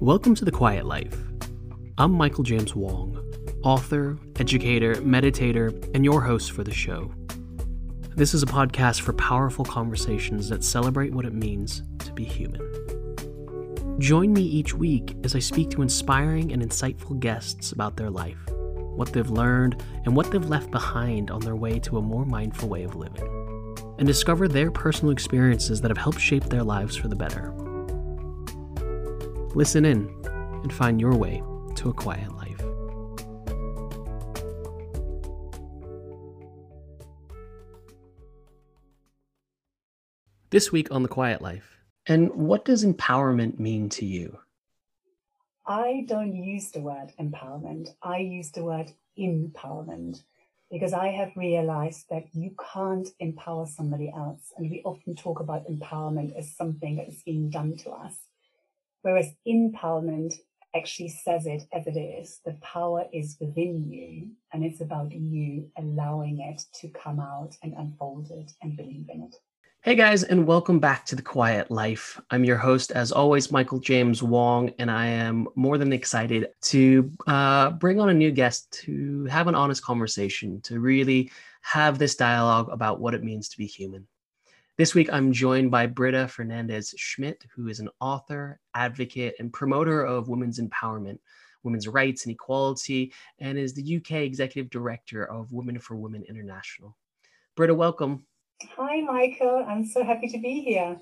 Welcome 0.00 0.36
to 0.36 0.44
The 0.44 0.52
Quiet 0.52 0.86
Life. 0.86 1.16
I'm 1.98 2.12
Michael 2.12 2.44
James 2.44 2.72
Wong, 2.72 3.20
author, 3.64 4.16
educator, 4.38 4.94
meditator, 4.96 5.92
and 5.92 6.04
your 6.04 6.20
host 6.20 6.52
for 6.52 6.62
the 6.62 6.72
show. 6.72 7.12
This 8.14 8.32
is 8.32 8.44
a 8.44 8.46
podcast 8.46 9.00
for 9.00 9.12
powerful 9.14 9.64
conversations 9.64 10.48
that 10.50 10.62
celebrate 10.62 11.12
what 11.12 11.24
it 11.24 11.34
means 11.34 11.82
to 11.98 12.12
be 12.12 12.22
human. 12.22 12.62
Join 13.98 14.32
me 14.32 14.42
each 14.42 14.72
week 14.72 15.16
as 15.24 15.34
I 15.34 15.40
speak 15.40 15.68
to 15.70 15.82
inspiring 15.82 16.52
and 16.52 16.62
insightful 16.62 17.18
guests 17.18 17.72
about 17.72 17.96
their 17.96 18.08
life, 18.08 18.38
what 18.94 19.12
they've 19.12 19.28
learned, 19.28 19.82
and 20.04 20.14
what 20.14 20.30
they've 20.30 20.48
left 20.48 20.70
behind 20.70 21.32
on 21.32 21.40
their 21.40 21.56
way 21.56 21.80
to 21.80 21.98
a 21.98 22.02
more 22.02 22.24
mindful 22.24 22.68
way 22.68 22.84
of 22.84 22.94
living, 22.94 23.74
and 23.98 24.06
discover 24.06 24.46
their 24.46 24.70
personal 24.70 25.10
experiences 25.10 25.80
that 25.80 25.90
have 25.90 25.98
helped 25.98 26.20
shape 26.20 26.44
their 26.44 26.62
lives 26.62 26.94
for 26.94 27.08
the 27.08 27.16
better. 27.16 27.52
Listen 29.58 29.84
in 29.84 30.08
and 30.62 30.72
find 30.72 31.00
your 31.00 31.16
way 31.16 31.42
to 31.74 31.90
a 31.90 31.92
quiet 31.92 32.32
life. 32.36 32.60
This 40.50 40.70
week 40.70 40.92
on 40.92 41.02
The 41.02 41.08
Quiet 41.08 41.42
Life. 41.42 41.76
And 42.06 42.32
what 42.34 42.64
does 42.64 42.84
empowerment 42.84 43.58
mean 43.58 43.88
to 43.88 44.06
you? 44.06 44.38
I 45.66 46.04
don't 46.06 46.36
use 46.36 46.70
the 46.70 46.80
word 46.80 47.12
empowerment. 47.20 47.88
I 48.00 48.18
use 48.18 48.52
the 48.52 48.62
word 48.62 48.92
in-powerment 49.16 50.22
because 50.70 50.92
I 50.92 51.08
have 51.08 51.32
realized 51.34 52.04
that 52.10 52.26
you 52.32 52.54
can't 52.72 53.08
empower 53.18 53.66
somebody 53.66 54.12
else. 54.16 54.52
And 54.56 54.70
we 54.70 54.82
often 54.84 55.16
talk 55.16 55.40
about 55.40 55.66
empowerment 55.66 56.38
as 56.38 56.54
something 56.54 56.94
that 56.94 57.08
is 57.08 57.24
being 57.24 57.50
done 57.50 57.76
to 57.78 57.90
us. 57.90 58.27
Whereas 59.02 59.32
in-powerment 59.46 60.34
actually 60.74 61.10
says 61.10 61.46
it 61.46 61.62
as 61.72 61.86
it 61.86 61.96
is. 61.96 62.40
The 62.44 62.58
power 62.62 63.04
is 63.12 63.36
within 63.40 63.88
you, 63.88 64.30
and 64.52 64.64
it's 64.64 64.80
about 64.80 65.12
you 65.12 65.70
allowing 65.78 66.40
it 66.40 66.62
to 66.80 66.88
come 66.88 67.20
out 67.20 67.54
and 67.62 67.74
unfold 67.78 68.28
it 68.30 68.50
and 68.60 68.76
believe 68.76 69.06
in 69.08 69.22
it. 69.22 69.36
Hey 69.82 69.94
guys, 69.94 70.24
and 70.24 70.44
welcome 70.44 70.80
back 70.80 71.06
to 71.06 71.14
The 71.14 71.22
Quiet 71.22 71.70
Life. 71.70 72.20
I'm 72.32 72.42
your 72.42 72.56
host, 72.56 72.90
as 72.90 73.12
always, 73.12 73.52
Michael 73.52 73.78
James 73.78 74.20
Wong, 74.20 74.72
and 74.80 74.90
I 74.90 75.06
am 75.06 75.46
more 75.54 75.78
than 75.78 75.92
excited 75.92 76.48
to 76.62 77.12
uh, 77.28 77.70
bring 77.70 78.00
on 78.00 78.08
a 78.08 78.14
new 78.14 78.32
guest 78.32 78.72
to 78.82 79.26
have 79.26 79.46
an 79.46 79.54
honest 79.54 79.84
conversation, 79.84 80.60
to 80.62 80.80
really 80.80 81.30
have 81.60 82.00
this 82.00 82.16
dialogue 82.16 82.68
about 82.72 83.00
what 83.00 83.14
it 83.14 83.22
means 83.22 83.48
to 83.50 83.58
be 83.58 83.66
human. 83.66 84.08
This 84.78 84.94
week, 84.94 85.12
I'm 85.12 85.32
joined 85.32 85.72
by 85.72 85.86
Brita 85.86 86.28
Fernandez 86.28 86.94
Schmidt, 86.96 87.44
who 87.52 87.66
is 87.66 87.80
an 87.80 87.88
author, 88.00 88.60
advocate, 88.74 89.34
and 89.40 89.52
promoter 89.52 90.04
of 90.04 90.28
women's 90.28 90.60
empowerment, 90.60 91.18
women's 91.64 91.88
rights, 91.88 92.24
and 92.24 92.32
equality, 92.32 93.12
and 93.40 93.58
is 93.58 93.74
the 93.74 93.96
UK 93.96 94.22
executive 94.22 94.70
director 94.70 95.24
of 95.24 95.50
Women 95.50 95.80
for 95.80 95.96
Women 95.96 96.22
International. 96.28 96.96
Brita, 97.56 97.74
welcome. 97.74 98.24
Hi, 98.76 99.00
Michael. 99.00 99.66
I'm 99.68 99.84
so 99.84 100.04
happy 100.04 100.28
to 100.28 100.38
be 100.38 100.60
here. 100.60 100.96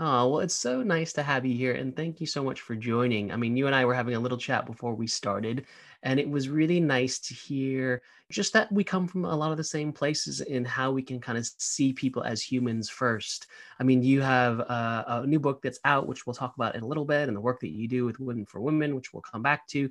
Oh, 0.00 0.28
well, 0.28 0.40
it's 0.40 0.54
so 0.54 0.80
nice 0.84 1.12
to 1.14 1.24
have 1.24 1.44
you 1.44 1.56
here. 1.56 1.74
And 1.74 1.94
thank 1.96 2.20
you 2.20 2.26
so 2.26 2.44
much 2.44 2.60
for 2.60 2.76
joining. 2.76 3.32
I 3.32 3.36
mean, 3.36 3.56
you 3.56 3.66
and 3.66 3.74
I 3.74 3.84
were 3.84 3.94
having 3.94 4.14
a 4.14 4.20
little 4.20 4.38
chat 4.38 4.64
before 4.64 4.94
we 4.94 5.08
started, 5.08 5.66
and 6.04 6.20
it 6.20 6.30
was 6.30 6.48
really 6.48 6.78
nice 6.78 7.18
to 7.18 7.34
hear 7.34 8.02
just 8.30 8.52
that 8.52 8.70
we 8.70 8.84
come 8.84 9.08
from 9.08 9.24
a 9.24 9.34
lot 9.34 9.50
of 9.50 9.56
the 9.56 9.64
same 9.64 9.92
places 9.92 10.40
in 10.40 10.64
how 10.64 10.92
we 10.92 11.02
can 11.02 11.20
kind 11.20 11.36
of 11.36 11.44
see 11.58 11.92
people 11.92 12.22
as 12.22 12.40
humans 12.40 12.88
first. 12.88 13.48
I 13.80 13.82
mean, 13.82 14.04
you 14.04 14.20
have 14.20 14.60
a, 14.60 15.04
a 15.08 15.26
new 15.26 15.40
book 15.40 15.62
that's 15.62 15.80
out, 15.84 16.06
which 16.06 16.26
we'll 16.26 16.34
talk 16.34 16.54
about 16.54 16.76
in 16.76 16.84
a 16.84 16.86
little 16.86 17.04
bit, 17.04 17.26
and 17.26 17.36
the 17.36 17.40
work 17.40 17.58
that 17.60 17.70
you 17.70 17.88
do 17.88 18.04
with 18.04 18.20
Women 18.20 18.46
for 18.46 18.60
Women, 18.60 18.94
which 18.94 19.12
we'll 19.12 19.22
come 19.22 19.42
back 19.42 19.66
to. 19.68 19.90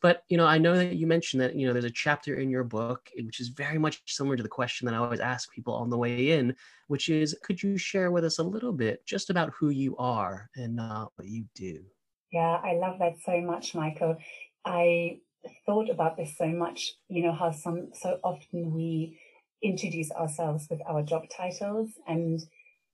But 0.00 0.22
you 0.28 0.36
know, 0.36 0.46
I 0.46 0.58
know 0.58 0.76
that 0.76 0.96
you 0.96 1.06
mentioned 1.06 1.42
that 1.42 1.56
you 1.56 1.66
know 1.66 1.72
there's 1.72 1.84
a 1.84 1.90
chapter 1.90 2.36
in 2.36 2.50
your 2.50 2.64
book 2.64 3.10
which 3.16 3.40
is 3.40 3.48
very 3.48 3.78
much 3.78 4.00
similar 4.06 4.36
to 4.36 4.42
the 4.42 4.48
question 4.48 4.86
that 4.86 4.94
I 4.94 4.98
always 4.98 5.20
ask 5.20 5.50
people 5.52 5.74
on 5.74 5.90
the 5.90 5.98
way 5.98 6.30
in, 6.32 6.54
which 6.86 7.08
is, 7.08 7.36
could 7.42 7.62
you 7.62 7.76
share 7.76 8.10
with 8.10 8.24
us 8.24 8.38
a 8.38 8.42
little 8.42 8.72
bit 8.72 9.04
just 9.06 9.30
about 9.30 9.52
who 9.58 9.70
you 9.70 9.96
are 9.96 10.48
and 10.54 10.78
uh, 10.78 11.06
what 11.16 11.28
you 11.28 11.44
do? 11.54 11.82
Yeah, 12.32 12.60
I 12.62 12.74
love 12.74 12.98
that 13.00 13.16
so 13.24 13.40
much, 13.40 13.74
Michael. 13.74 14.16
I 14.64 15.18
thought 15.66 15.90
about 15.90 16.16
this 16.16 16.36
so 16.36 16.46
much. 16.46 16.92
You 17.08 17.24
know 17.24 17.32
how 17.32 17.50
some 17.50 17.88
so 17.94 18.18
often 18.22 18.72
we 18.72 19.18
introduce 19.62 20.12
ourselves 20.12 20.68
with 20.70 20.80
our 20.88 21.02
job 21.02 21.24
titles 21.36 21.90
and 22.06 22.40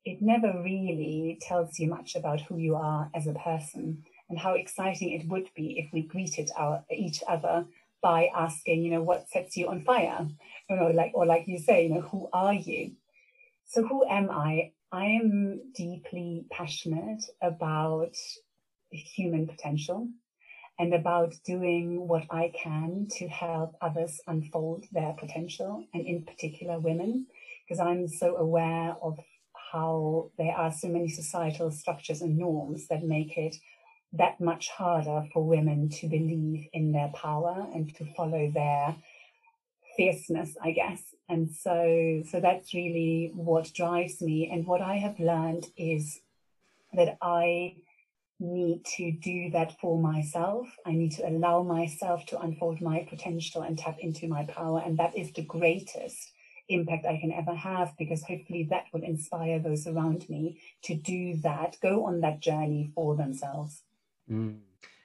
it 0.04 0.18
never 0.20 0.62
really 0.62 1.38
tells 1.40 1.78
you 1.78 1.88
much 1.88 2.14
about 2.14 2.40
who 2.42 2.56
you 2.56 2.74
are 2.74 3.10
as 3.14 3.26
a 3.26 3.34
person 3.34 4.02
and 4.28 4.38
how 4.38 4.54
exciting 4.54 5.12
it 5.12 5.28
would 5.28 5.48
be 5.54 5.78
if 5.78 5.92
we 5.92 6.02
greeted 6.02 6.50
our 6.56 6.84
each 6.90 7.22
other 7.28 7.66
by 8.02 8.28
asking, 8.34 8.82
you 8.82 8.90
know, 8.90 9.02
what 9.02 9.28
sets 9.28 9.56
you 9.56 9.68
on 9.68 9.82
fire? 9.82 10.26
You 10.68 10.76
know, 10.76 10.88
like 10.88 11.12
or 11.14 11.26
like 11.26 11.44
you 11.46 11.58
say, 11.58 11.86
you 11.86 11.94
know, 11.94 12.00
who 12.02 12.28
are 12.32 12.54
you? 12.54 12.92
So 13.66 13.86
who 13.86 14.06
am 14.08 14.30
I? 14.30 14.72
I 14.92 15.06
am 15.06 15.72
deeply 15.74 16.46
passionate 16.50 17.24
about 17.42 18.14
human 18.90 19.48
potential 19.48 20.08
and 20.78 20.94
about 20.94 21.34
doing 21.44 22.06
what 22.06 22.24
I 22.30 22.52
can 22.54 23.08
to 23.18 23.28
help 23.28 23.76
others 23.80 24.20
unfold 24.26 24.84
their 24.92 25.14
potential, 25.18 25.84
and 25.94 26.04
in 26.06 26.24
particular 26.24 26.78
women, 26.80 27.26
because 27.66 27.80
I'm 27.80 28.08
so 28.08 28.36
aware 28.36 28.96
of 29.00 29.18
how 29.72 30.30
there 30.36 30.54
are 30.54 30.72
so 30.72 30.88
many 30.88 31.08
societal 31.08 31.70
structures 31.70 32.22
and 32.22 32.36
norms 32.36 32.88
that 32.88 33.02
make 33.02 33.36
it 33.36 33.56
that 34.16 34.40
much 34.40 34.68
harder 34.70 35.26
for 35.32 35.44
women 35.44 35.88
to 35.88 36.08
believe 36.08 36.66
in 36.72 36.92
their 36.92 37.10
power 37.14 37.66
and 37.74 37.94
to 37.96 38.04
follow 38.14 38.50
their 38.50 38.96
fierceness, 39.96 40.56
I 40.62 40.72
guess. 40.72 41.02
And 41.28 41.50
so, 41.50 42.22
so 42.30 42.40
that's 42.40 42.74
really 42.74 43.32
what 43.34 43.72
drives 43.74 44.20
me. 44.20 44.50
And 44.52 44.66
what 44.66 44.80
I 44.80 44.96
have 44.96 45.18
learned 45.18 45.66
is 45.76 46.20
that 46.92 47.16
I 47.22 47.76
need 48.40 48.84
to 48.96 49.12
do 49.12 49.50
that 49.50 49.78
for 49.80 49.98
myself. 50.00 50.68
I 50.84 50.92
need 50.92 51.12
to 51.12 51.28
allow 51.28 51.62
myself 51.62 52.26
to 52.26 52.40
unfold 52.40 52.80
my 52.80 53.06
potential 53.08 53.62
and 53.62 53.78
tap 53.78 53.98
into 54.00 54.28
my 54.28 54.44
power. 54.44 54.82
And 54.84 54.98
that 54.98 55.16
is 55.16 55.32
the 55.32 55.42
greatest 55.44 56.32
impact 56.68 57.06
I 57.06 57.18
can 57.20 57.32
ever 57.32 57.54
have 57.54 57.92
because 57.98 58.22
hopefully 58.22 58.66
that 58.70 58.84
will 58.92 59.02
inspire 59.02 59.58
those 59.58 59.86
around 59.86 60.28
me 60.28 60.60
to 60.82 60.94
do 60.94 61.36
that, 61.42 61.76
go 61.82 62.06
on 62.06 62.20
that 62.20 62.40
journey 62.40 62.90
for 62.94 63.16
themselves. 63.16 63.82
Mm. 64.30 64.58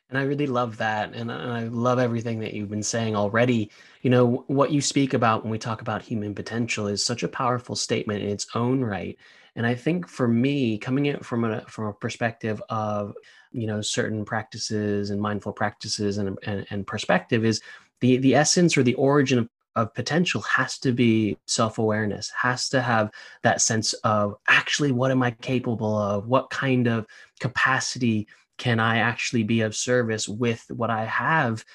And 0.09 0.17
I 0.17 0.23
really 0.23 0.47
love 0.47 0.77
that. 0.77 1.13
And 1.13 1.31
I 1.31 1.65
love 1.65 1.99
everything 1.99 2.39
that 2.39 2.53
you've 2.53 2.69
been 2.69 2.81
saying 2.81 3.15
already. 3.15 3.69
You 4.01 4.09
know, 4.09 4.43
what 4.47 4.71
you 4.71 4.81
speak 4.81 5.13
about 5.13 5.43
when 5.43 5.51
we 5.51 5.59
talk 5.59 5.81
about 5.81 6.01
human 6.01 6.33
potential 6.33 6.87
is 6.87 7.05
such 7.05 7.21
a 7.21 7.27
powerful 7.27 7.75
statement 7.75 8.23
in 8.23 8.29
its 8.29 8.47
own 8.55 8.81
right. 8.83 9.17
And 9.55 9.67
I 9.67 9.75
think 9.75 10.07
for 10.07 10.27
me, 10.27 10.79
coming 10.79 11.05
in 11.05 11.19
from 11.19 11.43
a 11.43 11.61
from 11.67 11.85
a 11.85 11.93
perspective 11.93 12.61
of, 12.69 13.13
you 13.51 13.67
know, 13.67 13.81
certain 13.81 14.25
practices 14.25 15.11
and 15.11 15.21
mindful 15.21 15.53
practices 15.53 16.17
and, 16.17 16.39
and, 16.43 16.65
and 16.71 16.87
perspective 16.87 17.45
is 17.45 17.61
the 17.99 18.17
the 18.17 18.33
essence 18.33 18.77
or 18.77 18.83
the 18.83 18.95
origin 18.95 19.39
of 19.39 19.49
of 19.75 19.93
potential 19.93 20.41
has 20.41 20.79
to 20.79 20.91
be 20.91 21.37
self-awareness 21.45 22.31
has 22.31 22.69
to 22.69 22.81
have 22.81 23.11
that 23.43 23.61
sense 23.61 23.93
of 24.03 24.35
actually 24.47 24.91
what 24.91 25.11
am 25.11 25.21
i 25.21 25.29
capable 25.29 25.95
of 25.95 26.27
what 26.27 26.49
kind 26.49 26.87
of 26.87 27.05
capacity 27.39 28.27
can 28.59 28.79
I 28.79 28.97
actually 28.97 29.43
be 29.43 29.61
of 29.61 29.75
service 29.75 30.29
with 30.29 30.63
what 30.69 30.91
I 30.91 31.05
have? 31.05 31.65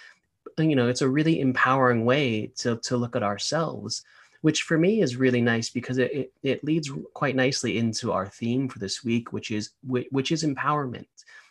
You 0.57 0.77
know, 0.77 0.87
it's 0.87 1.03
a 1.03 1.09
really 1.09 1.41
empowering 1.41 2.05
way 2.05 2.53
to, 2.59 2.77
to 2.85 2.97
look 2.97 3.17
at 3.17 3.25
ourselves, 3.25 4.05
which 4.43 4.63
for 4.63 4.79
me 4.79 5.01
is 5.01 5.17
really 5.17 5.41
nice 5.41 5.71
because 5.71 5.99
it, 5.99 6.13
it, 6.13 6.33
it 6.45 6.65
leads 6.65 6.93
quite 7.15 7.35
nicely 7.35 7.79
into 7.79 8.13
our 8.13 8.29
theme 8.29 8.69
for 8.69 8.79
this 8.79 9.03
week, 9.03 9.33
which 9.33 9.51
is 9.51 9.71
which 9.83 10.31
is 10.31 10.45
empowerment, 10.45 11.07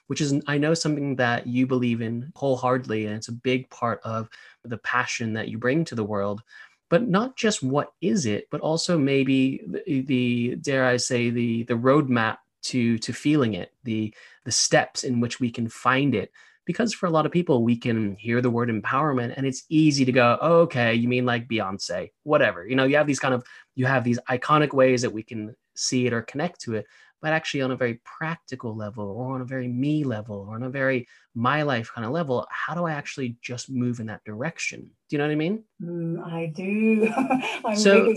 which 0.08 0.22
is 0.22 0.40
I 0.48 0.58
know 0.58 0.74
something 0.74 1.18
that 1.18 1.48
you 1.48 1.68
believe 1.68 2.02
in 2.02 2.32
wholeheartedly, 2.36 3.08
and 3.08 3.16
it's 3.16 3.28
a 3.28 3.34
big 3.34 3.70
part 3.70 4.00
of 4.06 4.30
the 4.64 4.78
passion 4.78 5.34
that 5.34 5.50
you 5.50 5.58
bring 5.58 5.84
to 5.86 5.96
the 5.96 6.06
world 6.06 6.44
but 6.90 7.08
not 7.08 7.36
just 7.36 7.64
what 7.64 7.92
is 8.02 8.28
it, 8.28 8.48
but 8.52 8.62
also 8.62 9.00
maybe 9.00 9.64
the, 9.66 10.02
the, 10.02 10.56
dare 10.58 10.86
I 10.86 10.98
say 10.98 11.32
the 11.32 11.64
the 11.64 11.74
roadmap 11.74 12.38
to 12.64 12.98
to 13.00 13.14
feeling 13.14 13.54
it 13.54 13.74
the 13.84 14.14
the 14.46 14.52
steps 14.52 15.04
in 15.04 15.20
which 15.20 15.40
we 15.40 15.52
can 15.52 15.70
find 15.70 16.16
it. 16.16 16.32
Because 16.66 16.94
for 16.94 17.08
a 17.08 17.10
lot 17.10 17.26
of 17.26 17.32
people 17.32 17.64
we 17.64 17.76
can 17.76 18.16
hear 18.16 18.42
the 18.42 18.50
word 18.50 18.70
empowerment 18.70 19.34
and 19.36 19.46
it's 19.46 19.64
easy 19.70 20.06
to 20.06 20.12
go 20.12 20.38
oh, 20.42 20.60
okay 20.62 20.94
you 20.94 21.08
mean 21.08 21.26
like 21.26 21.48
beyonce 21.48 22.12
whatever. 22.24 22.66
You 22.68 22.76
know 22.76 22.86
you 22.86 22.98
have 22.98 23.08
these 23.08 23.20
kind 23.20 23.34
of 23.34 23.44
you 23.76 23.86
have 23.86 24.04
these 24.04 24.20
iconic 24.30 24.74
ways 24.74 25.02
that 25.02 25.14
we 25.14 25.24
can 25.24 25.56
see 25.76 26.06
it 26.08 26.14
or 26.14 26.22
connect 26.22 26.62
to 26.62 26.76
it 26.76 26.86
but 27.24 27.32
actually 27.32 27.62
on 27.62 27.72
a 27.72 27.76
very 27.76 28.02
practical 28.04 28.76
level 28.76 29.06
or 29.10 29.34
on 29.34 29.42
a 29.42 29.46
very 29.46 29.68
me 29.70 30.04
level 30.04 30.46
or 30.48 30.56
on 30.56 30.64
a 30.64 30.70
very 30.70 31.08
my 31.34 31.62
life 31.62 31.90
kind 31.96 32.06
of 32.06 32.12
level 32.12 32.46
how 32.52 32.76
do 32.76 32.84
i 32.84 32.92
actually 32.92 33.38
just 33.42 33.72
move 33.72 34.00
in 34.00 34.06
that 34.06 34.24
direction? 34.26 34.82
Do 34.82 35.16
you 35.16 35.18
know 35.18 35.24
what 35.24 35.32
i 35.32 35.36
mean? 35.36 35.64
Mm, 35.82 36.22
i 36.32 36.48
do. 36.48 37.12
I'm 37.66 37.78
so, 37.78 38.14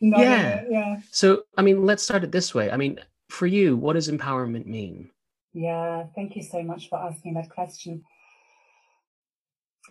yeah. 0.00 0.62
yeah. 0.68 1.00
So 1.10 1.44
i 1.56 1.62
mean 1.62 1.84
let's 1.86 2.02
start 2.02 2.22
it 2.22 2.30
this 2.30 2.54
way. 2.54 2.70
I 2.70 2.76
mean 2.76 3.00
for 3.32 3.46
you, 3.46 3.76
what 3.76 3.94
does 3.94 4.08
empowerment 4.08 4.66
mean? 4.66 5.10
Yeah, 5.54 6.06
thank 6.14 6.36
you 6.36 6.42
so 6.42 6.62
much 6.62 6.88
for 6.88 6.98
asking 6.98 7.34
that 7.34 7.50
question. 7.50 8.04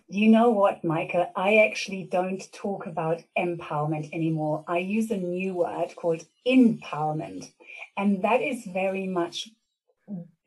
You 0.08 0.28
know 0.28 0.50
what, 0.50 0.84
Michael? 0.84 1.30
I 1.36 1.58
actually 1.58 2.04
don't 2.04 2.50
talk 2.52 2.86
about 2.86 3.22
empowerment 3.38 4.12
anymore. 4.12 4.64
I 4.68 4.78
use 4.78 5.10
a 5.10 5.16
new 5.16 5.54
word 5.54 5.94
called 5.96 6.24
in-powerment. 6.44 7.52
And 7.96 8.22
that 8.22 8.42
is 8.42 8.64
very 8.64 9.06
much 9.06 9.48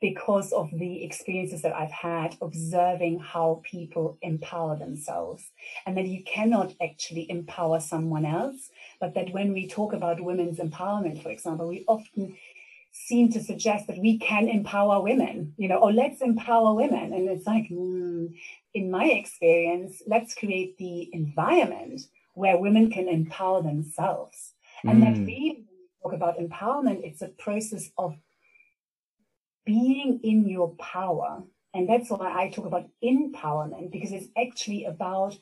because 0.00 0.52
of 0.52 0.70
the 0.72 1.04
experiences 1.04 1.62
that 1.62 1.74
I've 1.74 1.90
had 1.90 2.36
observing 2.40 3.18
how 3.20 3.62
people 3.64 4.18
empower 4.22 4.76
themselves. 4.76 5.42
And 5.86 5.96
that 5.96 6.06
you 6.06 6.22
cannot 6.24 6.74
actually 6.82 7.30
empower 7.30 7.80
someone 7.80 8.24
else, 8.24 8.70
but 9.00 9.14
that 9.14 9.32
when 9.32 9.52
we 9.52 9.66
talk 9.66 9.92
about 9.92 10.22
women's 10.22 10.58
empowerment, 10.58 11.22
for 11.22 11.30
example, 11.30 11.68
we 11.68 11.84
often 11.88 12.36
seem 13.04 13.30
to 13.30 13.42
suggest 13.42 13.86
that 13.86 13.98
we 13.98 14.18
can 14.18 14.48
empower 14.48 15.02
women, 15.02 15.52
you 15.58 15.68
know, 15.68 15.76
or 15.76 15.92
let's 15.92 16.22
empower 16.22 16.74
women. 16.74 17.12
And 17.12 17.28
it's 17.28 17.46
like, 17.46 17.68
mm, 17.68 18.34
in 18.74 18.90
my 18.90 19.04
experience, 19.04 20.02
let's 20.06 20.34
create 20.34 20.78
the 20.78 21.10
environment 21.12 22.00
where 22.34 22.58
women 22.58 22.90
can 22.90 23.06
empower 23.08 23.62
themselves. 23.62 24.54
Mm. 24.84 24.90
And 24.90 25.02
that 25.02 25.18
really, 25.18 25.64
when 25.66 25.66
we 25.78 26.02
talk 26.02 26.14
about 26.14 26.38
empowerment, 26.38 27.04
it's 27.04 27.22
a 27.22 27.28
process 27.28 27.90
of 27.98 28.16
being 29.64 30.20
in 30.22 30.48
your 30.48 30.70
power. 30.76 31.42
And 31.74 31.88
that's 31.88 32.10
why 32.10 32.32
I 32.34 32.50
talk 32.50 32.66
about 32.66 32.88
in-powerment, 33.02 33.92
because 33.92 34.12
it's 34.12 34.28
actually 34.36 34.84
about 34.84 35.36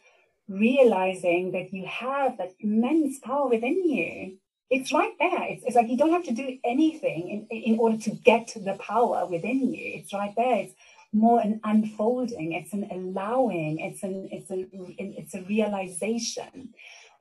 realizing 0.49 1.53
that 1.53 1.73
you 1.73 1.87
have 1.87 2.37
that 2.39 2.53
immense 2.59 3.21
power 3.21 3.49
within 3.49 3.89
you 3.89 4.39
it's 4.71 4.93
right 4.93 5.13
there. 5.19 5.43
It's, 5.45 5.65
it's 5.65 5.77
like 5.77 5.89
you 5.89 5.97
don't 5.97 6.13
have 6.13 6.25
to 6.25 6.33
do 6.33 6.59
anything 6.65 7.47
in, 7.51 7.57
in 7.57 7.79
order 7.79 7.99
to 7.99 8.11
get 8.11 8.53
the 8.57 8.75
power 8.75 9.27
within 9.27 9.73
you. 9.73 9.99
It's 9.99 10.13
right 10.13 10.35
there. 10.37 10.57
It's 10.57 10.75
more 11.13 11.41
an 11.41 11.61
unfolding. 11.65 12.53
It's 12.53 12.73
an 12.73 12.89
allowing. 12.91 13.79
It's 13.79 14.03
an 14.03 14.29
it's 14.33 14.51
a 14.51 14.67
it's 14.99 15.35
a 15.35 15.43
realization. 15.43 16.75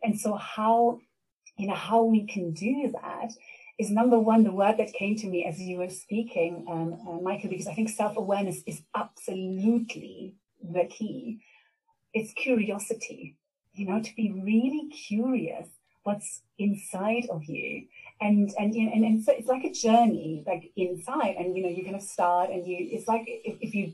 And 0.04 0.20
so 0.20 0.36
how 0.36 1.00
you 1.58 1.68
know 1.68 1.76
how 1.76 2.04
we 2.04 2.26
can 2.26 2.52
do 2.54 2.94
that 2.94 3.32
is 3.78 3.90
number 3.90 4.20
one 4.20 4.44
the 4.44 4.52
word 4.52 4.78
that 4.78 4.94
came 4.94 5.16
to 5.18 5.28
me 5.28 5.46
as 5.46 5.60
you 5.60 5.78
were 5.78 5.90
speaking, 5.90 6.66
um, 6.70 6.94
uh, 7.08 7.22
Michael, 7.22 7.50
because 7.50 7.68
I 7.68 7.74
think 7.74 7.90
self 7.90 8.18
awareness 8.18 8.62
is 8.66 8.82
absolutely 8.96 10.36
the 10.62 10.86
key. 10.86 11.42
It's 12.14 12.34
curiosity. 12.34 13.38
You 13.74 13.88
know, 13.88 14.02
to 14.02 14.16
be 14.16 14.32
really 14.32 14.90
curious 14.90 15.68
what's 16.04 16.42
inside 16.58 17.28
of 17.30 17.44
you. 17.46 17.88
And 18.22 18.52
and 18.58 18.76
you 18.76 18.86
know, 18.86 18.92
and, 18.94 19.06
and 19.06 19.24
so 19.24 19.34
it's 19.34 19.48
like 19.48 19.64
a 19.64 19.72
journey 19.72 20.44
like 20.46 20.72
inside. 20.76 21.36
And 21.38 21.56
you 21.56 21.64
know 21.64 21.70
you 21.70 21.84
kind 21.84 21.96
of 21.96 22.04
start 22.04 22.50
and 22.50 22.68
you 22.68 22.78
it's 22.80 23.08
like 23.08 23.24
if, 23.28 23.58
if 23.62 23.76
you 23.76 23.94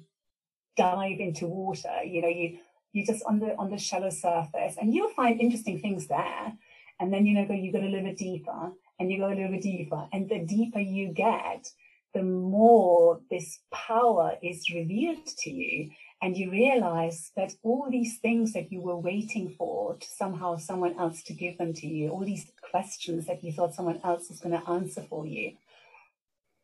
dive 0.77 1.19
into 1.19 1.45
water 1.45 2.03
you 2.05 2.21
know 2.21 2.29
you 2.29 2.57
you 2.93 3.05
just 3.05 3.23
on 3.25 3.39
the 3.39 3.55
on 3.57 3.69
the 3.69 3.77
shallow 3.77 4.09
surface. 4.09 4.75
And 4.79 4.93
you'll 4.93 5.13
find 5.13 5.39
interesting 5.39 5.79
things 5.79 6.07
there. 6.07 6.53
And 6.99 7.13
then 7.13 7.25
you 7.25 7.33
know 7.35 7.45
go 7.45 7.53
you 7.53 7.71
go 7.71 7.79
a 7.79 7.81
little 7.81 8.03
bit 8.03 8.17
deeper 8.17 8.71
and 8.99 9.11
you 9.11 9.19
go 9.19 9.27
a 9.27 9.35
little 9.35 9.51
bit 9.51 9.61
deeper. 9.61 10.07
And 10.11 10.29
the 10.29 10.39
deeper 10.39 10.79
you 10.79 11.09
get 11.09 11.71
the 12.13 12.23
more 12.23 13.21
this 13.29 13.59
power 13.71 14.35
is 14.41 14.69
revealed 14.73 15.25
to 15.25 15.51
you 15.51 15.91
and 16.21 16.35
you 16.35 16.51
realize 16.51 17.31
that 17.37 17.53
all 17.63 17.87
these 17.89 18.17
things 18.17 18.51
that 18.53 18.71
you 18.71 18.81
were 18.81 18.97
waiting 18.97 19.55
for 19.57 19.95
to 19.95 20.07
somehow 20.07 20.57
someone 20.57 20.99
else 20.99 21.23
to 21.23 21.33
give 21.33 21.57
them 21.57 21.73
to 21.73 21.87
you, 21.87 22.09
all 22.09 22.25
these 22.25 22.51
questions 22.69 23.25
that 23.27 23.43
you 23.43 23.53
thought 23.53 23.73
someone 23.73 24.01
else 24.03 24.29
was 24.29 24.39
going 24.39 24.59
to 24.59 24.69
answer 24.69 25.01
for 25.09 25.25
you, 25.25 25.53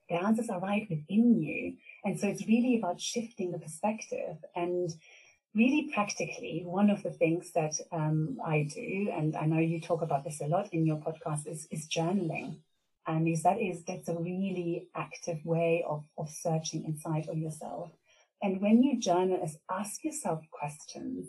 the 0.09 0.15
answers 0.15 0.49
are 0.49 0.59
right 0.59 0.85
within 0.89 1.41
you. 1.41 1.77
And 2.03 2.19
so 2.19 2.27
it's 2.27 2.47
really 2.47 2.77
about 2.77 2.99
shifting 2.99 3.51
the 3.51 3.59
perspective. 3.59 4.37
And 4.55 4.93
really 5.55 5.89
practically, 5.93 6.63
one 6.65 6.89
of 6.89 7.01
the 7.01 7.11
things 7.11 7.51
that 7.53 7.75
um, 7.93 8.37
I 8.45 8.69
do, 8.73 9.09
and 9.15 9.35
I 9.37 9.45
know 9.45 9.59
you 9.59 9.79
talk 9.79 10.01
about 10.01 10.25
this 10.25 10.41
a 10.41 10.47
lot 10.47 10.73
in 10.73 10.85
your 10.85 10.97
podcast, 10.97 11.47
is, 11.47 11.67
is 11.71 11.87
journaling. 11.87 12.57
And 13.07 13.27
is 13.27 13.43
that 13.43 13.61
is 13.61 13.83
that's 13.83 14.09
a 14.09 14.15
really 14.15 14.87
active 14.95 15.45
way 15.45 15.85
of, 15.87 16.03
of 16.17 16.29
searching 16.29 16.85
inside 16.85 17.29
of 17.29 17.37
yourself. 17.37 17.91
And 18.41 18.61
when 18.61 18.83
you 18.83 18.99
journal, 18.99 19.41
is 19.43 19.57
ask 19.69 20.03
yourself 20.03 20.41
questions 20.51 21.27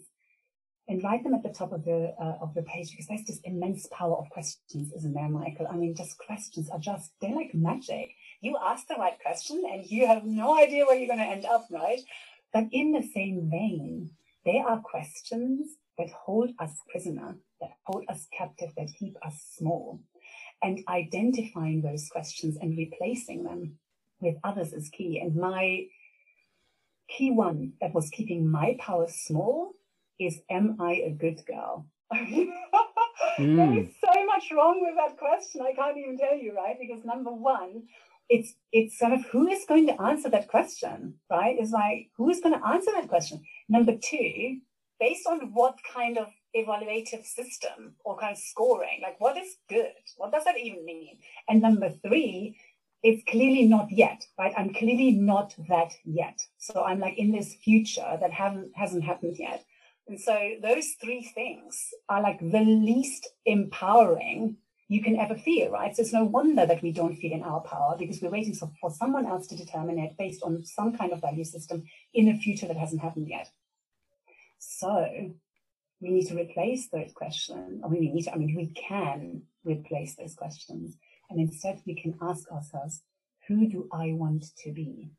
and 0.88 1.02
write 1.02 1.24
them 1.24 1.34
at 1.34 1.42
the 1.42 1.48
top 1.48 1.72
of 1.72 1.84
the 1.84 2.14
uh, 2.20 2.36
of 2.40 2.54
the 2.54 2.62
page 2.62 2.90
because 2.90 3.06
there's 3.06 3.24
this 3.24 3.40
immense 3.44 3.88
power 3.90 4.16
of 4.16 4.28
questions, 4.30 4.92
isn't 4.92 5.14
there, 5.14 5.28
Michael? 5.28 5.66
I 5.70 5.76
mean, 5.76 5.94
just 5.94 6.18
questions 6.18 6.68
are 6.70 6.78
just 6.78 7.10
they're 7.20 7.34
like 7.34 7.54
magic. 7.54 8.10
You 8.40 8.56
ask 8.62 8.86
the 8.86 8.94
right 8.94 9.18
question 9.20 9.62
and 9.70 9.84
you 9.86 10.06
have 10.06 10.24
no 10.24 10.56
idea 10.58 10.84
where 10.84 10.96
you're 10.96 11.08
going 11.08 11.18
to 11.18 11.24
end 11.24 11.46
up, 11.46 11.66
right? 11.70 12.00
But 12.52 12.66
in 12.72 12.92
the 12.92 13.02
same 13.02 13.48
vein, 13.50 14.10
there 14.44 14.64
are 14.66 14.80
questions 14.80 15.70
that 15.98 16.10
hold 16.10 16.50
us 16.60 16.70
prisoner, 16.90 17.36
that 17.60 17.70
hold 17.84 18.04
us 18.08 18.26
captive, 18.36 18.70
that 18.76 18.88
keep 18.98 19.16
us 19.24 19.34
small. 19.56 20.00
And 20.62 20.80
identifying 20.88 21.82
those 21.82 22.08
questions 22.08 22.56
and 22.60 22.78
replacing 22.78 23.44
them 23.44 23.78
with 24.20 24.36
others 24.44 24.72
is 24.72 24.88
key. 24.88 25.20
And 25.20 25.36
my 25.36 25.86
key 27.08 27.30
one 27.30 27.72
that 27.80 27.94
was 27.94 28.10
keeping 28.10 28.48
my 28.50 28.76
power 28.78 29.06
small 29.08 29.72
is 30.18 30.40
Am 30.50 30.76
I 30.80 30.92
a 30.94 31.10
good 31.10 31.40
girl? 31.46 31.86
mm. 32.12 32.48
There 33.38 33.78
is 33.78 33.88
so 34.00 34.26
much 34.26 34.50
wrong 34.52 34.80
with 34.80 34.94
that 34.96 35.18
question. 35.18 35.62
I 35.62 35.74
can't 35.74 35.98
even 35.98 36.16
tell 36.18 36.36
you, 36.36 36.54
right? 36.54 36.76
Because 36.80 37.04
number 37.04 37.32
one, 37.32 37.82
it's 38.28 38.54
it's 38.72 38.98
sort 38.98 39.12
of 39.12 39.24
who 39.26 39.46
is 39.48 39.64
going 39.68 39.86
to 39.88 40.00
answer 40.00 40.28
that 40.30 40.48
question, 40.48 41.14
right? 41.30 41.56
It's 41.58 41.70
like 41.70 42.10
who 42.16 42.30
is 42.30 42.40
going 42.40 42.58
to 42.58 42.66
answer 42.66 42.90
that 42.94 43.08
question. 43.08 43.42
Number 43.68 43.92
two, 43.96 44.58
based 44.98 45.26
on 45.26 45.52
what 45.52 45.76
kind 45.94 46.18
of 46.18 46.28
evaluative 46.56 47.24
system 47.24 47.94
or 48.04 48.16
kind 48.16 48.32
of 48.32 48.38
scoring, 48.38 49.00
like 49.02 49.20
what 49.20 49.36
is 49.36 49.56
good? 49.68 49.92
What 50.16 50.32
does 50.32 50.44
that 50.44 50.58
even 50.58 50.84
mean? 50.84 51.18
And 51.48 51.60
number 51.60 51.90
three, 51.90 52.56
it's 53.02 53.22
clearly 53.28 53.66
not 53.66 53.90
yet, 53.90 54.26
right? 54.38 54.52
I'm 54.56 54.72
clearly 54.72 55.12
not 55.12 55.54
that 55.68 55.92
yet. 56.04 56.40
So 56.58 56.84
I'm 56.84 56.98
like 56.98 57.18
in 57.18 57.32
this 57.32 57.54
future 57.54 58.16
that 58.20 58.32
haven't 58.32 58.72
hasn't 58.74 59.04
happened 59.04 59.36
yet. 59.38 59.64
And 60.08 60.20
so 60.20 60.52
those 60.62 60.94
three 61.00 61.22
things 61.22 61.88
are 62.08 62.22
like 62.22 62.38
the 62.40 62.60
least 62.60 63.28
empowering 63.44 64.56
you 64.88 65.02
can 65.02 65.16
ever 65.18 65.34
feel, 65.34 65.70
right? 65.70 65.94
So 65.94 66.02
it's 66.02 66.12
no 66.12 66.24
wonder 66.24 66.64
that 66.64 66.82
we 66.82 66.92
don't 66.92 67.16
feel 67.16 67.32
in 67.32 67.42
our 67.42 67.60
power 67.60 67.96
because 67.98 68.22
we're 68.22 68.30
waiting 68.30 68.54
for 68.54 68.90
someone 68.90 69.26
else 69.26 69.48
to 69.48 69.56
determine 69.56 69.98
it 69.98 70.16
based 70.16 70.44
on 70.44 70.64
some 70.64 70.96
kind 70.96 71.12
of 71.12 71.20
value 71.20 71.44
system 71.44 71.84
in 72.14 72.28
a 72.28 72.36
future 72.36 72.68
that 72.68 72.76
hasn't 72.76 73.02
happened 73.02 73.28
yet. 73.28 73.50
So 74.58 75.34
we 76.00 76.10
need 76.10 76.28
to 76.28 76.36
replace 76.36 76.88
those 76.88 77.12
questions. 77.12 77.82
I 77.84 77.88
mean, 77.88 78.00
we 78.00 78.12
need 78.12 78.22
to, 78.22 78.32
I 78.32 78.36
mean, 78.36 78.54
we 78.54 78.68
can 78.68 79.42
replace 79.64 80.14
those 80.14 80.34
questions 80.34 80.96
and 81.30 81.40
instead, 81.40 81.82
we 81.86 81.94
can 81.94 82.14
ask 82.20 82.50
ourselves, 82.50 83.02
who 83.48 83.68
do 83.68 83.88
I 83.92 84.12
want 84.12 84.44
to 84.64 84.72
be? 84.72 85.10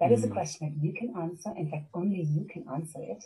That 0.00 0.10
mm. 0.10 0.14
is 0.14 0.24
a 0.24 0.28
hmm. 0.28 0.32
question 0.32 0.68
that 0.68 0.84
you 0.84 0.92
can 0.92 1.14
answer. 1.20 1.52
In 1.56 1.70
fact, 1.70 1.86
only 1.94 2.22
you 2.22 2.46
can 2.50 2.64
answer 2.72 2.98
it 3.00 3.24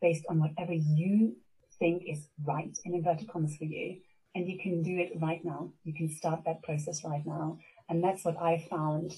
based 0.00 0.24
on 0.30 0.40
whatever 0.40 0.72
you 0.72 1.36
think 1.78 2.04
is 2.06 2.28
right 2.46 2.76
in 2.84 2.94
inverted 2.94 3.28
commas 3.28 3.56
for 3.56 3.64
you. 3.64 3.98
And 4.34 4.48
you 4.48 4.58
can 4.58 4.82
do 4.82 4.98
it 4.98 5.12
right 5.20 5.44
now. 5.44 5.72
You 5.84 5.94
can 5.94 6.08
start 6.08 6.42
that 6.46 6.62
process 6.62 7.02
right 7.04 7.24
now. 7.26 7.58
And 7.88 8.02
that's 8.04 8.24
what 8.24 8.40
I 8.40 8.66
found 8.70 9.12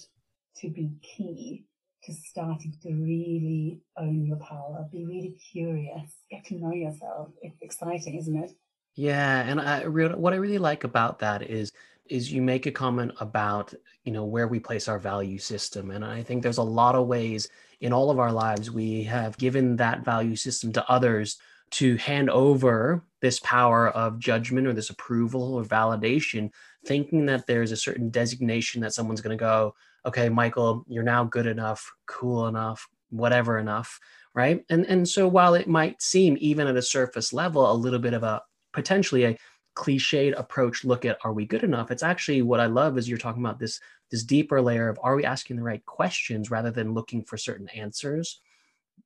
to 0.59 0.69
be 0.69 0.93
key 1.03 1.67
to 2.05 2.15
starting 2.15 2.75
to 2.83 2.93
really 2.93 3.81
own 3.99 4.25
your 4.25 4.39
power, 4.39 4.89
be 4.91 5.05
really 5.05 5.37
curious, 5.53 6.13
get 6.31 6.45
to 6.47 6.55
know 6.55 6.73
yourself. 6.73 7.29
It's 7.43 7.61
exciting, 7.61 8.17
isn't 8.17 8.37
it? 8.45 8.53
Yeah, 8.95 9.43
and 9.43 9.61
I 9.61 9.83
re- 9.83 10.15
what 10.15 10.33
I 10.33 10.37
really 10.37 10.59
like 10.59 10.85
about 10.85 11.19
that 11.21 11.43
is 11.43 11.73
is 12.11 12.33
you 12.33 12.43
make 12.43 12.67
a 12.67 12.73
comment 12.73 13.13
about 13.21 13.73
you 14.05 14.13
know 14.13 14.25
where 14.25 14.49
we 14.49 14.59
place 14.59 14.89
our 14.89 14.99
value 14.99 15.39
system. 15.39 15.91
And 15.91 16.05
i 16.05 16.23
think 16.23 16.43
there's 16.43 16.59
a 16.59 16.63
lot 16.63 16.95
of 16.95 17.07
ways 17.07 17.49
in 17.81 17.93
all 17.93 18.11
of 18.11 18.19
our 18.19 18.33
lives 18.33 18.71
we 18.71 19.03
have 19.05 19.39
given 19.39 19.77
that 19.77 20.05
value 20.05 20.37
system 20.37 20.73
to 20.73 20.91
others 20.91 21.39
to 21.71 21.97
hand 21.97 22.29
over 22.31 23.05
this 23.21 23.39
power 23.41 23.89
of 23.91 24.19
judgment 24.19 24.67
or 24.67 24.73
this 24.73 24.91
approval 24.91 25.55
or 25.55 25.65
validation 25.65 26.51
thinking 26.85 27.27
that 27.27 27.47
there's 27.47 27.71
a 27.71 27.77
certain 27.77 28.11
designation 28.11 28.81
that 28.81 28.93
someone's 28.93 29.21
going 29.21 29.37
to 29.37 29.41
go 29.41 29.75
okay 30.05 30.29
michael 30.29 30.85
you're 30.89 31.03
now 31.03 31.25
good 31.25 31.47
enough 31.47 31.91
cool 32.07 32.49
enough 32.49 32.89
whatever 33.11 33.59
enough 33.59 34.01
right? 34.35 34.65
And 34.71 34.87
and 34.87 35.09
so 35.09 35.27
while 35.29 35.55
it 35.55 35.69
might 35.69 36.01
seem 36.03 36.37
even 36.41 36.67
at 36.67 36.77
a 36.77 36.83
surface 36.83 37.33
level 37.33 37.71
a 37.71 37.75
little 37.75 37.99
bit 37.99 38.15
of 38.15 38.23
a 38.23 38.43
potentially 38.73 39.25
a 39.25 39.37
cliched 39.77 40.39
approach 40.39 40.85
look 40.85 41.05
at 41.05 41.19
are 41.25 41.33
we 41.33 41.47
good 41.47 41.63
enough? 41.63 41.91
It's 41.91 42.03
actually 42.03 42.43
what 42.43 42.61
i 42.61 42.67
love 42.67 42.99
is 42.99 43.09
you're 43.09 43.19
talking 43.19 43.43
about 43.43 43.59
this 43.59 43.81
this 44.11 44.25
deeper 44.25 44.61
layer 44.61 44.89
of 44.89 44.99
are 45.03 45.17
we 45.17 45.25
asking 45.25 45.57
the 45.57 45.63
right 45.63 45.85
questions 45.87 46.51
rather 46.51 46.71
than 46.71 46.95
looking 46.95 47.23
for 47.23 47.37
certain 47.37 47.69
answers? 47.71 48.41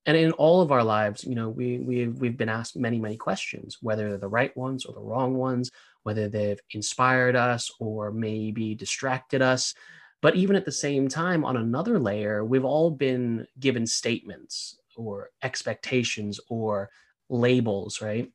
And 0.06 0.16
in 0.16 0.32
all 0.32 0.60
of 0.60 0.72
our 0.72 0.84
lives 0.84 1.24
you 1.24 1.34
know 1.34 1.48
we 1.48 1.78
we've, 1.78 2.18
we've 2.18 2.36
been 2.36 2.48
asked 2.48 2.76
many 2.76 2.98
many 2.98 3.16
questions 3.16 3.78
whether 3.80 4.08
they're 4.08 4.18
the 4.18 4.28
right 4.28 4.56
ones 4.56 4.84
or 4.84 4.94
the 4.94 5.00
wrong 5.00 5.34
ones 5.34 5.70
whether 6.04 6.28
they've 6.28 6.60
inspired 6.70 7.34
us 7.34 7.72
or 7.80 8.12
maybe 8.12 8.74
distracted 8.74 9.42
us. 9.42 9.74
But 10.22 10.36
even 10.36 10.56
at 10.56 10.64
the 10.64 10.72
same 10.72 11.08
time, 11.08 11.44
on 11.44 11.56
another 11.56 11.98
layer, 11.98 12.44
we've 12.44 12.64
all 12.64 12.90
been 12.90 13.46
given 13.58 13.86
statements 13.86 14.78
or 14.96 15.30
expectations 15.42 16.40
or 16.48 16.90
labels, 17.28 18.00
right? 18.00 18.30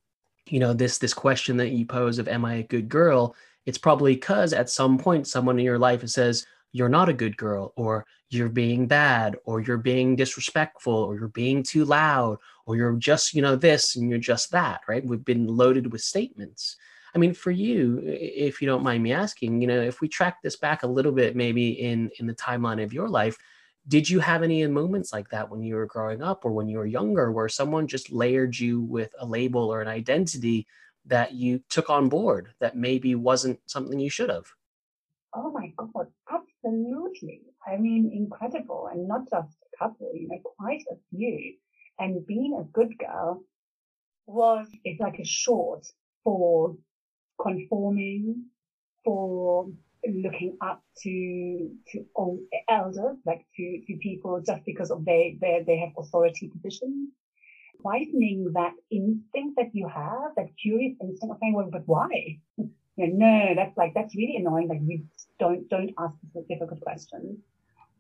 You 0.50 0.60
know, 0.60 0.74
this 0.74 0.98
this 0.98 1.14
question 1.14 1.58
that 1.58 1.70
you 1.70 1.86
pose 1.86 2.20
of 2.20 2.28
am 2.28 2.46
I 2.46 2.56
a 2.56 2.64
good 2.64 2.90
girl? 2.90 3.36
It's 3.66 3.78
probably 3.78 4.16
because 4.16 4.54
at 4.54 4.70
some 4.70 4.98
point 4.98 5.28
someone 5.28 5.60
in 5.60 5.66
your 5.66 5.80
life 5.80 6.08
says, 6.08 6.46
you're 6.72 6.90
not 6.90 7.10
a 7.10 7.14
good 7.14 7.36
girl, 7.36 7.74
or 7.76 8.06
you're 8.30 8.50
being 8.50 8.88
bad, 8.88 9.36
or 9.46 9.60
you're 9.60 9.78
being 9.78 10.16
disrespectful, 10.16 10.94
or 10.94 11.16
you're 11.16 11.28
being 11.30 11.64
too 11.64 11.84
loud, 11.84 12.38
or 12.66 12.76
you're 12.76 12.94
just, 12.94 13.34
you 13.34 13.42
know, 13.42 13.56
this 13.56 13.96
and 13.96 14.10
you're 14.10 14.20
just 14.20 14.52
that, 14.52 14.82
right? 14.88 15.04
We've 15.04 15.26
been 15.26 15.48
loaded 15.48 15.92
with 15.92 16.02
statements. 16.02 16.78
I 17.16 17.18
mean, 17.18 17.34
for 17.34 17.50
you, 17.50 18.02
if 18.06 18.62
you 18.62 18.68
don't 18.68 18.84
mind 18.84 19.02
me 19.02 19.14
asking, 19.14 19.62
you 19.62 19.68
know, 19.68 19.82
if 19.82 20.00
we 20.00 20.08
track 20.08 20.44
this 20.44 20.56
back 20.56 20.84
a 20.84 20.88
little 20.88 21.12
bit, 21.12 21.36
maybe 21.36 21.70
in 21.70 22.12
in 22.20 22.28
the 22.28 22.36
timeline 22.36 22.84
of 22.84 22.94
your 22.94 23.10
life, 23.10 23.38
did 23.90 24.08
you 24.08 24.20
have 24.20 24.44
any 24.44 24.66
moments 24.68 25.12
like 25.12 25.30
that 25.30 25.50
when 25.50 25.64
you 25.64 25.76
were 25.76 25.88
growing 25.88 26.22
up 26.22 26.46
or 26.46 26.52
when 26.52 26.70
you 26.70 26.78
were 26.78 26.86
younger, 26.86 27.32
where 27.32 27.50
someone 27.50 27.88
just 27.88 28.12
layered 28.12 28.58
you 28.58 28.82
with 28.82 29.12
a 29.20 29.26
label 29.26 29.74
or 29.74 29.82
an 29.82 29.88
identity 29.88 30.68
that 31.06 31.34
you 31.34 31.62
took 31.70 31.90
on 31.90 32.08
board 32.08 32.54
that 32.60 32.78
maybe 32.78 33.16
wasn't 33.16 33.60
something 33.66 34.00
you 34.00 34.10
should 34.10 34.30
have? 34.30 34.46
Oh 35.36 35.52
my 35.52 35.74
God, 35.76 36.08
absolutely. 36.32 37.42
I 37.68 37.78
mean, 37.78 38.12
incredible. 38.14 38.90
And 38.92 39.08
not 39.08 39.22
just 39.30 39.58
a 39.74 39.78
couple, 39.78 40.12
you 40.14 40.28
know, 40.28 40.40
quite 40.58 40.84
a 40.92 40.96
few. 41.10 41.56
And 41.98 42.26
being 42.28 42.60
a 42.60 42.64
good 42.64 42.96
girl 42.98 43.44
was, 44.28 44.68
it's 44.84 45.02
like 45.02 45.20
a 45.20 45.26
short 45.26 45.88
for 46.24 46.76
conforming, 47.42 48.46
for 49.04 49.70
looking 50.08 50.52
up 50.62 50.80
to 51.04 51.70
to 51.90 52.00
old 52.16 52.40
elders, 52.70 53.16
like 53.26 53.40
to 53.56 53.78
to 53.88 53.96
people 53.98 54.40
just 54.46 54.62
because 54.66 54.90
of 54.90 55.04
they 55.06 55.36
they 55.42 55.62
they 55.66 55.78
have 55.78 55.90
authority 55.98 56.48
positions. 56.48 57.10
Widening 57.84 58.52
that 58.56 58.74
instinct 58.92 59.56
that 59.56 59.68
you 59.72 59.88
have, 59.88 60.32
that 60.36 60.48
curious 60.62 60.92
instinct 61.02 61.32
of 61.32 61.38
saying, 61.40 61.54
well, 61.54 61.70
but 61.72 61.82
why? 61.86 62.36
You 62.98 63.08
know, 63.08 63.28
no, 63.28 63.54
that's 63.56 63.78
like 63.78 63.94
that's 63.96 64.14
really 64.14 64.36
annoying. 64.36 64.68
Like 64.68 64.80
you 64.86 65.00
don't 65.40 65.66
don't 65.70 65.90
ask 65.98 66.14
difficult 66.50 66.82
questions. 66.82 67.38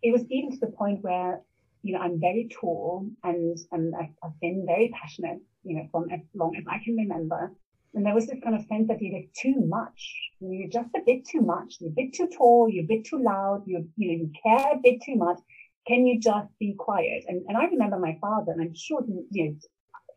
It 0.01 0.11
was 0.11 0.25
even 0.29 0.51
to 0.51 0.57
the 0.59 0.67
point 0.67 0.99
where 1.01 1.39
you 1.83 1.93
know 1.93 1.99
I'm 1.99 2.19
very 2.19 2.45
tall 2.51 3.05
and 3.23 3.57
and 3.71 3.93
I've, 3.95 4.11
I've 4.21 4.37
been 4.41 4.65
very 4.65 4.89
passionate. 4.89 5.37
You 5.63 5.75
know, 5.75 5.83
from 5.89 6.07
as 6.11 6.19
long 6.33 6.53
as 6.57 6.63
I 6.67 6.79
can 6.83 6.97
remember. 6.97 7.49
And 7.93 8.05
there 8.05 8.13
was 8.13 8.27
this 8.27 8.39
kind 8.43 8.55
of 8.55 8.65
sense 8.65 8.87
that 8.87 9.01
you're 9.01 9.21
too 9.35 9.65
much. 9.65 10.15
You're 10.39 10.69
just 10.69 10.89
a 10.95 11.01
bit 11.05 11.25
too 11.25 11.41
much. 11.41 11.77
You're 11.79 11.89
a 11.89 11.93
bit 11.93 12.13
too 12.13 12.29
tall. 12.35 12.69
You're 12.69 12.83
a 12.83 12.87
bit 12.87 13.05
too 13.05 13.21
loud. 13.21 13.63
You 13.65 13.89
you 13.97 14.11
know 14.11 14.17
you 14.23 14.31
care 14.43 14.73
a 14.73 14.79
bit 14.81 15.01
too 15.03 15.15
much. 15.15 15.39
Can 15.87 16.05
you 16.05 16.19
just 16.19 16.49
be 16.59 16.75
quiet? 16.77 17.25
And 17.27 17.43
and 17.47 17.57
I 17.57 17.65
remember 17.65 17.97
my 17.97 18.17
father, 18.21 18.51
and 18.51 18.61
I'm 18.61 18.75
sure 18.75 19.03
you 19.31 19.45
know 19.45 19.55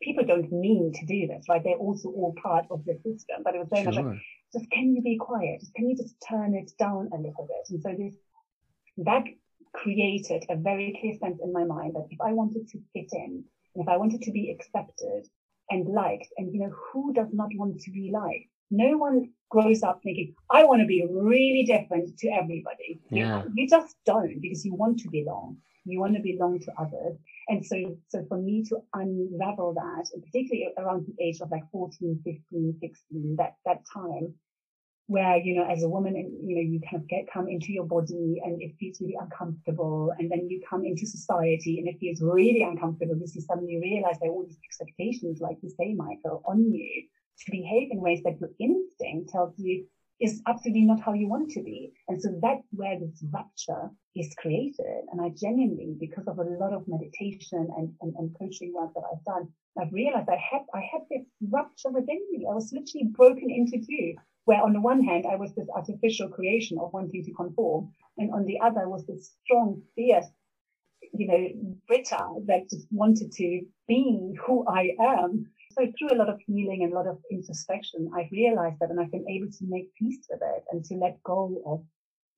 people 0.02 0.24
don't 0.24 0.52
mean 0.52 0.92
to 0.92 1.06
do 1.06 1.26
this, 1.26 1.46
right? 1.48 1.62
They're 1.64 1.74
also 1.74 2.08
all 2.10 2.34
part 2.42 2.66
of 2.70 2.84
the 2.84 2.94
system, 2.96 3.42
but 3.44 3.54
it 3.54 3.58
was 3.58 3.68
very 3.70 3.84
sure. 3.84 4.02
much 4.02 4.14
like 4.14 4.22
just 4.52 4.70
can 4.70 4.94
you 4.94 5.02
be 5.02 5.16
quiet? 5.16 5.60
Just 5.60 5.74
can 5.74 5.88
you 5.88 5.96
just 5.96 6.14
turn 6.28 6.54
it 6.54 6.72
down 6.78 7.08
a 7.12 7.16
little 7.16 7.48
bit? 7.48 7.70
And 7.70 7.82
so 7.82 7.94
this 7.96 8.14
that 8.98 9.24
created 9.72 10.44
a 10.50 10.56
very 10.56 10.96
clear 11.00 11.14
sense 11.18 11.40
in 11.42 11.52
my 11.52 11.64
mind 11.64 11.94
that 11.94 12.06
if 12.10 12.20
I 12.20 12.32
wanted 12.32 12.68
to 12.68 12.78
fit 12.92 13.08
in, 13.12 13.44
and 13.74 13.82
if 13.82 13.88
I 13.88 13.96
wanted 13.96 14.22
to 14.22 14.32
be 14.32 14.50
accepted, 14.50 15.26
and 15.72 15.88
liked. 15.88 16.28
And, 16.36 16.52
you 16.52 16.60
know, 16.60 16.72
who 16.92 17.12
does 17.14 17.28
not 17.32 17.48
want 17.54 17.80
to 17.80 17.90
be 17.90 18.10
liked? 18.12 18.50
No 18.70 18.96
one 18.96 19.30
grows 19.50 19.82
up 19.82 20.00
thinking, 20.02 20.34
I 20.50 20.64
want 20.64 20.80
to 20.80 20.86
be 20.86 21.06
really 21.10 21.64
different 21.64 22.18
to 22.18 22.28
everybody. 22.28 23.00
Yeah. 23.10 23.44
You, 23.54 23.68
just 23.68 23.96
don't 24.06 24.40
because 24.40 24.64
you 24.64 24.74
want 24.74 25.00
to 25.00 25.10
belong. 25.10 25.56
You 25.84 26.00
want 26.00 26.14
to 26.16 26.22
belong 26.22 26.60
to 26.60 26.72
others. 26.78 27.18
And 27.48 27.64
so, 27.64 27.96
so 28.08 28.24
for 28.28 28.38
me 28.38 28.64
to 28.68 28.76
unravel 28.94 29.74
that, 29.74 30.06
particularly 30.24 30.68
around 30.78 31.06
the 31.06 31.24
age 31.24 31.40
of 31.40 31.50
like 31.50 31.64
14, 31.72 32.20
15, 32.24 32.76
16, 32.80 33.36
that, 33.36 33.56
that 33.66 33.80
time, 33.92 34.34
where, 35.06 35.36
you 35.36 35.54
know, 35.56 35.66
as 35.68 35.82
a 35.82 35.88
woman, 35.88 36.14
you 36.16 36.54
know, 36.56 36.62
you 36.62 36.80
kind 36.80 37.02
of 37.02 37.08
get, 37.08 37.26
come 37.32 37.48
into 37.48 37.72
your 37.72 37.84
body 37.84 38.40
and 38.44 38.62
it 38.62 38.72
feels 38.78 39.00
really 39.00 39.16
uncomfortable. 39.20 40.12
And 40.18 40.30
then 40.30 40.48
you 40.48 40.62
come 40.68 40.84
into 40.84 41.06
society 41.06 41.78
and 41.78 41.88
it 41.88 41.98
feels 41.98 42.22
really 42.22 42.62
uncomfortable 42.62 43.14
because 43.16 43.34
you 43.34 43.42
suddenly 43.42 43.78
realize 43.82 44.16
there 44.20 44.30
are 44.30 44.32
all 44.32 44.46
these 44.46 44.60
expectations, 44.64 45.40
like 45.40 45.58
you 45.62 45.70
say, 45.70 45.94
Michael, 45.94 46.42
on 46.46 46.72
you 46.72 47.04
to 47.40 47.50
behave 47.50 47.90
in 47.90 48.00
ways 48.00 48.22
that 48.24 48.38
your 48.40 48.50
instinct 48.60 49.30
tells 49.30 49.58
you 49.58 49.86
is 50.20 50.40
absolutely 50.46 50.84
not 50.84 51.00
how 51.00 51.12
you 51.12 51.28
want 51.28 51.50
to 51.50 51.62
be. 51.62 51.92
And 52.08 52.22
so 52.22 52.28
that's 52.40 52.66
where 52.70 52.98
this 52.98 53.24
rupture 53.32 53.90
is 54.14 54.32
created. 54.38 55.02
And 55.10 55.20
I 55.20 55.30
genuinely, 55.30 55.96
because 55.98 56.28
of 56.28 56.38
a 56.38 56.44
lot 56.44 56.72
of 56.72 56.86
meditation 56.86 57.68
and, 57.76 57.92
and, 58.00 58.14
and 58.16 58.36
coaching 58.38 58.72
work 58.72 58.94
that 58.94 59.02
I've 59.12 59.24
done, 59.24 59.48
I've 59.80 59.92
realized 59.92 60.28
I 60.28 60.36
had, 60.36 60.62
I 60.72 60.80
had 60.92 61.02
this 61.10 61.26
rupture 61.50 61.90
within 61.90 62.20
me. 62.30 62.46
I 62.48 62.54
was 62.54 62.72
literally 62.72 63.08
broken 63.10 63.50
into 63.50 63.84
two 63.84 64.14
where 64.44 64.62
on 64.62 64.72
the 64.72 64.80
one 64.80 65.02
hand, 65.02 65.24
I 65.30 65.36
was 65.36 65.54
this 65.54 65.68
artificial 65.74 66.28
creation 66.28 66.78
of 66.80 66.92
wanting 66.92 67.24
to 67.24 67.32
conform. 67.32 67.92
And 68.18 68.32
on 68.32 68.44
the 68.44 68.60
other 68.60 68.88
was 68.88 69.06
this 69.06 69.30
strong, 69.44 69.82
fierce, 69.94 70.26
you 71.12 71.26
know, 71.26 71.74
Brita 71.86 72.24
that 72.46 72.70
just 72.70 72.86
wanted 72.90 73.32
to 73.32 73.60
be 73.86 74.34
who 74.44 74.66
I 74.66 74.90
am. 75.00 75.46
So 75.72 75.86
through 75.98 76.16
a 76.16 76.18
lot 76.18 76.28
of 76.28 76.40
healing 76.46 76.82
and 76.82 76.92
a 76.92 76.96
lot 76.96 77.06
of 77.06 77.18
introspection, 77.30 78.10
I've 78.16 78.30
realized 78.30 78.76
that 78.80 78.90
and 78.90 79.00
I've 79.00 79.10
been 79.10 79.28
able 79.28 79.50
to 79.50 79.64
make 79.66 79.94
peace 79.94 80.26
with 80.28 80.40
it 80.42 80.64
and 80.70 80.84
to 80.84 80.94
let 80.94 81.22
go 81.22 81.62
of 81.64 81.84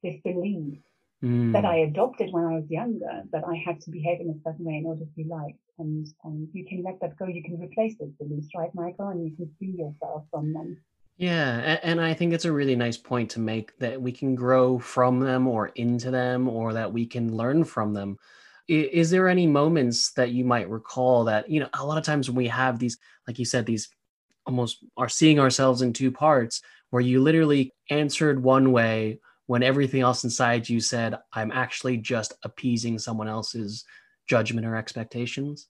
this 0.03 0.21
belief 0.23 0.79
mm. 1.23 1.53
that 1.53 1.65
I 1.65 1.79
adopted 1.79 2.29
when 2.33 2.45
I 2.45 2.55
was 2.55 2.71
younger, 2.71 3.23
that 3.33 3.45
I 3.45 3.57
had 3.57 3.81
to 3.83 3.91
behave 3.91 4.21
in 4.21 4.31
a 4.31 4.41
certain 4.45 4.65
way 4.65 4.75
in 4.75 4.87
order 4.87 5.05
to 5.05 5.17
be 5.17 5.25
liked. 5.25 5.59
And, 5.79 6.07
and 6.23 6.49
you 6.53 6.65
can 6.67 6.85
let 6.85 7.01
that 7.01 7.17
go. 7.17 7.27
You 7.27 7.43
can 7.43 7.59
replace 7.59 7.97
those 7.99 8.13
beliefs, 8.21 8.49
right, 8.57 8.71
Michael? 8.75 9.09
And 9.09 9.25
you 9.25 9.35
can 9.35 9.51
free 9.59 9.75
yourself 9.77 10.25
from 10.31 10.53
them. 10.53 10.79
Yeah, 11.17 11.79
and 11.85 12.01
I 12.01 12.13
think 12.13 12.33
it's 12.33 12.45
a 12.45 12.53
really 12.53 12.75
nice 12.75 12.97
point 12.97 13.31
to 13.33 13.41
make 13.41 13.77
that 13.79 14.01
we 14.03 14.11
can 14.11 14.35
grow 14.35 14.79
from 14.81 15.21
them 15.21 15.47
or 15.47 15.69
into 15.69 16.11
them 16.11 16.49
or 16.49 16.73
that 16.73 16.93
we 16.93 17.07
can 17.07 17.37
learn 17.37 17.63
from 17.65 17.95
them. 17.95 18.19
Is 18.67 19.11
there 19.11 19.29
any 19.29 19.47
moments 19.47 20.13
that 20.15 20.31
you 20.33 20.45
might 20.45 20.69
recall 20.69 21.25
that, 21.25 21.49
you 21.49 21.61
know, 21.61 21.69
a 21.75 21.87
lot 21.87 21.99
of 21.99 22.05
times 22.05 22.29
when 22.29 22.37
we 22.37 22.49
have 22.49 22.79
these, 22.79 22.99
like 23.29 23.39
you 23.39 23.45
said, 23.45 23.65
these 23.65 23.91
almost 24.47 24.85
are 24.97 25.09
seeing 25.09 25.39
ourselves 25.39 25.83
in 25.83 25.93
two 25.93 26.11
parts 26.11 26.63
where 26.91 27.03
you 27.03 27.23
literally 27.23 27.73
answered 27.91 28.43
one 28.43 28.73
way 28.73 29.21
when 29.47 29.63
everything 29.63 30.01
else 30.01 30.25
inside 30.25 30.69
you 30.69 30.81
said, 30.81 31.17
I'm 31.33 31.53
actually 31.53 31.99
just 31.99 32.35
appeasing 32.43 32.99
someone 32.99 33.29
else's 33.29 33.85
judgment 34.27 34.67
or 34.67 34.75
expectations? 34.77 35.69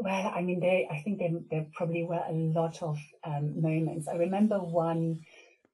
Well, 0.00 0.32
I 0.32 0.42
mean, 0.42 0.60
there, 0.60 0.84
I 0.90 1.00
think 1.00 1.18
there, 1.18 1.30
there 1.50 1.66
probably 1.74 2.04
were 2.04 2.22
a 2.28 2.32
lot 2.32 2.80
of 2.82 2.98
um, 3.24 3.60
moments. 3.60 4.06
I 4.06 4.14
remember 4.14 4.58
one 4.58 5.20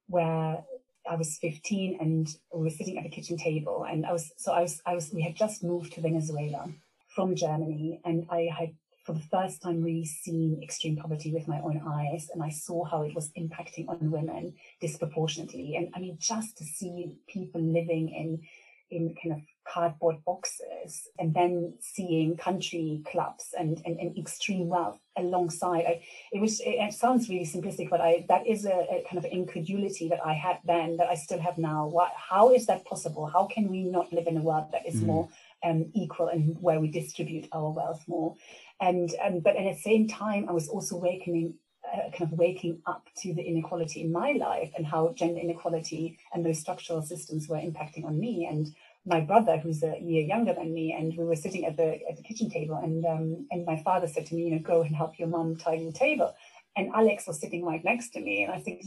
where 0.07 0.63
I 1.07 1.15
was 1.15 1.37
15 1.37 1.97
and 2.01 2.27
we 2.51 2.63
were 2.63 2.69
sitting 2.71 2.97
at 2.97 3.03
the 3.03 3.09
kitchen 3.09 3.37
table 3.37 3.85
and 3.87 4.03
I 4.03 4.11
was, 4.11 4.31
so 4.37 4.51
I 4.51 4.61
was, 4.61 4.81
I 4.85 4.95
was, 4.95 5.11
we 5.13 5.21
had 5.21 5.35
just 5.35 5.63
moved 5.63 5.93
to 5.93 6.01
Venezuela 6.01 6.67
from 7.15 7.35
Germany 7.35 8.01
and 8.03 8.25
I 8.31 8.49
had 8.51 8.73
for 9.05 9.13
the 9.13 9.21
first 9.31 9.61
time 9.61 9.83
really 9.83 10.05
seen 10.05 10.59
extreme 10.63 10.97
poverty 10.97 11.31
with 11.31 11.47
my 11.47 11.61
own 11.61 11.79
eyes 11.87 12.29
and 12.33 12.41
I 12.41 12.49
saw 12.49 12.83
how 12.83 13.03
it 13.03 13.13
was 13.13 13.29
impacting 13.37 13.87
on 13.87 14.09
women 14.09 14.55
disproportionately. 14.81 15.75
And 15.75 15.89
I 15.95 15.99
mean, 15.99 16.17
just 16.19 16.57
to 16.57 16.63
see 16.63 17.11
people 17.27 17.61
living 17.61 18.09
in 18.09 18.41
in 18.89 19.15
kind 19.21 19.35
of 19.35 19.41
cardboard 19.67 20.23
boxes 20.25 21.07
and 21.19 21.33
then 21.33 21.73
seeing 21.79 22.37
country 22.37 23.01
clubs 23.05 23.53
and, 23.57 23.81
and, 23.85 23.99
and 23.99 24.17
extreme 24.17 24.67
wealth 24.67 24.99
alongside. 25.17 25.85
I, 25.85 26.03
it 26.31 26.39
was 26.39 26.61
it, 26.63 26.93
sounds 26.93 27.29
really 27.29 27.45
simplistic 27.45 27.89
but 27.89 28.01
i 28.01 28.25
that 28.29 28.45
is 28.45 28.65
a, 28.65 28.69
a, 28.69 29.03
kind 29.09 29.17
of 29.17 29.25
incredulity 29.25 30.07
that 30.09 30.19
i 30.25 30.33
had 30.33 30.59
then 30.65 30.97
that 30.97 31.07
i 31.09 31.15
still 31.15 31.39
have 31.39 31.57
now. 31.57 31.87
What 31.87 32.11
how 32.15 32.53
is 32.53 32.65
that 32.67 32.85
possible? 32.85 33.25
How 33.25 33.45
can 33.45 33.69
we 33.69 33.83
not 33.83 34.13
live 34.13 34.27
in 34.27 34.37
a 34.37 34.41
world 34.41 34.71
that 34.71 34.87
is 34.87 34.95
mm. 34.95 35.07
more 35.07 35.29
um, 35.63 35.91
equal 35.93 36.27
and 36.27 36.57
where 36.61 36.79
we 36.79 36.89
distribute 36.89 37.47
our 37.51 37.71
wealth 37.71 38.03
more? 38.07 38.35
And 38.79 39.09
um, 39.23 39.39
but 39.39 39.55
at 39.55 39.63
the 39.63 39.79
same 39.81 40.07
time 40.07 40.47
i 40.49 40.51
was 40.51 40.67
also 40.67 40.95
awakening 40.97 41.55
uh, 41.93 42.09
kind 42.11 42.31
of 42.31 42.37
waking 42.37 42.81
up 42.85 43.07
to 43.17 43.33
the 43.33 43.41
inequality 43.41 44.01
in 44.01 44.11
my 44.11 44.31
life 44.33 44.71
and 44.75 44.85
how 44.85 45.13
gender 45.13 45.39
inequality 45.39 46.17
and 46.33 46.45
those 46.45 46.59
structural 46.59 47.01
systems 47.01 47.47
were 47.47 47.57
impacting 47.57 48.05
on 48.05 48.19
me. 48.19 48.47
And 48.49 48.73
my 49.05 49.21
brother, 49.21 49.57
who's 49.57 49.83
a 49.83 49.99
year 50.01 50.23
younger 50.23 50.53
than 50.53 50.73
me, 50.73 50.95
and 50.97 51.13
we 51.17 51.23
were 51.23 51.35
sitting 51.35 51.65
at 51.65 51.77
the 51.77 51.99
at 52.09 52.17
the 52.17 52.23
kitchen 52.23 52.49
table, 52.49 52.79
and 52.81 53.05
um, 53.05 53.47
and 53.51 53.65
my 53.65 53.81
father 53.83 54.07
said 54.07 54.25
to 54.27 54.35
me, 54.35 54.43
you 54.43 54.51
know, 54.51 54.59
go 54.59 54.81
and 54.81 54.95
help 54.95 55.19
your 55.19 55.27
mom 55.27 55.55
tidy 55.55 55.85
the 55.85 55.91
table. 55.91 56.33
And 56.77 56.91
Alex 56.93 57.25
was 57.25 57.39
sitting 57.39 57.63
right 57.63 57.83
next 57.85 58.09
to 58.09 58.19
me, 58.19 58.43
and 58.43 58.51
I 58.51 58.59
think, 58.59 58.83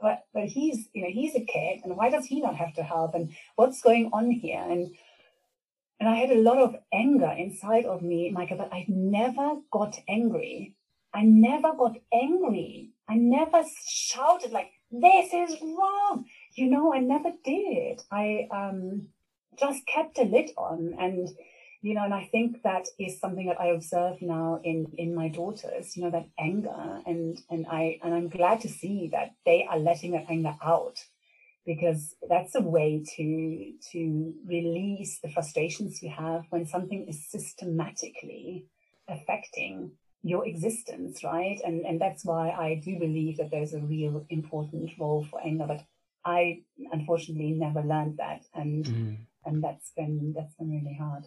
but 0.00 0.24
but 0.32 0.44
he's 0.44 0.88
you 0.92 1.02
know 1.02 1.10
he's 1.10 1.34
a 1.34 1.44
kid, 1.44 1.80
and 1.84 1.96
why 1.96 2.10
does 2.10 2.26
he 2.26 2.40
not 2.40 2.56
have 2.56 2.74
to 2.74 2.82
help? 2.82 3.14
And 3.14 3.34
what's 3.56 3.82
going 3.82 4.10
on 4.12 4.30
here? 4.30 4.60
And 4.60 4.94
and 6.02 6.08
I 6.08 6.16
had 6.16 6.30
a 6.30 6.40
lot 6.40 6.58
of 6.58 6.74
anger 6.92 7.30
inside 7.30 7.84
of 7.84 8.02
me, 8.02 8.30
Michael, 8.32 8.58
but 8.58 8.72
I 8.72 8.84
never 8.88 9.56
got 9.70 9.96
angry. 10.08 10.74
I 11.14 11.22
never 11.22 11.74
got 11.74 11.96
angry. 12.12 12.90
I 13.08 13.14
never 13.14 13.62
shouted 13.86 14.50
like, 14.50 14.70
this 14.90 15.32
is 15.32 15.60
wrong. 15.62 16.24
You 16.56 16.70
know, 16.70 16.92
I 16.92 16.98
never 16.98 17.30
did. 17.44 18.02
I, 18.10 18.48
um, 18.50 19.10
just 19.58 19.86
kept 19.86 20.18
a 20.18 20.22
lid 20.22 20.50
on. 20.56 20.94
And, 20.98 21.28
you 21.80 21.94
know, 21.94 22.04
and 22.04 22.14
I 22.14 22.28
think 22.30 22.62
that 22.62 22.86
is 22.98 23.20
something 23.20 23.46
that 23.46 23.60
I 23.60 23.68
observe 23.68 24.22
now 24.22 24.60
in 24.62 24.92
in 24.96 25.14
my 25.14 25.28
daughters, 25.28 25.96
you 25.96 26.04
know, 26.04 26.10
that 26.10 26.28
anger 26.38 27.00
and 27.06 27.38
and 27.50 27.66
I 27.66 27.98
and 28.02 28.14
I'm 28.14 28.28
glad 28.28 28.60
to 28.60 28.68
see 28.68 29.08
that 29.12 29.34
they 29.44 29.66
are 29.68 29.78
letting 29.78 30.12
that 30.12 30.26
anger 30.28 30.56
out 30.62 30.98
because 31.64 32.14
that's 32.28 32.54
a 32.54 32.60
way 32.60 33.02
to 33.16 33.72
to 33.92 34.34
release 34.46 35.18
the 35.20 35.30
frustrations 35.30 36.02
you 36.02 36.10
have 36.10 36.44
when 36.50 36.66
something 36.66 37.06
is 37.08 37.24
systematically 37.28 38.66
affecting 39.08 39.92
your 40.22 40.46
existence 40.46 41.22
right 41.24 41.60
and 41.64 41.84
and 41.84 42.00
that's 42.00 42.24
why 42.24 42.50
i 42.50 42.80
do 42.82 42.98
believe 42.98 43.36
that 43.36 43.50
there's 43.50 43.74
a 43.74 43.80
real 43.80 44.24
important 44.30 44.90
role 44.98 45.26
for 45.30 45.40
anger 45.44 45.66
but 45.66 45.84
i 46.24 46.60
unfortunately 46.92 47.52
never 47.52 47.82
learned 47.82 48.16
that 48.18 48.44
and 48.54 48.84
mm. 48.84 49.16
And 49.44 49.62
that's 49.62 49.90
been 49.96 50.32
that's 50.36 50.54
been 50.54 50.70
really 50.70 50.96
hard 50.96 51.24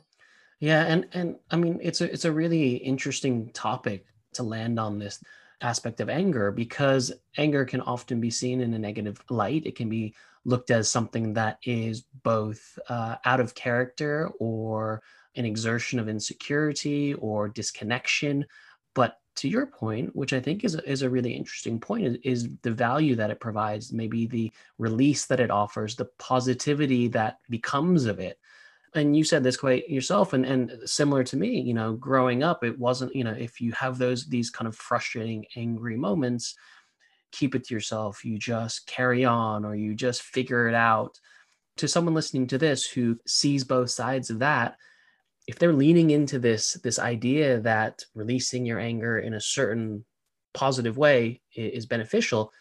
yeah 0.59 0.83
and 0.83 1.07
and 1.13 1.35
i 1.51 1.55
mean 1.55 1.79
it's 1.81 2.01
a 2.01 2.11
it's 2.11 2.25
a 2.25 2.31
really 2.31 2.75
interesting 2.75 3.49
topic 3.51 4.05
to 4.33 4.43
land 4.43 4.79
on 4.79 4.99
this 4.99 5.21
aspect 5.61 5.99
of 5.99 6.09
anger 6.09 6.51
because 6.51 7.11
anger 7.37 7.65
can 7.65 7.81
often 7.81 8.19
be 8.19 8.29
seen 8.29 8.61
in 8.61 8.73
a 8.73 8.79
negative 8.79 9.21
light. 9.29 9.65
It 9.65 9.75
can 9.75 9.89
be 9.89 10.15
looked 10.43 10.69
as 10.69 10.89
something 10.89 11.33
that 11.33 11.57
is 11.63 12.03
both 12.23 12.77
uh, 12.87 13.15
out 13.25 13.39
of 13.39 13.55
character 13.55 14.29
or 14.39 15.01
an 15.35 15.45
exertion 15.45 15.99
of 15.99 16.07
insecurity 16.07 17.13
or 17.15 17.49
disconnection. 17.49 18.45
But 18.93 19.17
to 19.35 19.49
your 19.49 19.65
point, 19.65 20.15
which 20.15 20.33
I 20.33 20.39
think 20.39 20.63
is 20.63 20.75
a, 20.75 20.89
is 20.89 21.01
a 21.01 21.09
really 21.09 21.33
interesting 21.33 21.79
point, 21.79 22.05
is, 22.05 22.17
is 22.23 22.49
the 22.61 22.71
value 22.71 23.15
that 23.15 23.31
it 23.31 23.39
provides, 23.39 23.91
maybe 23.91 24.27
the 24.27 24.51
release 24.77 25.25
that 25.25 25.39
it 25.39 25.51
offers, 25.51 25.95
the 25.95 26.09
positivity 26.19 27.07
that 27.09 27.39
becomes 27.49 28.05
of 28.05 28.19
it. 28.19 28.39
And 28.93 29.15
you 29.15 29.25
said 29.25 29.43
this 29.43 29.57
quite 29.57 29.89
yourself 29.89 30.31
and 30.31 30.45
and 30.45 30.71
similar 30.85 31.21
to 31.25 31.35
me 31.35 31.59
you 31.59 31.73
know 31.73 31.91
growing 31.91 32.43
up 32.43 32.63
it 32.63 32.79
wasn't 32.79 33.13
you 33.13 33.25
know 33.25 33.35
if 33.37 33.59
you 33.59 33.73
have 33.73 33.97
those 33.97 34.25
these 34.25 34.49
kind 34.49 34.69
of 34.69 34.75
frustrating 34.77 35.45
angry 35.57 35.97
moments 35.97 36.55
keep 37.35 37.53
it 37.53 37.65
to 37.65 37.73
yourself. 37.73 38.23
You 38.23 38.37
just 38.37 38.87
carry 38.87 39.25
on 39.25 39.65
or 39.65 39.75
you 39.75 39.93
just 39.93 40.21
figure 40.21 40.67
it 40.67 40.75
out. 40.75 41.19
To 41.77 41.87
someone 41.89 42.13
listening 42.13 42.47
to 42.47 42.57
this 42.57 42.85
who 42.85 43.19
sees 43.27 43.65
both 43.65 43.89
sides 43.89 44.29
of 44.29 44.39
that 44.39 44.77
if 45.47 45.59
they're 45.59 45.73
leaning 45.73 46.11
into 46.11 46.39
this 46.39 46.73
this 46.83 46.99
idea 46.99 47.59
that 47.61 48.03
releasing 48.15 48.65
your 48.65 48.79
anger 48.79 49.19
in 49.19 49.33
a 49.33 49.41
certain 49.41 50.05
positive 50.53 50.97
way 50.97 51.41
is 51.55 51.85
beneficial 51.85 52.51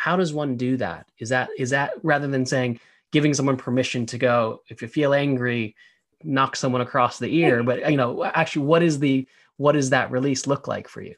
how 0.00 0.16
does 0.16 0.32
one 0.32 0.56
do 0.56 0.78
that? 0.78 1.06
Is 1.18 1.28
that 1.28 1.50
is 1.58 1.70
that 1.70 1.92
rather 2.02 2.26
than 2.26 2.46
saying 2.46 2.80
giving 3.12 3.34
someone 3.34 3.58
permission 3.58 4.06
to 4.06 4.16
go 4.16 4.62
if 4.68 4.80
you 4.80 4.88
feel 4.88 5.12
angry 5.12 5.76
knock 6.22 6.56
someone 6.56 6.80
across 6.80 7.18
the 7.18 7.34
ear 7.34 7.62
but 7.70 7.90
you 7.90 7.98
know 7.98 8.24
actually 8.24 8.64
what 8.64 8.82
is 8.82 8.98
the 8.98 9.26
what 9.58 9.72
does 9.72 9.90
that 9.90 10.10
release 10.10 10.46
look 10.46 10.66
like 10.66 10.88
for 10.88 11.02
you? 11.02 11.14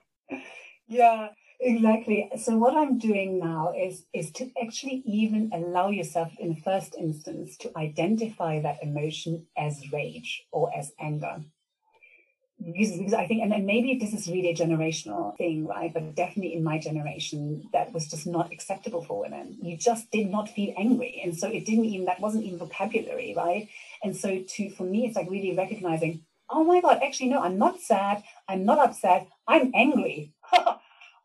Yeah 0.89 1.29
exactly 1.63 2.31
so 2.37 2.57
what 2.57 2.75
i'm 2.77 2.99
doing 2.99 3.39
now 3.39 3.73
is 3.77 4.05
is 4.13 4.31
to 4.33 4.51
actually 4.63 5.03
even 5.07 5.51
allow 5.55 5.89
yourself 5.89 6.33
in 6.39 6.49
the 6.55 6.61
first 6.61 6.95
instance 6.99 7.57
to 7.57 7.71
identify 7.77 8.61
that 8.61 8.83
emotion 8.83 9.47
as 9.57 9.93
rage 9.93 10.45
or 10.51 10.71
as 10.77 10.93
anger 11.01 11.43
because, 12.65 12.97
because 12.97 13.15
I 13.15 13.27
think, 13.27 13.43
and, 13.43 13.53
and 13.53 13.67
maybe 13.67 13.99
this 13.99 14.13
is 14.13 14.29
really 14.29 14.51
a 14.51 14.55
generational 14.55 15.37
thing, 15.37 15.67
right? 15.67 15.93
But 15.93 16.15
definitely 16.15 16.55
in 16.55 16.63
my 16.63 16.79
generation, 16.79 17.69
that 17.73 17.93
was 17.93 18.09
just 18.09 18.27
not 18.27 18.53
acceptable 18.53 19.03
for 19.03 19.21
women. 19.21 19.59
You 19.61 19.77
just 19.77 20.11
did 20.11 20.31
not 20.31 20.49
feel 20.49 20.75
angry. 20.77 21.21
And 21.25 21.37
so 21.37 21.49
it 21.49 21.65
didn't 21.65 21.87
even, 21.87 22.07
that 22.07 22.21
wasn't 22.21 22.45
even 22.45 22.59
vocabulary, 22.59 23.35
right? 23.37 23.69
And 24.03 24.17
so 24.17 24.43
to, 24.47 24.71
for 24.71 24.85
me, 24.85 25.07
it's 25.07 25.17
like 25.17 25.31
really 25.31 25.57
recognizing, 25.57 26.23
oh 26.49 26.65
my 26.65 26.81
God, 26.81 27.01
actually, 27.05 27.31
no, 27.31 27.43
I'm 27.43 27.59
not 27.59 27.81
sad. 27.81 28.23
I'm 28.49 28.65
not 28.65 28.79
upset. 28.79 29.29
I'm 29.49 29.73
angry. 29.75 30.33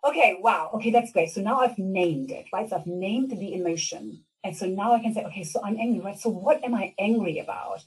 okay, 0.09 0.37
wow. 0.39 0.71
Okay, 0.75 0.91
that's 0.91 1.11
great. 1.11 1.31
So 1.31 1.41
now 1.41 1.59
I've 1.59 1.77
named 1.77 2.31
it, 2.31 2.45
right? 2.53 2.69
So 2.69 2.77
I've 2.77 2.87
named 2.87 3.31
the 3.31 3.53
emotion. 3.53 4.23
And 4.43 4.55
so 4.55 4.65
now 4.65 4.93
I 4.93 4.99
can 4.99 5.13
say, 5.13 5.23
okay, 5.25 5.43
so 5.43 5.61
I'm 5.63 5.77
angry, 5.79 5.99
right? 5.99 6.19
So 6.19 6.29
what 6.29 6.63
am 6.63 6.73
I 6.73 6.93
angry 6.99 7.39
about? 7.39 7.83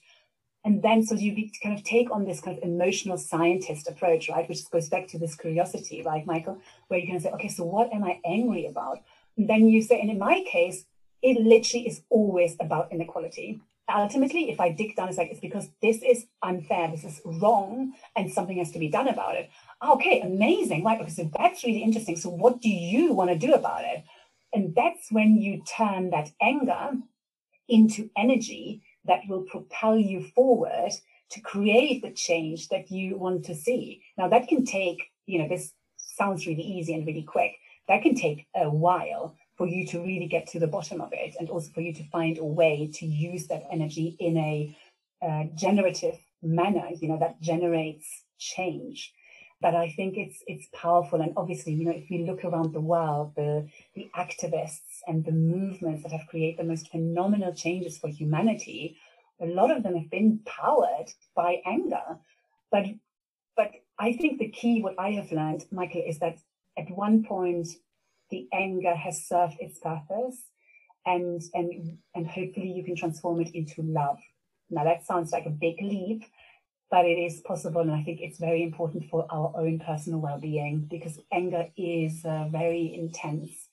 and 0.65 0.83
then 0.83 1.05
so 1.05 1.15
you 1.15 1.51
kind 1.63 1.77
of 1.77 1.85
take 1.85 2.11
on 2.11 2.25
this 2.25 2.41
kind 2.41 2.57
of 2.59 2.65
emotional 2.65 3.17
scientist 3.17 3.89
approach 3.89 4.29
right 4.29 4.49
which 4.49 4.69
goes 4.71 4.89
back 4.89 5.07
to 5.09 5.19
this 5.19 5.35
curiosity 5.35 6.03
right 6.03 6.27
michael 6.27 6.61
where 6.89 7.01
you 7.01 7.07
can 7.07 7.21
say 7.21 7.31
okay 7.31 7.49
so 7.49 7.65
what 7.65 7.93
am 7.93 8.05
i 8.05 8.21
angry 8.25 8.67
about 8.67 8.99
and 9.37 9.49
then 9.49 9.67
you 9.69 9.83
say 9.83 10.01
and 10.01 10.11
in 10.11 10.19
my 10.19 10.45
case 10.51 10.85
it 11.23 11.41
literally 11.41 11.87
is 11.87 12.03
always 12.11 12.57
about 12.61 12.93
inequality 12.93 13.61
ultimately 13.93 14.51
if 14.51 14.61
i 14.61 14.71
dig 14.71 14.95
down 14.95 15.09
it's 15.09 15.19
like 15.19 15.31
it's 15.31 15.41
because 15.41 15.69
this 15.83 16.03
is 16.03 16.27
unfair 16.43 16.91
this 16.91 17.05
is 17.05 17.21
wrong 17.25 17.93
and 18.15 18.33
something 18.33 18.59
has 18.59 18.71
to 18.71 18.79
be 18.79 18.89
done 18.89 19.09
about 19.09 19.35
it 19.35 19.51
okay 19.87 20.21
amazing 20.21 20.85
right 20.85 21.01
okay 21.01 21.11
so 21.11 21.31
that's 21.39 21.65
really 21.65 21.83
interesting 21.83 22.17
so 22.17 22.29
what 22.29 22.61
do 22.61 22.69
you 22.69 23.13
want 23.13 23.31
to 23.31 23.37
do 23.37 23.53
about 23.53 23.85
it 23.85 24.05
and 24.53 24.75
that's 24.75 25.11
when 25.11 25.37
you 25.41 25.63
turn 25.65 26.11
that 26.11 26.31
anger 26.41 26.93
into 27.69 28.11
energy 28.17 28.83
that 29.05 29.21
will 29.29 29.43
propel 29.43 29.97
you 29.97 30.23
forward 30.35 30.91
to 31.31 31.41
create 31.41 32.03
the 32.03 32.11
change 32.11 32.69
that 32.69 32.91
you 32.91 33.17
want 33.17 33.45
to 33.45 33.55
see. 33.55 34.03
Now, 34.19 34.29
that 34.29 34.49
can 34.49 34.65
take, 34.65 35.11
you 35.27 35.39
know, 35.39 35.49
this 35.49 35.73
sounds 35.97 36.47
really 36.47 36.63
easy 36.63 36.93
and 36.93 37.07
really 37.07 37.23
quick. 37.23 37.53
That 37.89 38.03
can 38.03 38.15
take 38.15 38.47
a 38.55 38.69
while 38.69 39.37
for 39.57 39.67
you 39.67 39.87
to 39.89 40.01
really 40.01 40.27
get 40.27 40.49
to 40.49 40.59
the 40.59 40.67
bottom 40.67 41.01
of 41.01 41.13
it 41.13 41.37
and 41.39 41.49
also 41.49 41.71
for 41.73 41.81
you 41.81 41.95
to 41.95 42.09
find 42.11 42.39
a 42.39 42.45
way 42.45 42.91
to 42.95 43.07
use 43.07 43.47
that 43.47 43.65
energy 43.71 44.17
in 44.19 44.37
a 44.37 44.77
uh, 45.23 45.45
generative 45.55 46.19
manner, 46.43 46.89
you 47.01 47.09
know, 47.09 47.19
that 47.19 47.41
generates 47.41 48.07
change 48.39 49.13
but 49.61 49.75
I 49.75 49.91
think 49.91 50.17
it's 50.17 50.43
it's 50.47 50.69
powerful. 50.73 51.21
And 51.21 51.33
obviously, 51.37 51.75
you 51.75 51.85
know, 51.85 51.93
if 51.93 52.09
we 52.11 52.25
look 52.25 52.45
around 52.45 52.73
the 52.73 52.81
world, 52.81 53.33
the 53.37 53.69
the 53.95 54.11
activists 54.17 55.03
and 55.07 55.25
the 55.25 55.33
movements 55.33 56.03
that 56.03 56.13
have 56.13 56.27
created 56.29 56.59
the 56.59 56.69
most 56.69 56.91
phenomenal 56.91 57.55
changes 57.55 57.99
for 57.99 58.09
humanity, 58.09 58.97
a 59.41 59.47
lot 59.47 59.71
of 59.71 59.83
them 59.83 59.97
have 59.97 60.11
been 60.11 60.41
powered 60.47 61.13
by 61.35 61.63
anger. 61.67 62.19
But 62.71 62.87
but 63.57 63.73
I 63.99 64.15
think 64.15 64.39
the 64.39 64.49
key, 64.49 64.83
what 64.83 64.99
I 64.99 65.11
have 65.13 65.31
learned, 65.33 65.67
Michael, 65.71 66.05
is 66.07 66.19
that 66.21 66.39
at 66.79 66.91
one 66.91 67.23
point 67.25 67.69
the 68.31 68.49
anger 68.53 68.95
has 68.95 69.27
served 69.27 69.57
its 69.61 69.79
purpose 69.79 70.39
and 71.07 71.43
and 71.55 71.99
and 72.15 72.27
hopefully 72.27 72.73
you 72.73 72.85
can 72.85 72.97
transform 72.97 73.41
it 73.41 73.55
into 73.55 73.83
love. 73.83 74.19
Now 74.71 74.85
that 74.85 75.05
sounds 75.05 75.33
like 75.33 75.47
a 75.47 75.51
big 75.51 75.81
leap, 75.83 76.25
but 76.91 77.05
it 77.05 77.19
is 77.19 77.41
possible. 77.41 77.81
And 77.81 77.93
I 77.93 78.03
think 78.03 78.21
it's 78.21 78.39
very 78.39 78.63
important 78.63 79.09
for 79.09 79.27
our 79.31 79.53
own 79.57 79.79
personal 79.79 80.21
well 80.21 80.39
being 80.39 80.81
because 80.91 81.19
anger 81.33 81.67
is 81.77 82.25
a 82.25 82.49
very 82.51 82.95
intense 82.95 83.69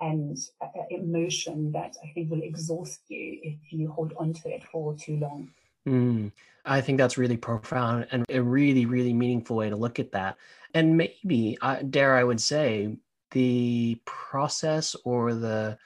and 0.00 0.36
uh, 0.60 0.66
emotion 0.90 1.70
that 1.72 1.94
I 2.02 2.08
think 2.12 2.30
will 2.30 2.42
exhaust 2.42 3.00
you 3.08 3.38
if 3.42 3.72
you 3.72 3.90
hold 3.90 4.12
on 4.18 4.32
to 4.34 4.48
it 4.48 4.64
for 4.64 4.94
too 4.94 5.16
long. 5.16 5.50
Mm, 5.86 6.32
I 6.64 6.80
think 6.80 6.98
that's 6.98 7.18
really 7.18 7.36
profound 7.36 8.06
and 8.10 8.24
a 8.28 8.40
really, 8.40 8.86
really 8.86 9.12
meaningful 9.12 9.56
way 9.56 9.70
to 9.70 9.76
look 9.76 9.98
at 9.98 10.12
that. 10.12 10.36
And 10.74 10.96
maybe, 10.96 11.58
uh, 11.60 11.82
dare 11.88 12.16
I 12.16 12.24
would 12.24 12.40
say, 12.40 12.96
the 13.30 14.00
process 14.04 14.96
or 15.04 15.34
the 15.34 15.78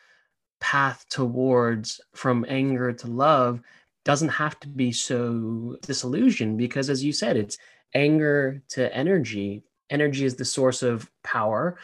path 0.61 1.05
towards 1.11 2.01
from 2.14 2.44
anger 2.49 2.92
to 2.92 3.07
love 3.07 3.61
doesn't 4.07 4.29
have 4.29 4.59
to 4.61 4.69
be 4.69 4.92
so 4.92 5.77
disillusioned 5.83 6.57
because 6.57 6.88
as 6.88 7.03
you 7.03 7.12
said 7.12 7.37
it's 7.37 7.59
anger 7.92 8.62
to 8.69 8.95
energy. 8.95 9.64
Energy 9.90 10.25
is 10.25 10.37
the 10.37 10.45
source 10.45 10.85
of 10.85 11.11
power. 11.25 11.77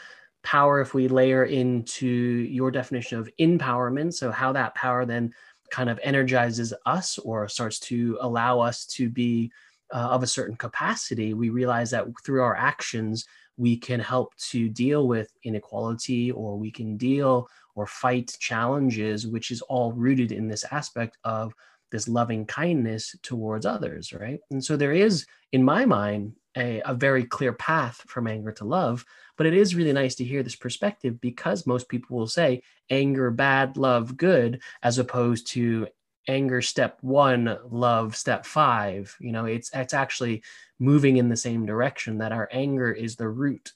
Power 0.45 0.81
if 0.81 0.95
we 0.95 1.09
layer 1.09 1.45
into 1.47 2.07
your 2.07 2.71
definition 2.71 3.19
of 3.19 3.29
empowerment 3.41 4.15
so 4.15 4.31
how 4.31 4.53
that 4.53 4.75
power 4.77 5.05
then 5.05 5.35
kind 5.73 5.91
of 5.91 5.99
energizes 6.05 6.73
us 6.87 7.19
or 7.19 7.49
starts 7.49 7.81
to 7.81 8.17
allow 8.21 8.61
us 8.61 8.87
to 8.87 9.11
be 9.11 9.51
uh, 9.93 10.09
of 10.11 10.23
a 10.23 10.27
certain 10.27 10.57
capacity 10.57 11.35
we 11.35 11.51
realize 11.51 11.91
that 11.91 12.07
through 12.25 12.43
our 12.43 12.57
actions 12.57 13.27
we 13.57 13.77
can 13.77 14.01
help 14.01 14.35
to 14.37 14.69
deal 14.69 15.07
with 15.07 15.31
inequality 15.45 16.31
or 16.33 16.59
we 16.59 16.71
can 16.71 16.97
deal 16.97 17.49
or 17.75 17.87
fight 17.87 18.37
challenges 18.41 19.27
which 19.27 19.51
is 19.51 19.61
all 19.63 19.93
rooted 19.93 20.33
in 20.33 20.49
this 20.49 20.65
aspect 20.71 21.19
of 21.25 21.55
this 21.93 22.09
loving 22.09 22.47
kindness 22.47 23.15
towards 23.23 23.65
others, 23.65 24.13
right? 24.13 24.41
And 24.51 24.65
so 24.65 24.77
there 24.77 24.93
is, 24.93 25.27
in 25.53 25.63
my 25.63 25.85
mind, 25.85 26.35
a, 26.57 26.83
a, 26.85 26.95
very 26.95 27.25
clear 27.25 27.53
path 27.53 28.03
from 28.07 28.27
anger 28.27 28.53
to 28.53 28.65
love. 28.65 29.05
But 29.37 29.47
it 29.47 29.55
is 29.55 29.75
really 29.75 29.93
nice 29.93 30.15
to 30.17 30.25
hear 30.25 30.43
this 30.43 30.57
perspective 30.57 31.21
because 31.21 31.67
most 31.67 31.89
people 31.89 32.17
will 32.17 32.27
say 32.27 32.63
anger 32.91 33.31
bad, 33.31 33.77
love 33.77 34.17
good, 34.17 34.61
as 34.83 34.99
opposed 34.99 35.47
to 35.49 35.87
anger 36.29 36.63
step 36.63 36.99
one, 37.01 37.57
love 37.71 38.17
step 38.17 38.45
five. 38.45 39.17
You 39.19 39.33
know, 39.33 39.47
it's 39.47 39.71
it's 39.73 39.95
actually 39.95 40.43
moving 40.79 41.17
in 41.17 41.29
the 41.29 41.37
same 41.37 41.65
direction. 41.67 42.19
That 42.19 42.33
our 42.33 42.49
anger 42.53 42.93
is 42.93 43.17
the 43.17 43.29
root 43.29 43.73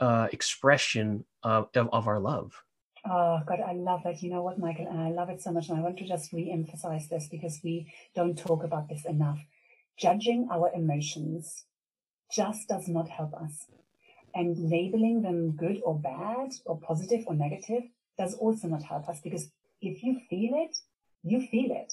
uh, 0.00 0.28
expression 0.32 1.24
of, 1.42 1.68
of, 1.74 1.88
of 1.92 2.08
our 2.08 2.20
love. 2.20 2.62
Oh, 3.04 3.40
God, 3.46 3.60
I 3.60 3.72
love 3.72 4.02
that. 4.04 4.22
You 4.22 4.30
know 4.30 4.42
what, 4.42 4.58
Michael? 4.58 4.86
And 4.86 5.00
I 5.00 5.10
love 5.10 5.28
it 5.28 5.42
so 5.42 5.50
much. 5.50 5.68
And 5.68 5.78
I 5.78 5.82
want 5.82 5.98
to 5.98 6.06
just 6.06 6.32
re 6.32 6.50
emphasize 6.52 7.08
this 7.08 7.28
because 7.28 7.60
we 7.64 7.92
don't 8.14 8.38
talk 8.38 8.62
about 8.62 8.88
this 8.88 9.04
enough. 9.04 9.40
Judging 9.98 10.48
our 10.50 10.70
emotions 10.72 11.64
just 12.30 12.68
does 12.68 12.88
not 12.88 13.08
help 13.08 13.34
us. 13.34 13.66
And 14.34 14.70
labeling 14.70 15.22
them 15.22 15.52
good 15.52 15.80
or 15.84 15.98
bad 15.98 16.52
or 16.64 16.78
positive 16.78 17.24
or 17.26 17.34
negative 17.34 17.82
does 18.16 18.34
also 18.34 18.68
not 18.68 18.82
help 18.82 19.08
us 19.08 19.20
because 19.20 19.50
if 19.80 20.02
you 20.02 20.20
feel 20.30 20.52
it, 20.54 20.76
you 21.22 21.46
feel 21.48 21.72
it. 21.72 21.92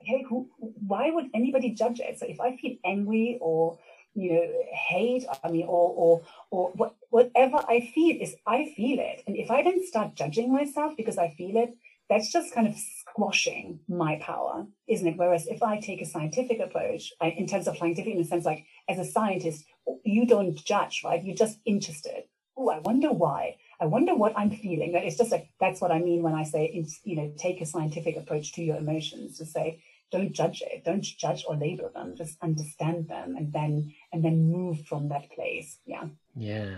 Okay, 0.00 0.24
who, 0.28 0.48
why 0.58 1.10
would 1.10 1.26
anybody 1.34 1.70
judge 1.70 2.00
it? 2.00 2.18
So 2.18 2.26
if 2.26 2.40
I 2.40 2.56
feel 2.56 2.76
angry 2.84 3.38
or 3.40 3.78
you 4.14 4.32
know 4.32 4.48
hate, 4.72 5.24
I 5.44 5.50
mean, 5.50 5.66
or 5.66 5.92
or 5.96 6.22
or 6.50 6.70
what, 6.70 6.96
whatever 7.10 7.58
I 7.68 7.90
feel 7.94 8.20
is 8.20 8.34
I 8.46 8.72
feel 8.76 8.98
it, 8.98 9.22
and 9.26 9.36
if 9.36 9.50
I 9.50 9.62
don't 9.62 9.86
start 9.86 10.14
judging 10.14 10.52
myself 10.52 10.94
because 10.96 11.18
I 11.18 11.30
feel 11.30 11.56
it, 11.56 11.74
that's 12.08 12.32
just 12.32 12.54
kind 12.54 12.66
of 12.66 12.74
squashing 12.76 13.80
my 13.88 14.18
power, 14.20 14.66
isn't 14.88 15.06
it? 15.06 15.16
Whereas 15.16 15.46
if 15.46 15.62
I 15.62 15.78
take 15.78 16.00
a 16.00 16.06
scientific 16.06 16.58
approach, 16.60 17.12
I, 17.20 17.28
in 17.28 17.46
terms 17.46 17.68
of 17.68 17.76
scientific, 17.76 18.12
in 18.12 18.18
the 18.18 18.24
sense 18.24 18.44
like 18.44 18.64
as 18.88 18.98
a 18.98 19.04
scientist, 19.04 19.64
you 20.04 20.26
don't 20.26 20.56
judge, 20.56 21.02
right? 21.04 21.22
You're 21.22 21.36
just 21.36 21.58
interested. 21.64 22.24
Oh, 22.56 22.70
I 22.70 22.78
wonder 22.78 23.12
why. 23.12 23.56
I 23.80 23.86
wonder 23.86 24.14
what 24.14 24.36
I'm 24.36 24.50
feeling. 24.50 24.94
It's 24.94 25.16
just 25.16 25.30
like 25.30 25.50
that's 25.60 25.80
what 25.80 25.92
I 25.92 26.00
mean 26.00 26.22
when 26.22 26.34
I 26.34 26.42
say, 26.42 26.84
you 27.04 27.16
know, 27.16 27.32
take 27.38 27.60
a 27.60 27.66
scientific 27.66 28.16
approach 28.16 28.52
to 28.54 28.62
your 28.62 28.76
emotions. 28.76 29.38
To 29.38 29.46
say, 29.46 29.82
don't 30.10 30.32
judge 30.32 30.62
it, 30.62 30.84
don't 30.84 31.02
judge 31.02 31.44
or 31.48 31.56
label 31.56 31.90
them. 31.94 32.14
Just 32.16 32.36
understand 32.42 33.08
them, 33.08 33.36
and 33.36 33.52
then 33.52 33.92
and 34.12 34.24
then 34.24 34.50
move 34.50 34.86
from 34.86 35.08
that 35.08 35.30
place. 35.30 35.78
Yeah. 35.86 36.06
Yeah, 36.36 36.76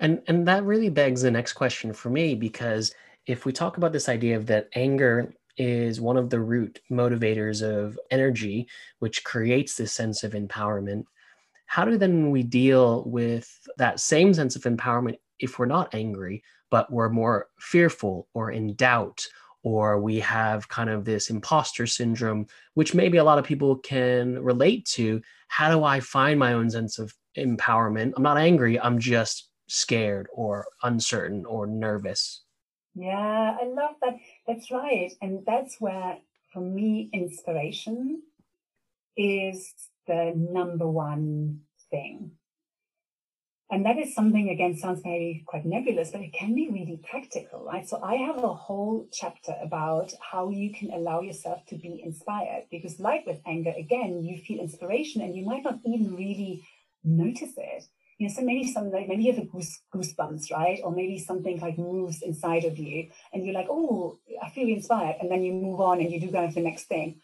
and 0.00 0.22
and 0.28 0.46
that 0.48 0.64
really 0.64 0.90
begs 0.90 1.22
the 1.22 1.30
next 1.30 1.54
question 1.54 1.92
for 1.92 2.10
me 2.10 2.34
because 2.34 2.94
if 3.26 3.44
we 3.44 3.52
talk 3.52 3.76
about 3.76 3.92
this 3.92 4.08
idea 4.08 4.36
of 4.36 4.46
that 4.46 4.68
anger 4.74 5.32
is 5.58 6.00
one 6.00 6.16
of 6.16 6.30
the 6.30 6.40
root 6.40 6.80
motivators 6.90 7.62
of 7.62 7.98
energy, 8.10 8.68
which 9.00 9.24
creates 9.24 9.76
this 9.76 9.92
sense 9.92 10.22
of 10.22 10.32
empowerment. 10.32 11.04
How 11.66 11.84
do 11.84 11.98
then 11.98 12.30
we 12.30 12.42
deal 12.42 13.04
with 13.04 13.50
that 13.76 14.00
same 14.00 14.32
sense 14.32 14.56
of 14.56 14.62
empowerment 14.62 15.18
if 15.40 15.58
we're 15.58 15.66
not 15.66 15.94
angry, 15.94 16.42
but 16.70 16.90
we're 16.92 17.08
more 17.08 17.48
fearful 17.58 18.28
or 18.34 18.52
in 18.52 18.74
doubt, 18.74 19.26
or 19.62 20.00
we 20.00 20.20
have 20.20 20.68
kind 20.68 20.90
of 20.90 21.04
this 21.04 21.30
imposter 21.30 21.86
syndrome, 21.86 22.46
which 22.74 22.94
maybe 22.94 23.18
a 23.18 23.24
lot 23.24 23.38
of 23.38 23.44
people 23.44 23.76
can 23.76 24.42
relate 24.42 24.86
to. 24.86 25.20
How 25.48 25.70
do 25.70 25.84
I 25.84 26.00
find 26.00 26.38
my 26.38 26.52
own 26.52 26.70
sense 26.70 26.98
of 26.98 27.14
empowerment? 27.36 28.12
I'm 28.16 28.22
not 28.22 28.38
angry, 28.38 28.80
I'm 28.80 28.98
just 28.98 29.48
scared 29.68 30.28
or 30.32 30.66
uncertain 30.82 31.44
or 31.44 31.66
nervous. 31.66 32.42
Yeah, 32.94 33.56
I 33.60 33.64
love 33.66 33.94
that. 34.02 34.16
That's 34.46 34.70
right. 34.70 35.12
And 35.20 35.44
that's 35.46 35.76
where, 35.78 36.18
for 36.52 36.60
me, 36.60 37.10
inspiration 37.12 38.22
is 39.16 39.72
the 40.06 40.32
number 40.34 40.88
one 40.88 41.60
thing. 41.90 42.32
And 43.70 43.84
that 43.84 43.98
is 43.98 44.14
something, 44.14 44.48
again, 44.48 44.78
sounds 44.78 45.02
maybe 45.04 45.44
quite 45.46 45.66
nebulous, 45.66 46.10
but 46.10 46.22
it 46.22 46.32
can 46.32 46.54
be 46.54 46.70
really 46.70 46.98
practical, 47.10 47.64
right? 47.64 47.86
So 47.86 48.00
I 48.02 48.14
have 48.14 48.42
a 48.42 48.54
whole 48.54 49.06
chapter 49.12 49.54
about 49.62 50.10
how 50.22 50.48
you 50.48 50.72
can 50.72 50.90
allow 50.90 51.20
yourself 51.20 51.66
to 51.66 51.76
be 51.76 52.00
inspired. 52.02 52.64
Because, 52.70 52.98
like 52.98 53.26
with 53.26 53.40
anger, 53.46 53.74
again, 53.76 54.24
you 54.24 54.38
feel 54.38 54.60
inspiration 54.60 55.20
and 55.20 55.36
you 55.36 55.44
might 55.44 55.64
not 55.64 55.80
even 55.84 56.16
really 56.16 56.66
notice 57.04 57.52
it. 57.58 57.84
You 58.16 58.26
know, 58.26 58.34
so 58.34 58.42
maybe 58.42 58.72
some 58.72 58.90
like 58.90 59.06
maybe 59.06 59.24
you 59.24 59.32
have 59.32 59.42
a 59.42 59.46
goose, 59.46 59.80
goosebumps, 59.94 60.50
right? 60.50 60.80
Or 60.82 60.90
maybe 60.90 61.18
something 61.18 61.60
like 61.60 61.78
moves 61.78 62.22
inside 62.22 62.64
of 62.64 62.76
you 62.76 63.10
and 63.32 63.44
you're 63.44 63.54
like, 63.54 63.68
oh, 63.70 64.18
I 64.42 64.50
feel 64.50 64.66
inspired. 64.68 65.16
And 65.20 65.30
then 65.30 65.44
you 65.44 65.52
move 65.52 65.80
on 65.80 66.00
and 66.00 66.10
you 66.10 66.20
do 66.20 66.32
kind 66.32 66.46
of 66.46 66.54
the 66.54 66.62
next 66.62 66.86
thing. 66.86 67.20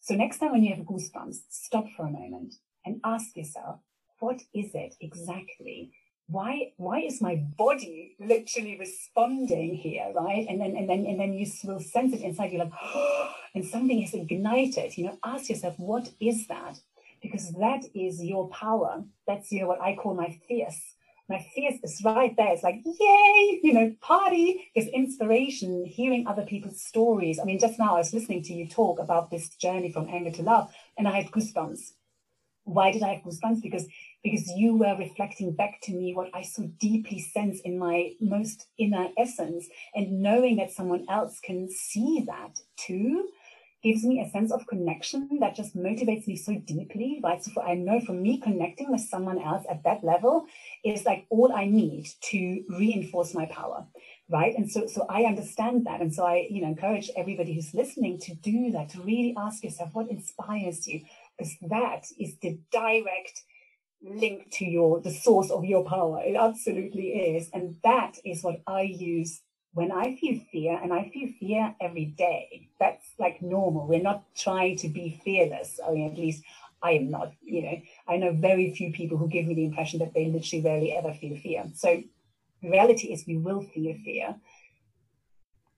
So 0.00 0.14
next 0.14 0.38
time 0.38 0.52
when 0.52 0.62
you 0.62 0.72
have 0.74 0.84
goosebumps, 0.84 1.38
stop 1.48 1.86
for 1.96 2.06
a 2.06 2.10
moment 2.10 2.54
and 2.84 3.00
ask 3.02 3.36
yourself, 3.36 3.80
what 4.26 4.42
is 4.52 4.74
it 4.74 4.96
exactly? 5.00 5.92
Why 6.26 6.72
why 6.78 6.98
is 7.02 7.20
my 7.20 7.36
body 7.36 8.16
literally 8.18 8.76
responding 8.76 9.76
here, 9.76 10.08
right? 10.12 10.44
And 10.48 10.60
then 10.60 10.72
and 10.76 10.90
then 10.90 11.06
and 11.06 11.20
then 11.20 11.32
you 11.32 11.46
will 11.62 11.78
sense 11.78 12.12
it 12.12 12.22
inside. 12.22 12.50
You're 12.50 12.64
like, 12.64 12.78
oh, 12.82 13.32
and 13.54 13.64
something 13.64 14.02
is 14.02 14.14
ignited. 14.14 14.98
You 14.98 15.04
know, 15.04 15.18
ask 15.24 15.48
yourself, 15.48 15.74
what 15.78 16.10
is 16.18 16.48
that? 16.48 16.74
Because 17.22 17.52
that 17.52 17.84
is 17.94 18.14
your 18.32 18.48
power. 18.48 19.04
That's 19.28 19.52
you 19.52 19.60
know 19.60 19.68
what 19.68 19.80
I 19.80 19.94
call 19.94 20.14
my 20.14 20.30
fierce. 20.48 20.80
My 21.28 21.40
fierce 21.54 21.78
is 21.84 22.02
right 22.04 22.34
there. 22.36 22.52
It's 22.52 22.62
like, 22.64 22.80
yay, 22.84 23.60
you 23.62 23.72
know, 23.72 23.94
party 24.00 24.70
is 24.74 24.86
inspiration, 24.88 25.84
hearing 25.84 26.26
other 26.26 26.46
people's 26.52 26.80
stories. 26.80 27.38
I 27.40 27.44
mean, 27.44 27.60
just 27.60 27.78
now 27.80 27.94
I 27.94 27.98
was 27.98 28.14
listening 28.14 28.42
to 28.44 28.52
you 28.52 28.68
talk 28.68 29.00
about 29.00 29.30
this 29.30 29.48
journey 29.64 29.90
from 29.92 30.08
anger 30.08 30.32
to 30.32 30.42
love, 30.42 30.72
and 30.96 31.06
I 31.06 31.12
had 31.12 31.30
goosebumps 31.30 31.92
why 32.66 32.90
did 32.90 33.02
I 33.02 33.14
have 33.14 33.22
goosebumps? 33.22 33.62
Because 33.62 33.86
because 34.26 34.50
you 34.56 34.76
were 34.76 34.96
reflecting 34.98 35.52
back 35.52 35.80
to 35.80 35.92
me 35.92 36.12
what 36.12 36.28
I 36.34 36.42
so 36.42 36.64
deeply 36.80 37.20
sense 37.20 37.60
in 37.60 37.78
my 37.78 38.10
most 38.20 38.66
inner 38.76 39.06
essence, 39.16 39.68
and 39.94 40.20
knowing 40.20 40.56
that 40.56 40.72
someone 40.72 41.06
else 41.08 41.38
can 41.38 41.70
see 41.70 42.24
that 42.26 42.58
too 42.76 43.28
gives 43.84 44.02
me 44.02 44.20
a 44.20 44.28
sense 44.30 44.50
of 44.50 44.66
connection 44.66 45.28
that 45.38 45.54
just 45.54 45.76
motivates 45.76 46.26
me 46.26 46.34
so 46.34 46.56
deeply, 46.66 47.20
right? 47.22 47.44
So 47.44 47.52
for, 47.52 47.62
I 47.62 47.74
know 47.74 48.00
for 48.00 48.14
me, 48.14 48.40
connecting 48.40 48.90
with 48.90 49.02
someone 49.02 49.40
else 49.40 49.64
at 49.70 49.84
that 49.84 50.02
level 50.02 50.46
is 50.84 51.04
like 51.04 51.26
all 51.30 51.52
I 51.52 51.66
need 51.66 52.08
to 52.30 52.64
reinforce 52.68 53.32
my 53.32 53.46
power, 53.46 53.86
right? 54.28 54.56
And 54.56 54.68
so, 54.68 54.88
so 54.88 55.06
I 55.08 55.22
understand 55.22 55.86
that, 55.86 56.00
and 56.00 56.12
so 56.12 56.24
I, 56.24 56.48
you 56.50 56.62
know, 56.62 56.68
encourage 56.68 57.10
everybody 57.16 57.54
who's 57.54 57.74
listening 57.74 58.18
to 58.22 58.34
do 58.34 58.72
that, 58.72 58.88
to 58.88 59.02
really 59.02 59.36
ask 59.38 59.62
yourself 59.62 59.90
what 59.92 60.10
inspires 60.10 60.88
you, 60.88 61.02
because 61.38 61.54
that 61.68 62.06
is 62.18 62.36
the 62.38 62.58
direct 62.72 63.44
link 64.02 64.50
to 64.52 64.64
your 64.64 65.00
the 65.00 65.10
source 65.10 65.50
of 65.50 65.64
your 65.64 65.84
power. 65.84 66.20
It 66.24 66.36
absolutely 66.36 67.08
is. 67.08 67.50
And 67.52 67.76
that 67.82 68.18
is 68.24 68.42
what 68.42 68.60
i 68.66 68.82
use 68.82 69.42
when 69.72 69.92
i 69.92 70.16
feel 70.16 70.40
fear 70.50 70.78
and 70.82 70.92
i 70.92 71.08
feel 71.12 71.30
fear 71.40 71.74
every 71.80 72.06
day. 72.06 72.68
That's 72.80 73.06
like 73.18 73.42
normal. 73.42 73.86
We're 73.86 74.02
not 74.02 74.24
trying 74.36 74.76
to 74.78 74.88
be 74.88 75.20
fearless. 75.24 75.80
I 75.86 75.92
mean 75.92 76.10
at 76.12 76.18
least 76.18 76.44
i 76.82 76.92
am 76.92 77.10
not 77.10 77.32
you 77.42 77.62
know. 77.62 77.80
I 78.08 78.16
know 78.16 78.32
very 78.32 78.74
few 78.74 78.92
people 78.92 79.18
who 79.18 79.28
give 79.28 79.46
me 79.46 79.54
the 79.54 79.64
impression 79.64 80.00
that 80.00 80.14
they 80.14 80.26
literally 80.26 80.64
rarely 80.64 80.92
ever 80.92 81.12
feel 81.12 81.36
fear. 81.36 81.64
So 81.74 82.02
the 82.62 82.70
reality 82.70 83.12
is 83.12 83.24
we 83.26 83.38
will 83.38 83.62
feel 83.62 83.94
fear 84.04 84.36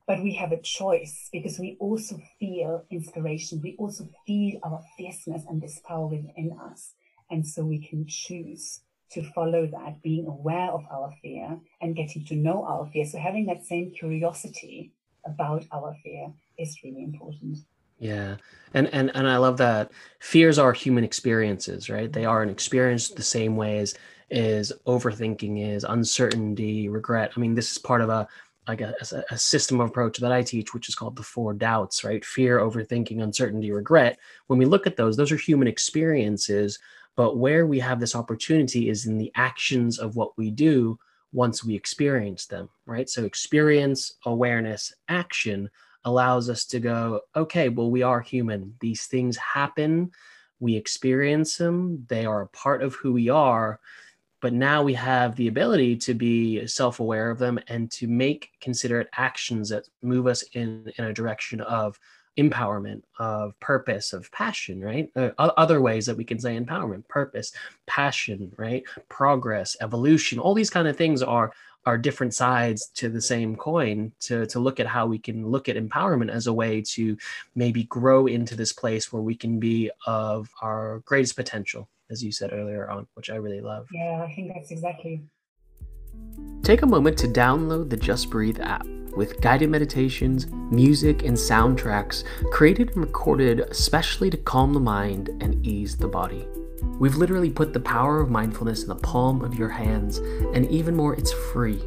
but 0.07 0.23
we 0.23 0.35
have 0.35 0.53
a 0.53 0.61
choice 0.61 1.29
because 1.33 1.59
we 1.59 1.77
also 1.79 2.19
feel 2.41 2.83
inspiration. 2.91 3.61
We 3.63 3.77
also 3.79 4.09
feel 4.27 4.59
our 4.65 4.83
fierceness 4.97 5.45
and 5.47 5.61
this 5.61 5.81
power 5.87 6.07
within 6.07 6.57
us. 6.59 6.95
And 7.31 7.47
so 7.47 7.65
we 7.65 7.79
can 7.79 8.07
choose 8.07 8.81
to 9.13 9.23
follow 9.33 9.67
that, 9.67 10.03
being 10.03 10.27
aware 10.27 10.71
of 10.71 10.83
our 10.93 11.13
fear 11.23 11.59
and 11.81 11.97
getting 11.97 12.25
to 12.27 12.37
know 12.37 12.65
our 12.65 12.87
fear. 12.93 13.07
So 13.07 13.19
having 13.19 13.47
that 13.47 13.65
same 13.65 13.91
curiosity 13.91 14.93
about 15.25 15.65
our 15.73 15.97
fear 16.03 16.33
is 16.59 16.79
really 16.85 17.03
important. 17.03 17.59
Yeah. 17.99 18.37
And 18.75 18.87
and 18.93 19.11
and 19.15 19.29
I 19.29 19.39
love 19.39 19.57
that 19.57 19.91
fears 20.21 20.59
are 20.59 20.73
human 20.73 21.05
experiences, 21.05 21.91
right? 21.91 22.13
They 22.13 22.25
are 22.25 22.43
an 22.43 22.51
experience 22.51 23.09
the 23.09 23.23
same 23.23 23.57
way 23.57 23.79
as 23.79 23.95
is 24.31 24.73
overthinking 24.87 25.75
is 25.75 25.85
uncertainty, 25.85 26.89
regret. 26.89 27.33
I 27.35 27.41
mean, 27.41 27.55
this 27.55 27.73
is 27.73 27.79
part 27.79 28.03
of 28.03 28.11
a 28.11 28.29
like 28.69 28.83
a, 28.83 28.95
a, 29.31 29.39
system 29.39 29.81
approach 29.81 30.19
that 30.19 30.31
I 30.31 30.43
teach, 30.43 30.75
which 30.75 30.91
is 30.91 30.95
called 30.95 31.17
the 31.17 31.23
four 31.23 31.55
doubts, 31.55 32.05
right? 32.05 32.23
Fear, 32.23 32.59
overthinking, 32.59 33.23
uncertainty, 33.23 33.73
regret. 33.73 34.19
When 34.49 34.59
we 34.59 34.67
look 34.67 34.87
at 34.87 34.97
those, 34.97 35.17
those 35.17 35.33
are 35.33 35.37
human 35.37 35.67
experiences. 35.67 36.79
But 37.19 37.37
where 37.37 37.67
we 37.67 37.81
have 37.81 37.99
this 37.99 38.15
opportunity 38.15 38.89
is 38.89 39.07
in 39.07 39.19
the 39.19 39.33
actions 39.35 39.99
of 39.99 40.15
what 40.15 40.39
we 40.39 40.53
do 40.53 41.01
once 41.33 41.65
we 41.65 41.75
experience 41.75 42.47
them, 42.47 42.69
right? 42.87 43.11
So, 43.11 43.25
experience, 43.25 44.13
awareness, 44.25 44.95
action 45.09 45.69
allows 46.05 46.49
us 46.49 46.65
to 46.67 46.79
go, 46.79 47.23
okay, 47.35 47.71
well, 47.71 47.91
we 47.91 48.05
are 48.05 48.21
human. 48.21 48.77
These 48.81 49.07
things 49.07 49.37
happen. 49.37 50.13
We 50.61 50.77
experience 50.77 51.57
them. 51.57 52.07
They 52.09 52.25
are 52.25 52.43
a 52.43 52.47
part 52.47 52.85
of 52.85 52.95
who 52.95 53.13
we 53.13 53.29
are 53.29 53.81
but 54.41 54.53
now 54.53 54.83
we 54.85 54.95
have 54.95 55.35
the 55.35 55.49
ability 55.49 55.97
to 55.97 56.15
be 56.15 56.65
self-aware 56.67 57.31
of 57.31 57.39
them 57.39 57.59
and 57.67 57.91
to 57.91 58.07
make 58.07 58.53
considerate 58.61 59.09
actions 59.17 59.69
that 59.69 59.89
move 60.01 60.27
us 60.27 60.43
in 60.53 60.93
in 60.97 61.07
a 61.07 61.13
direction 61.13 61.61
of 61.61 61.99
empowerment 62.39 63.03
of 63.19 63.59
purpose 63.61 64.13
of 64.13 64.31
passion 64.33 64.81
right 64.81 65.11
uh, 65.17 65.31
other 65.39 65.81
ways 65.81 66.07
that 66.07 66.17
we 66.17 66.25
can 66.25 66.39
say 66.39 66.59
empowerment 66.59 67.07
purpose 67.09 67.53
passion 67.87 68.53
right 68.57 68.83
progress 69.09 69.77
evolution 69.81 70.39
all 70.39 70.55
these 70.55 70.71
kind 70.71 70.89
of 70.89 70.97
things 70.97 71.23
are 71.23 71.53
are 71.87 71.99
different 71.99 72.35
sides 72.35 72.91
to 72.95 73.09
the 73.09 73.21
same 73.21 73.57
coin 73.57 74.13
to 74.21 74.47
to 74.47 74.61
look 74.61 74.79
at 74.79 74.87
how 74.87 75.07
we 75.07 75.19
can 75.19 75.47
look 75.47 75.69
at 75.69 75.77
empowerment 75.77 76.31
as 76.31 76.47
a 76.47 76.53
way 76.53 76.83
to 76.83 77.17
maybe 77.55 77.85
grow 77.85 78.27
into 78.27 78.55
this 78.55 78.73
place 78.73 79.13
where 79.13 79.23
we 79.23 79.35
can 79.35 79.59
be 79.59 79.91
of 80.07 80.49
our 80.63 81.01
greatest 81.07 81.35
potential 81.35 81.89
as 82.11 82.25
you 82.25 82.33
said 82.33 82.53
earlier 82.53 82.89
on, 82.91 83.07
which 83.15 83.31
I 83.31 83.37
really 83.37 83.61
love. 83.61 83.87
Yeah, 83.93 84.27
I 84.27 84.33
think 84.35 84.53
that's 84.55 84.71
exactly. 84.71 85.23
Take 86.63 86.83
a 86.83 86.87
moment 86.87 87.19
to 87.19 87.29
download 87.29 87.91
the 87.91 87.97
Just 87.97 88.31
Breathe 88.31 88.61
app. 88.61 88.87
With 89.17 89.41
guided 89.41 89.71
meditations, 89.71 90.47
music, 90.71 91.25
and 91.25 91.37
soundtracks 91.37 92.25
created 92.51 92.91
and 92.91 93.05
recorded 93.05 93.61
especially 93.61 94.31
to 94.31 94.37
calm 94.37 94.73
the 94.73 94.81
mind 94.81 95.29
and 95.41 95.65
ease 95.67 95.97
the 95.97 96.09
body. 96.09 96.47
We've 96.99 97.17
literally 97.17 97.51
put 97.51 97.73
the 97.73 97.81
power 97.81 98.21
of 98.21 98.31
mindfulness 98.31 98.83
in 98.83 98.89
the 98.89 98.95
palm 98.95 99.43
of 99.43 99.55
your 99.55 99.69
hands, 99.69 100.19
and 100.55 100.69
even 100.71 100.97
more, 100.97 101.15
it's 101.15 101.33
free. 101.53 101.83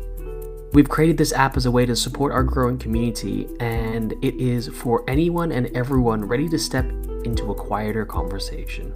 We've 0.73 0.87
created 0.87 1.17
this 1.17 1.33
app 1.33 1.57
as 1.57 1.65
a 1.65 1.71
way 1.71 1.85
to 1.85 1.95
support 1.95 2.31
our 2.31 2.43
growing 2.43 2.77
community, 2.77 3.47
and 3.59 4.13
it 4.21 4.35
is 4.35 4.69
for 4.69 5.03
anyone 5.09 5.51
and 5.51 5.67
everyone 5.75 6.23
ready 6.25 6.47
to 6.47 6.57
step 6.57 6.85
into 7.25 7.51
a 7.51 7.55
quieter 7.55 8.05
conversation. 8.05 8.93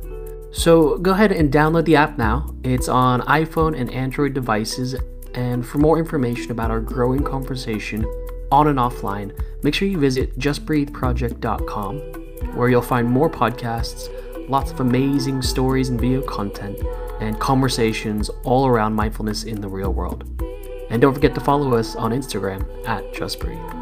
So 0.52 0.98
go 0.98 1.12
ahead 1.12 1.34
and 1.34 1.52
download 1.52 1.84
the 1.84 1.98
app 1.98 2.18
now. 2.18 2.56
It's 2.64 2.88
on 2.88 3.20
iPhone 3.24 3.78
and 3.78 3.92
Android 3.92 4.34
devices. 4.34 4.96
And 5.36 5.66
for 5.66 5.80
more 5.80 6.00
information 6.00 6.52
about 6.52 6.72
our 6.72 6.80
growing 6.80 7.22
conversation 7.22 8.06
on 8.52 8.68
and 8.68 8.80
offline, 8.80 9.38
make 9.64 9.74
sure 9.74 9.86
you 9.88 10.00
visit 10.00 10.40
justbreatheproject.com, 10.40 11.98
where 12.56 12.70
you'll 12.70 12.82
find 12.82 13.10
more 13.10 13.30
podcasts, 13.30 14.08
lots 14.50 14.72
of 14.72 14.80
amazing 14.80 15.42
stories 15.42 15.90
and 15.90 16.00
video 16.00 16.22
content, 16.22 16.80
and 17.20 17.38
conversations 17.40 18.30
all 18.44 18.66
around 18.66 18.94
mindfulness 18.94 19.44
in 19.44 19.60
the 19.60 19.68
real 19.68 19.92
world. 19.92 20.24
And 20.90 21.02
don't 21.02 21.14
forget 21.14 21.36
to 21.36 21.42
follow 21.42 21.74
us 21.74 21.98
on 21.98 22.12
Instagram 22.12 22.62
at 22.88 23.04
JustBreathe. 23.14 23.82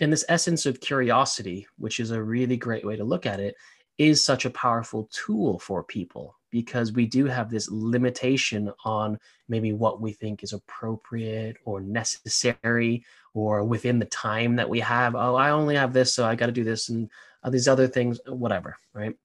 And 0.00 0.12
this 0.12 0.24
essence 0.28 0.66
of 0.66 0.80
curiosity, 0.80 1.66
which 1.78 1.98
is 1.98 2.12
a 2.12 2.22
really 2.22 2.56
great 2.56 2.84
way 2.84 2.94
to 2.94 3.04
look 3.04 3.26
at 3.26 3.40
it, 3.40 3.56
is 3.98 4.24
such 4.24 4.44
a 4.44 4.50
powerful 4.50 5.08
tool 5.12 5.58
for 5.58 5.82
people 5.82 6.36
because 6.54 6.92
we 6.92 7.04
do 7.04 7.24
have 7.26 7.50
this 7.50 7.68
limitation 7.68 8.72
on 8.84 9.18
maybe 9.48 9.72
what 9.72 10.00
we 10.00 10.12
think 10.12 10.44
is 10.44 10.52
appropriate 10.52 11.56
or 11.64 11.80
necessary 11.80 13.04
or 13.34 13.64
within 13.64 13.98
the 13.98 14.04
time 14.04 14.54
that 14.54 14.70
we 14.70 14.78
have. 14.78 15.16
Oh, 15.16 15.34
I 15.34 15.50
only 15.50 15.74
have 15.74 15.92
this, 15.92 16.14
so 16.14 16.24
I 16.24 16.36
got 16.36 16.46
to 16.46 16.52
do 16.52 16.62
this 16.62 16.90
and 16.90 17.10
these 17.50 17.66
other 17.66 17.88
things, 17.88 18.20
whatever, 18.28 18.76
right? 18.92 19.16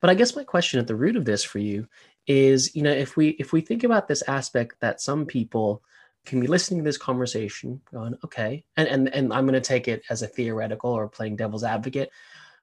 But 0.00 0.10
I 0.10 0.14
guess 0.14 0.34
my 0.34 0.42
question 0.42 0.80
at 0.80 0.88
the 0.88 0.96
root 0.96 1.14
of 1.14 1.24
this 1.24 1.44
for 1.44 1.60
you 1.60 1.86
is, 2.26 2.74
you 2.74 2.82
know, 2.82 2.90
if 2.90 3.16
we 3.16 3.28
if 3.38 3.52
we 3.52 3.60
think 3.60 3.84
about 3.84 4.08
this 4.08 4.22
aspect 4.26 4.80
that 4.80 5.00
some 5.00 5.26
people 5.26 5.80
can 6.26 6.40
be 6.40 6.48
listening 6.48 6.80
to 6.80 6.84
this 6.84 6.98
conversation 6.98 7.80
going 7.92 8.16
okay 8.24 8.64
and 8.76 8.86
and, 8.86 9.08
and 9.08 9.32
i'm 9.32 9.44
going 9.44 9.60
to 9.60 9.60
take 9.60 9.88
it 9.88 10.04
as 10.08 10.22
a 10.22 10.28
theoretical 10.28 10.92
or 10.92 11.08
playing 11.08 11.34
devil's 11.34 11.64
advocate 11.64 12.10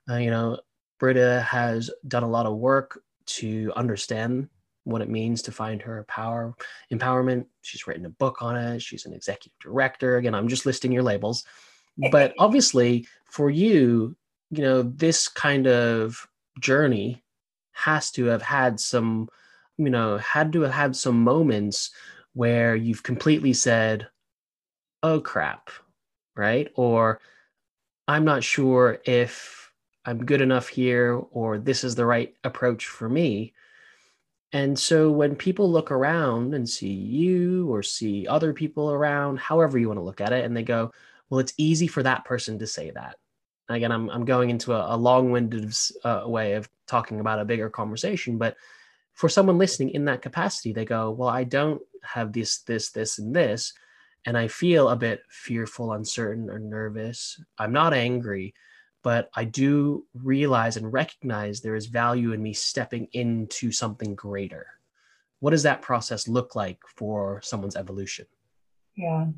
uh, 0.09 0.15
you 0.15 0.31
know 0.31 0.57
brita 0.97 1.45
has 1.45 1.91
done 2.07 2.23
a 2.23 2.29
lot 2.29 2.45
of 2.45 2.55
work 2.55 3.01
to 3.37 3.71
understand 3.75 4.49
what 4.83 5.01
it 5.01 5.09
means 5.09 5.41
to 5.43 5.51
find 5.51 5.81
her 5.81 6.05
power 6.07 6.53
empowerment. 6.91 7.45
She's 7.61 7.85
written 7.85 8.05
a 8.05 8.09
book 8.09 8.41
on 8.41 8.55
it. 8.55 8.81
She's 8.81 9.05
an 9.05 9.13
executive 9.13 9.57
director. 9.59 10.17
Again 10.17 10.35
i'm 10.35 10.47
just 10.47 10.65
listing 10.65 10.91
your 10.91 11.03
labels. 11.03 11.43
But 12.11 12.33
obviously 12.39 13.07
for 13.25 13.49
you 13.49 14.15
you 14.51 14.63
know 14.63 14.81
this 14.81 15.27
kind 15.27 15.67
of 15.67 16.27
journey 16.59 17.23
has 17.73 18.11
to 18.11 18.25
have 18.25 18.41
had 18.41 18.79
some 18.79 19.29
you 19.77 19.89
know 19.89 20.17
had 20.17 20.51
to 20.53 20.61
have 20.61 20.73
had 20.73 20.95
some 20.95 21.23
moments 21.23 21.91
where 22.33 22.75
you've 22.75 23.03
completely 23.03 23.53
said, 23.53 24.07
oh 25.03 25.19
crap, 25.19 25.69
right? 26.35 26.71
Or 26.75 27.19
I'm 28.07 28.23
not 28.23 28.43
sure 28.43 28.99
if 29.03 29.58
I'm 30.09 30.25
good 30.25 30.41
enough 30.41 30.67
here 30.67 31.21
or 31.29 31.59
this 31.59 31.83
is 31.83 31.93
the 31.93 32.05
right 32.05 32.33
approach 32.43 32.87
for 32.87 33.07
me. 33.07 33.53
And 34.51 34.77
so 34.77 35.11
when 35.11 35.35
people 35.35 35.71
look 35.71 35.91
around 35.91 36.55
and 36.55 36.67
see 36.67 36.91
you 36.91 37.71
or 37.71 37.83
see 37.83 38.25
other 38.25 38.51
people 38.51 38.91
around, 38.91 39.37
however 39.37 39.77
you 39.77 39.87
want 39.87 39.99
to 39.99 40.03
look 40.03 40.19
at 40.19 40.33
it, 40.33 40.45
and 40.45 40.57
they 40.57 40.63
go, 40.63 40.91
well, 41.29 41.39
it's 41.39 41.53
easy 41.57 41.85
for 41.85 42.01
that 42.01 42.25
person 42.25 42.57
to 42.57 42.65
say 42.65 42.89
that. 42.89 43.17
Again, 43.69 43.91
I'm, 43.91 44.09
I'm 44.09 44.25
going 44.25 44.49
into 44.49 44.73
a, 44.73 44.95
a 44.95 44.97
long 44.97 45.29
winded 45.29 45.71
uh, 46.03 46.23
way 46.25 46.53
of 46.53 46.67
talking 46.87 47.19
about 47.19 47.39
a 47.39 47.45
bigger 47.45 47.69
conversation, 47.69 48.39
but 48.39 48.55
for 49.13 49.29
someone 49.29 49.59
listening 49.59 49.91
in 49.91 50.05
that 50.05 50.23
capacity, 50.23 50.73
they 50.73 50.85
go, 50.85 51.11
well, 51.11 51.29
I 51.29 51.43
don't 51.43 51.83
have 52.01 52.33
this, 52.33 52.61
this, 52.61 52.89
this, 52.89 53.19
and 53.19 53.35
this. 53.35 53.73
And 54.25 54.35
I 54.35 54.47
feel 54.47 54.89
a 54.89 54.95
bit 54.95 55.21
fearful, 55.29 55.93
uncertain, 55.93 56.49
or 56.49 56.57
nervous. 56.57 57.39
I'm 57.59 57.71
not 57.71 57.93
angry, 57.93 58.55
but 59.09 59.27
I 59.33 59.43
do 59.43 60.05
realize 60.13 60.77
and 60.77 60.93
recognize 60.93 61.61
there 61.61 61.73
is 61.73 61.87
value 61.87 62.31
in 62.31 62.43
me 62.43 62.53
stepping 62.53 63.07
into 63.13 63.71
something 63.71 64.13
greater. 64.13 64.67
What 65.39 65.49
does 65.49 65.63
that 65.63 65.81
process 65.81 66.27
look 66.27 66.55
like 66.55 66.77
for 66.95 67.41
someone's 67.43 67.75
evolution? 67.75 68.27
Yeah. 68.95 69.29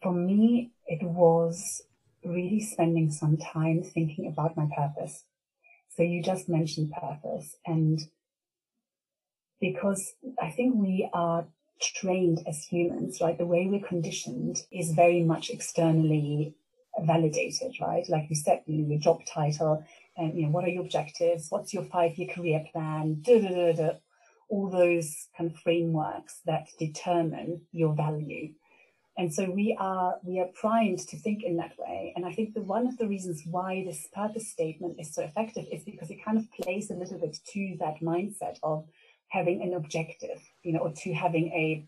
For 0.00 0.12
me, 0.12 0.70
it 0.86 1.02
was 1.02 1.82
really 2.24 2.60
spending 2.60 3.10
some 3.10 3.36
time 3.36 3.82
thinking 3.82 4.28
about 4.28 4.56
my 4.56 4.68
purpose. 4.76 5.24
So 5.96 6.04
you 6.04 6.22
just 6.22 6.48
mentioned 6.48 6.92
purpose 6.92 7.56
and 7.66 7.98
because 9.60 10.14
I 10.40 10.50
think 10.50 10.76
we 10.76 11.10
are 11.12 11.48
trained 11.80 12.44
as 12.46 12.62
humans, 12.62 13.18
right? 13.20 13.36
The 13.36 13.44
way 13.44 13.66
we're 13.66 13.88
conditioned 13.88 14.62
is 14.70 14.92
very 14.92 15.24
much 15.24 15.50
externally 15.50 16.54
validated, 17.00 17.74
right? 17.80 18.08
Like 18.08 18.26
you 18.28 18.36
said, 18.36 18.62
you 18.66 18.78
know, 18.78 18.88
your 18.88 19.00
job 19.00 19.20
title 19.26 19.84
and, 20.16 20.36
you 20.36 20.44
know, 20.44 20.50
what 20.50 20.64
are 20.64 20.68
your 20.68 20.82
objectives? 20.82 21.46
What's 21.50 21.74
your 21.74 21.84
five 21.84 22.16
year 22.16 22.28
career 22.32 22.64
plan? 22.72 23.22
All 24.48 24.70
those 24.70 25.28
kind 25.36 25.50
of 25.50 25.58
frameworks 25.58 26.40
that 26.46 26.68
determine 26.78 27.62
your 27.72 27.94
value. 27.94 28.52
And 29.18 29.32
so 29.32 29.50
we 29.50 29.76
are 29.80 30.16
we 30.22 30.40
are 30.40 30.48
primed 30.54 31.00
to 31.08 31.16
think 31.16 31.42
in 31.42 31.56
that 31.56 31.72
way. 31.78 32.12
And 32.14 32.24
I 32.24 32.32
think 32.32 32.54
that 32.54 32.64
one 32.64 32.86
of 32.86 32.98
the 32.98 33.08
reasons 33.08 33.42
why 33.46 33.82
this 33.84 34.06
purpose 34.14 34.48
statement 34.48 35.00
is 35.00 35.14
so 35.14 35.22
effective 35.22 35.64
is 35.72 35.84
because 35.84 36.10
it 36.10 36.24
kind 36.24 36.38
of 36.38 36.50
plays 36.52 36.90
a 36.90 36.94
little 36.94 37.18
bit 37.18 37.38
to 37.52 37.76
that 37.80 38.00
mindset 38.02 38.58
of 38.62 38.86
having 39.28 39.62
an 39.62 39.74
objective, 39.74 40.40
you 40.62 40.72
know, 40.72 40.80
or 40.80 40.92
to 40.92 41.14
having 41.14 41.48
a, 41.48 41.86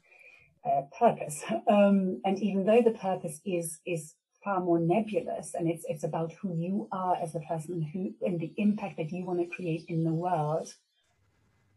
a 0.69 0.83
purpose. 0.99 1.45
Um, 1.71 2.23
and 2.25 2.43
even 2.43 2.65
though 2.65 2.83
the 2.83 2.99
purpose 2.99 3.41
is 3.45 3.79
is 3.87 4.15
far 4.43 4.61
more 4.61 4.79
nebulous 4.79 5.55
and 5.55 5.69
it's 5.69 5.85
it's 5.89 6.05
about 6.05 6.33
who 6.35 6.55
you 6.55 6.89
are 6.93 7.17
as 7.17 7.35
a 7.35 7.41
person 7.41 7.83
who 7.83 8.15
and 8.27 8.41
the 8.41 8.53
impact 8.57 8.97
that 8.97 9.11
you 9.11 9.25
want 9.25 9.41
to 9.41 9.57
create 9.57 9.85
in 9.89 10.05
the 10.05 10.13
world 10.13 10.75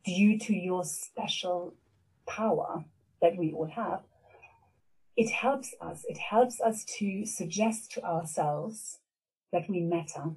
due 0.06 0.38
to 0.38 0.54
your 0.54 0.84
special 0.84 1.74
power 2.28 2.84
that 3.21 3.36
we 3.38 3.52
all 3.52 3.67
have 3.67 4.02
it 5.17 5.30
helps 5.30 5.74
us 5.82 6.06
it 6.08 6.17
helps 6.17 6.62
us 6.62 6.86
to 6.86 7.26
suggest 7.26 7.91
to 7.91 8.04
ourselves 8.04 9.00
that 9.52 9.69
we 9.69 9.82
matter 9.82 10.32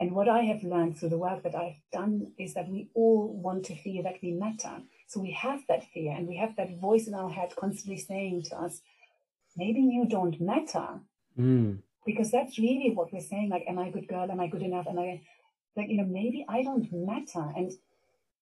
and 0.00 0.12
what 0.12 0.28
I 0.28 0.42
have 0.42 0.64
learned 0.64 0.98
through 0.98 1.10
the 1.10 1.18
work 1.18 1.44
that 1.44 1.54
I've 1.54 1.80
done 1.92 2.32
is 2.38 2.54
that 2.54 2.68
we 2.68 2.88
all 2.94 3.32
want 3.32 3.64
to 3.66 3.76
feel 3.76 4.02
that 4.02 4.18
we 4.22 4.32
matter. 4.32 4.82
So 5.06 5.20
we 5.20 5.30
have 5.32 5.60
that 5.68 5.84
fear 5.92 6.12
and 6.12 6.26
we 6.26 6.36
have 6.36 6.56
that 6.56 6.78
voice 6.80 7.06
in 7.06 7.14
our 7.14 7.30
head 7.30 7.54
constantly 7.56 7.98
saying 7.98 8.42
to 8.50 8.56
us, 8.56 8.80
maybe 9.56 9.80
you 9.80 10.06
don't 10.08 10.40
matter. 10.40 11.00
Mm. 11.38 11.78
Because 12.06 12.30
that's 12.30 12.58
really 12.58 12.92
what 12.94 13.12
we're 13.12 13.20
saying. 13.20 13.50
Like, 13.50 13.64
am 13.68 13.78
I 13.78 13.88
a 13.88 13.90
good 13.90 14.08
girl? 14.08 14.30
Am 14.30 14.40
I 14.40 14.48
good 14.48 14.62
enough? 14.62 14.86
Am 14.88 14.98
I 14.98 15.22
like, 15.76 15.88
you 15.88 15.96
know, 15.96 16.06
maybe 16.06 16.44
I 16.48 16.62
don't 16.62 16.88
matter. 16.92 17.52
And 17.56 17.72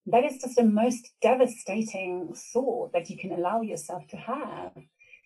that 0.06 0.24
is 0.24 0.42
just 0.42 0.56
the 0.56 0.64
most 0.64 1.10
devastating 1.22 2.34
thought 2.52 2.92
that 2.92 3.08
you 3.08 3.16
can 3.16 3.32
allow 3.32 3.60
yourself 3.60 4.06
to 4.08 4.16
have 4.16 4.72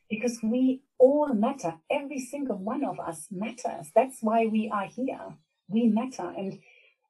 because 0.08 0.38
we 0.42 0.82
all 0.98 1.32
matter. 1.32 1.74
Every 1.90 2.20
single 2.20 2.58
one 2.58 2.84
of 2.84 3.00
us 3.00 3.26
matters. 3.30 3.90
That's 3.94 4.18
why 4.20 4.46
we 4.46 4.70
are 4.72 4.86
here 4.86 5.36
we 5.68 5.86
matter 5.86 6.32
and 6.36 6.58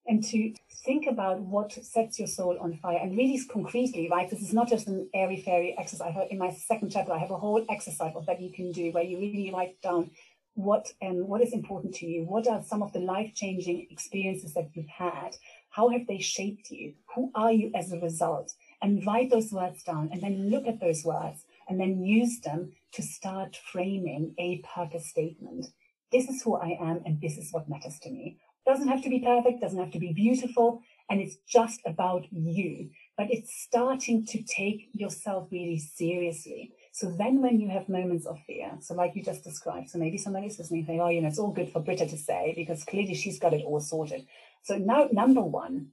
and 0.09 0.23
to 0.23 0.55
think 0.85 1.07
about 1.11 1.40
what 1.40 1.73
sets 1.73 2.19
your 2.19 2.29
soul 2.29 2.57
on 2.61 2.77
fire 2.77 2.99
and 3.03 3.16
really 3.16 3.40
concretely 3.51 4.09
right 4.11 4.31
this 4.31 4.40
is 4.40 4.53
not 4.53 4.69
just 4.69 4.87
an 4.87 5.09
airy 5.14 5.42
fairy 5.42 5.75
exercise 5.79 6.14
in 6.31 6.38
my 6.38 6.51
second 6.51 6.90
chapter 6.90 7.12
i 7.12 7.19
have 7.19 7.31
a 7.31 7.37
whole 7.37 7.64
exercise 7.69 8.12
of 8.14 8.25
that 8.27 8.40
you 8.40 8.53
can 8.53 8.71
do 8.73 8.90
where 8.92 9.05
you 9.05 9.19
really 9.19 9.51
write 9.53 9.81
down 9.83 10.11
what 10.57 10.90
um, 11.03 11.29
what 11.29 11.42
is 11.42 11.53
important 11.53 11.95
to 11.97 12.07
you? 12.07 12.25
What 12.25 12.49
are 12.49 12.62
some 12.62 12.83
of 12.83 12.92
the 12.92 12.99
life-changing 12.99 13.88
experiences 13.90 14.55
that 14.55 14.71
you've 14.75 14.88
had? 14.88 15.37
How 15.71 15.90
have 15.90 16.07
they 16.07 16.19
shaped 16.19 16.71
you? 16.71 16.95
Who 17.14 17.31
are 17.35 17.53
you 17.53 17.71
as 17.75 17.92
a 17.92 18.01
result? 18.01 18.55
And 18.83 19.07
write 19.07 19.31
those 19.31 19.53
words 19.53 19.83
down 19.83 20.09
and 20.12 20.23
then 20.23 20.51
look 20.51 20.66
at 20.66 20.81
those 20.81 21.05
words 21.05 21.45
and 21.69 21.79
then 21.79 22.03
use 22.03 22.40
them 22.40 22.73
to 22.92 23.03
start 23.03 23.59
framing 23.71 24.35
a 24.38 24.62
purpose 24.75 25.09
statement. 25.09 25.66
This 26.11 26.29
is 26.29 26.42
who 26.42 26.57
i 26.57 26.79
am 26.81 27.03
and 27.05 27.21
this 27.21 27.37
is 27.37 27.53
what 27.53 27.69
matters 27.69 27.99
to 28.01 28.11
me. 28.11 28.38
Doesn't 28.66 28.88
have 28.88 29.03
to 29.03 29.11
be 29.11 29.21
perfect, 29.21 29.61
doesn't 29.61 29.79
have 29.79 29.92
to 29.92 29.99
be 29.99 30.12
beautiful, 30.12 30.83
and 31.09 31.21
it's 31.21 31.37
just 31.47 31.81
about 31.87 32.25
you. 32.33 32.90
But 33.16 33.29
it's 33.31 33.62
starting 33.62 34.27
to 34.27 34.42
take 34.42 34.88
yourself 34.92 35.49
really 35.53 35.79
seriously. 35.79 36.73
So 36.96 37.11
then 37.11 37.42
when 37.42 37.61
you 37.61 37.68
have 37.70 37.90
moments 37.90 38.24
of 38.26 38.40
fear, 38.46 38.72
so 38.80 38.94
like 38.94 39.14
you 39.16 39.22
just 39.22 39.44
described, 39.44 39.90
so 39.90 39.98
maybe 39.98 40.16
somebody's 40.18 40.59
listening 40.59 40.87
saying, 40.87 41.02
oh, 41.02 41.11
you 41.11 41.20
know, 41.20 41.28
it's 41.28 41.38
all 41.38 41.52
good 41.52 41.70
for 41.70 41.80
Brita 41.80 42.06
to 42.06 42.16
say 42.16 42.54
because 42.56 42.85
clearly 42.85 43.14
she's 43.14 43.38
got 43.38 43.52
it 43.52 43.64
all 43.66 43.80
sorted. 43.80 44.26
So 44.62 44.78
now, 44.78 45.09
number 45.12 45.42
one, 45.42 45.88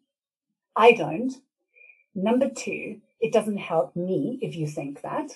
I 0.78 0.94
don't. 0.94 1.34
Number 2.16 2.50
two, 2.50 3.02
it 3.20 3.34
doesn't 3.34 3.58
help 3.58 3.96
me 3.98 4.40
if 4.42 4.56
you 4.56 4.68
think 4.68 5.02
that. 5.02 5.32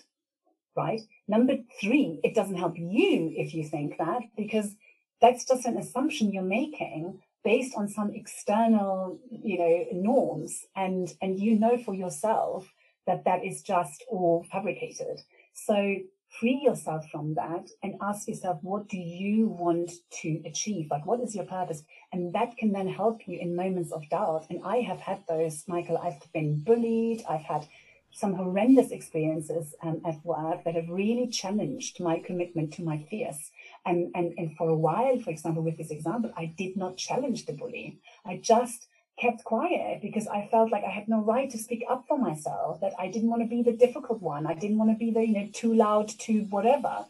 right? 0.75 1.01
Number 1.27 1.57
three, 1.81 2.19
it 2.23 2.35
doesn't 2.35 2.57
help 2.57 2.77
you 2.77 3.33
if 3.35 3.53
you 3.53 3.65
think 3.65 3.97
that, 3.97 4.21
because 4.37 4.75
that's 5.21 5.45
just 5.45 5.65
an 5.65 5.77
assumption 5.77 6.31
you're 6.33 6.43
making 6.43 7.19
based 7.43 7.75
on 7.77 7.89
some 7.89 8.11
external, 8.13 9.19
you 9.31 9.59
know, 9.59 9.85
norms. 9.93 10.65
And, 10.75 11.13
and 11.21 11.39
you 11.39 11.59
know 11.59 11.77
for 11.77 11.95
yourself 11.95 12.73
that 13.07 13.25
that 13.25 13.45
is 13.45 13.61
just 13.63 14.03
all 14.09 14.45
fabricated. 14.51 15.21
So 15.65 15.97
free 16.39 16.61
yourself 16.63 17.09
from 17.11 17.33
that 17.33 17.67
and 17.81 17.95
ask 17.99 18.27
yourself, 18.27 18.59
what 18.61 18.87
do 18.87 18.97
you 18.97 19.47
want 19.47 19.91
to 20.21 20.41
achieve? 20.45 20.87
Like, 20.91 21.05
what 21.05 21.19
is 21.19 21.35
your 21.35 21.45
purpose? 21.45 21.83
And 22.13 22.33
that 22.33 22.57
can 22.57 22.71
then 22.71 22.87
help 22.87 23.27
you 23.27 23.39
in 23.39 23.55
moments 23.55 23.91
of 23.91 24.07
doubt. 24.09 24.45
And 24.49 24.61
I 24.63 24.77
have 24.77 24.99
had 24.99 25.23
those, 25.27 25.63
Michael. 25.67 25.97
I've 25.97 26.21
been 26.31 26.59
bullied. 26.59 27.23
I've 27.27 27.41
had 27.41 27.67
some 28.11 28.35
horrendous 28.35 28.91
experiences 28.91 29.75
um, 29.81 30.01
at 30.05 30.23
work 30.23 30.63
that 30.63 30.75
have 30.75 30.89
really 30.89 31.27
challenged 31.27 31.99
my 31.99 32.19
commitment 32.19 32.73
to 32.73 32.83
my 32.83 32.99
fears. 33.09 33.51
And, 33.85 34.11
and, 34.15 34.33
and 34.37 34.55
for 34.55 34.69
a 34.69 34.77
while, 34.77 35.19
for 35.19 35.31
example, 35.31 35.63
with 35.63 35.77
this 35.77 35.91
example, 35.91 36.31
I 36.37 36.53
did 36.57 36.77
not 36.77 36.97
challenge 36.97 37.45
the 37.45 37.53
bully. 37.53 37.99
I 38.25 38.37
just 38.37 38.87
kept 39.19 39.43
quiet 39.43 40.01
because 40.01 40.27
I 40.27 40.47
felt 40.51 40.71
like 40.71 40.83
I 40.83 40.89
had 40.89 41.07
no 41.07 41.21
right 41.21 41.49
to 41.49 41.57
speak 41.57 41.83
up 41.89 42.05
for 42.07 42.17
myself, 42.17 42.79
that 42.81 42.93
I 42.99 43.09
didn't 43.09 43.29
want 43.29 43.41
to 43.41 43.47
be 43.47 43.63
the 43.63 43.73
difficult 43.73 44.21
one. 44.21 44.45
I 44.45 44.53
didn't 44.53 44.77
want 44.77 44.91
to 44.91 44.97
be 44.97 45.11
the, 45.11 45.25
you 45.25 45.33
know, 45.33 45.49
too 45.51 45.73
loud, 45.73 46.07
too 46.07 46.45
whatever. 46.49 47.05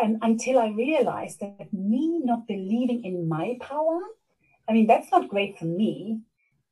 And 0.00 0.18
until 0.22 0.58
I 0.58 0.68
realized 0.68 1.40
that 1.40 1.72
me 1.72 2.20
not 2.24 2.46
believing 2.46 3.04
in 3.04 3.28
my 3.28 3.58
power, 3.60 4.00
I 4.68 4.72
mean, 4.72 4.86
that's 4.86 5.10
not 5.10 5.28
great 5.28 5.58
for 5.58 5.66
me. 5.66 6.20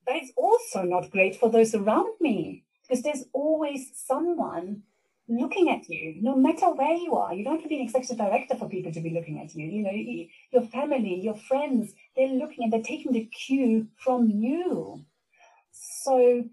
That 0.06 0.22
is 0.22 0.32
also 0.36 0.82
not 0.82 1.10
great 1.10 1.36
for 1.36 1.50
those 1.50 1.74
around 1.74 2.14
me 2.20 2.64
because 2.82 3.02
there's 3.02 3.24
always 3.32 3.90
someone 3.94 4.82
looking 5.28 5.70
at 5.70 5.88
you, 5.88 6.16
no 6.20 6.36
matter 6.36 6.70
where 6.70 6.94
you 6.94 7.14
are. 7.16 7.34
You 7.34 7.44
don't 7.44 7.54
have 7.54 7.62
to 7.62 7.68
be 7.68 7.76
an 7.76 7.82
executive 7.82 8.16
director 8.16 8.56
for 8.56 8.68
people 8.68 8.92
to 8.92 9.00
be 9.00 9.10
looking 9.10 9.40
at 9.40 9.54
you. 9.54 9.66
You 9.66 9.82
know, 9.82 10.26
your 10.50 10.62
family, 10.70 11.20
your 11.20 11.36
friends, 11.36 11.92
they're 12.16 12.28
looking 12.28 12.64
and 12.64 12.72
they're 12.72 12.82
taking 12.82 13.12
the 13.12 13.26
cue 13.26 13.88
from 13.98 14.30
you. 14.30 15.04
So 15.72 16.44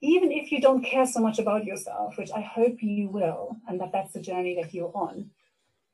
even 0.00 0.32
if 0.32 0.50
you 0.50 0.60
don't 0.60 0.84
care 0.84 1.06
so 1.06 1.20
much 1.20 1.38
about 1.38 1.64
yourself, 1.64 2.16
which 2.18 2.30
I 2.34 2.40
hope 2.40 2.82
you 2.82 3.08
will, 3.08 3.56
and 3.68 3.80
that 3.80 3.92
that's 3.92 4.12
the 4.12 4.20
journey 4.20 4.56
that 4.60 4.74
you're 4.74 4.92
on, 4.94 5.30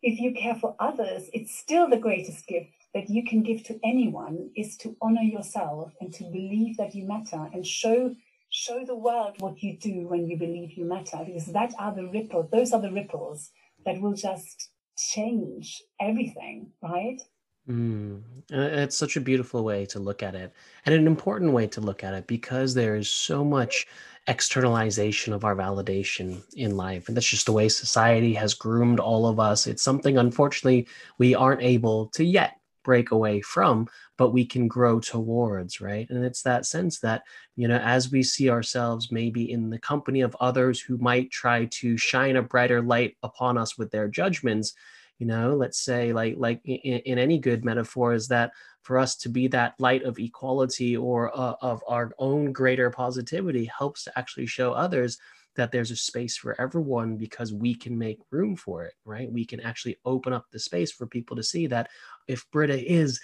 if 0.03 0.21
you 0.21 0.33
care 0.33 0.55
for 0.55 0.77
others, 0.79 1.29
it's 1.33 1.59
still 1.59 1.89
the 1.89 1.97
greatest 1.97 2.47
gift 2.47 2.71
that 2.95 3.11
you 3.11 3.25
can 3.25 3.43
give 3.43 3.65
to 3.65 3.79
anyone 3.85 4.51
is 4.57 4.77
to 4.79 4.97
honor 5.03 5.23
yourself 5.23 5.93
and 6.01 6.13
to 6.15 6.25
believe 6.25 6.77
that 6.77 6.95
you 6.95 7.07
matter 7.07 7.49
and 7.53 7.67
show 7.67 8.15
show 8.59 8.85
the 8.85 8.95
world 8.95 9.37
what 9.39 9.63
you 9.63 9.79
do 9.79 10.09
when 10.09 10.27
you 10.27 10.37
believe 10.37 10.73
you 10.73 10.85
matter 10.85 11.19
because 11.25 11.47
that 11.47 11.73
are 11.79 11.95
the 11.95 12.07
ripples 12.09 12.47
those 12.51 12.73
are 12.73 12.81
the 12.81 12.91
ripples 12.91 13.51
that 13.85 14.01
will 14.01 14.15
just 14.15 14.71
change 14.97 15.81
everything 16.01 16.69
right 16.83 17.23
mm. 17.71 18.21
it's 18.51 18.97
such 18.97 19.17
a 19.17 19.21
beautiful 19.21 19.63
way 19.63 19.87
to 19.87 20.01
look 20.01 20.25
at 20.25 20.35
it 20.35 20.53
and 20.85 20.95
an 20.95 21.07
important 21.07 21.53
way 21.53 21.69
to 21.69 21.81
look 21.81 22.03
at 22.03 22.15
it 22.15 22.27
because 22.27 22.75
there 22.75 22.97
is 22.97 23.09
so 23.09 23.45
much 23.45 23.87
externalization 24.27 25.33
of 25.33 25.45
our 25.45 25.55
validation 25.55 26.43
in 26.57 26.77
life 26.77 27.07
and 27.07 27.17
that's 27.17 27.29
just 27.29 27.47
the 27.47 27.53
way 27.53 27.69
society 27.69 28.35
has 28.35 28.55
groomed 28.55 28.99
all 28.99 29.27
of 29.27 29.39
us 29.39 29.69
it's 29.69 29.85
something 29.85 30.19
unfortunately 30.19 30.85
we 31.19 31.33
aren't 31.33 31.63
able 31.63 32.07
to 32.09 32.25
yet 32.25 32.59
break 32.85 33.11
away 33.11 33.41
from 33.41 33.87
but 34.17 34.31
we 34.31 34.45
can 34.45 34.67
grow 34.69 34.99
towards 35.01 35.81
right? 35.81 36.09
And 36.11 36.25
it's 36.25 36.43
that 36.43 36.67
sense 36.67 36.99
that 37.01 37.23
you 37.57 37.69
know 37.69 37.79
as 37.79 38.11
we 38.11 38.23
see 38.23 38.51
ourselves 38.51 39.13
maybe 39.13 39.51
in 39.51 39.71
the 39.71 39.79
company 39.79 40.21
of 40.21 40.37
others 40.41 40.81
who 40.81 40.99
might 40.99 41.31
try 41.31 41.67
to 41.67 41.97
shine 41.97 42.37
a 42.37 42.43
brighter 42.43 42.83
light 42.83 43.17
upon 43.23 43.59
us 43.59 43.79
with 43.79 43.91
their 43.91 44.09
judgments 44.09 44.75
you 45.19 45.27
know 45.27 45.55
let's 45.55 45.81
say 45.81 46.13
like 46.13 46.35
like 46.39 46.61
in, 46.65 46.99
in 47.01 47.19
any 47.19 47.39
good 47.39 47.65
metaphor 47.65 48.13
is 48.13 48.29
that 48.29 48.53
for 48.83 48.99
us 48.99 49.17
to 49.17 49.29
be 49.29 49.49
that 49.49 49.75
light 49.79 50.03
of 50.05 50.19
equality 50.19 50.97
or 50.97 51.37
uh, 51.39 51.55
of 51.61 51.83
our 51.87 52.13
own 52.19 52.53
greater 52.53 52.91
positivity 52.91 53.71
helps 53.77 54.05
to 54.05 54.19
actually 54.19 54.47
show 54.47 54.73
others 54.73 55.19
that 55.59 55.73
there's 55.73 55.91
a 55.91 55.97
space 55.97 56.37
for 56.37 56.59
everyone 56.61 57.17
because 57.17 57.53
we 57.53 57.75
can 57.75 57.99
make 57.99 58.19
room 58.31 58.57
for 58.57 58.85
it, 58.85 58.95
right? 59.05 59.31
We 59.31 59.45
can 59.45 59.61
actually 59.61 59.99
open 60.05 60.33
up 60.33 60.47
the 60.51 60.59
space 60.59 60.93
for 60.93 61.07
people 61.07 61.37
to 61.37 61.43
see 61.43 61.67
that 61.67 61.91
if 62.29 62.49
Brita 62.53 62.81
is 62.91 63.21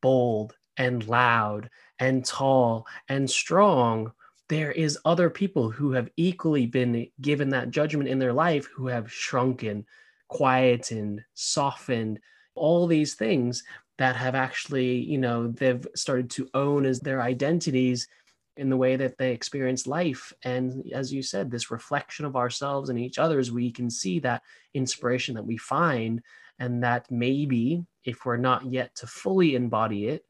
bold 0.00 0.54
and 0.78 1.06
loud 1.06 1.68
and 1.98 2.24
tall 2.24 2.86
and 3.08 3.30
strong, 3.30 4.12
there 4.48 4.72
is 4.72 4.98
other 5.04 5.28
people 5.28 5.70
who 5.70 5.92
have 5.92 6.08
equally 6.16 6.66
been 6.66 7.06
given 7.20 7.50
that 7.50 7.70
judgment 7.70 8.08
in 8.08 8.18
their 8.18 8.32
life 8.32 8.66
who 8.74 8.86
have 8.86 9.12
shrunken, 9.12 9.84
quietened, 10.28 11.22
softened, 11.34 12.18
all 12.54 12.86
these 12.86 13.14
things 13.14 13.62
that 13.98 14.16
have 14.16 14.34
actually, 14.34 14.96
you 14.96 15.18
know, 15.18 15.48
they've 15.48 15.86
started 15.94 16.30
to 16.30 16.48
own 16.54 16.86
as 16.86 17.00
their 17.00 17.20
identities 17.20 18.08
in 18.56 18.70
the 18.70 18.76
way 18.76 18.96
that 18.96 19.18
they 19.18 19.32
experience 19.32 19.86
life. 19.86 20.32
And 20.44 20.84
as 20.92 21.12
you 21.12 21.22
said, 21.22 21.50
this 21.50 21.70
reflection 21.70 22.24
of 22.24 22.36
ourselves 22.36 22.88
and 22.88 22.98
each 22.98 23.18
other's, 23.18 23.50
we 23.50 23.70
can 23.70 23.90
see 23.90 24.20
that 24.20 24.42
inspiration 24.74 25.34
that 25.34 25.46
we 25.46 25.56
find, 25.56 26.22
and 26.58 26.84
that 26.84 27.10
maybe 27.10 27.84
if 28.04 28.24
we're 28.24 28.36
not 28.36 28.64
yet 28.64 28.94
to 28.96 29.06
fully 29.06 29.56
embody 29.56 30.06
it, 30.06 30.24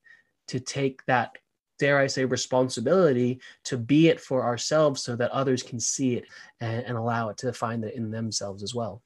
to 0.48 0.58
take 0.60 1.04
that, 1.06 1.37
dare 1.78 1.98
I 1.98 2.06
say, 2.06 2.24
responsibility 2.24 3.40
to 3.64 3.76
be 3.76 4.08
it 4.08 4.20
for 4.20 4.44
ourselves 4.44 5.02
so 5.02 5.16
that 5.16 5.30
others 5.30 5.62
can 5.62 5.78
see 5.78 6.14
it 6.14 6.24
and, 6.60 6.84
and 6.87 6.96
allow 6.96 7.28
it 7.28 7.37
to 7.38 7.52
find 7.52 7.84
it 7.84 7.94
in 7.94 8.10
themselves 8.10 8.62
as 8.62 8.74
well. 8.74 9.02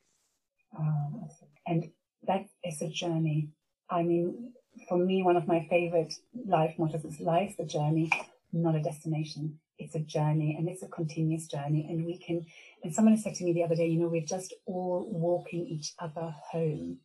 And 1.67 1.91
that 2.27 2.47
is 2.65 2.83
a 2.83 2.89
journey. 2.89 3.49
I 3.91 4.03
mean, 4.03 4.53
for 4.89 4.99
me, 4.99 5.23
one 5.23 5.37
of 5.37 5.49
my 5.49 5.67
favorite 5.69 6.15
life 6.47 6.75
mottos 6.79 7.05
is 7.05 7.21
life's 7.21 7.59
a 7.59 7.65
journey 7.65 8.11
not 8.53 8.75
a 8.75 8.83
destination. 8.83 9.59
It's 9.79 9.95
a 9.95 10.01
journey 10.01 10.57
and 10.59 10.69
it's 10.69 10.83
a 10.83 10.89
continuous 10.89 11.47
journey. 11.47 11.87
And 11.89 12.05
we 12.05 12.19
can, 12.19 12.47
and 12.83 12.95
someone 12.95 13.17
said 13.17 13.35
to 13.37 13.45
me 13.45 13.53
the 13.53 13.65
other 13.65 13.77
day, 13.77 13.87
you 13.87 14.01
know, 14.01 14.09
we're 14.09 14.23
just 14.23 14.55
all 14.67 15.07
walking 15.11 15.67
each 15.67 15.95
other 15.99 16.35
home. 16.51 16.99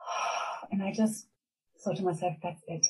And 0.70 0.82
I 0.82 0.92
just 0.92 1.28
thought 1.82 1.96
to 1.96 2.02
myself, 2.02 2.34
that's 2.42 2.62
it. 2.68 2.86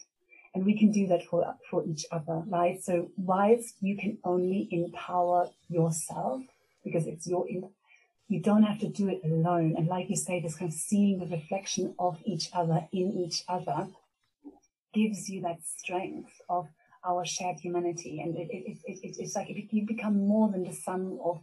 And 0.52 0.66
we 0.66 0.76
can 0.76 0.90
do 0.90 1.06
that 1.08 1.24
for, 1.26 1.54
for 1.70 1.84
each 1.86 2.06
other, 2.10 2.42
right? 2.48 2.82
So 2.82 3.12
whilst 3.16 3.76
you 3.80 3.96
can 3.96 4.18
only 4.24 4.68
empower 4.72 5.48
yourself 5.68 6.42
because 6.82 7.06
it's 7.06 7.28
your, 7.28 7.46
you 8.28 8.40
don't 8.40 8.64
have 8.64 8.80
to 8.80 8.88
do 8.88 9.08
it 9.08 9.20
alone. 9.24 9.74
And 9.76 9.86
like 9.86 10.10
you 10.10 10.16
say, 10.16 10.40
this 10.40 10.56
kind 10.56 10.72
of 10.72 10.76
seeing 10.76 11.18
the 11.18 11.26
reflection 11.26 11.94
of 11.98 12.18
each 12.24 12.50
other 12.52 12.88
in 12.92 13.12
each 13.12 13.44
other 13.48 13.88
gives 14.92 15.28
you 15.28 15.42
that 15.42 15.62
strength 15.64 16.32
of 16.48 16.66
our 17.04 17.24
shared 17.24 17.58
humanity. 17.60 18.20
And 18.20 18.36
it, 18.36 18.48
it, 18.50 18.78
it, 18.84 18.98
it, 19.02 19.16
it's 19.18 19.36
like 19.36 19.48
you 19.48 19.86
become 19.86 20.26
more 20.26 20.50
than 20.50 20.64
the 20.64 20.72
sum 20.72 21.18
of 21.24 21.40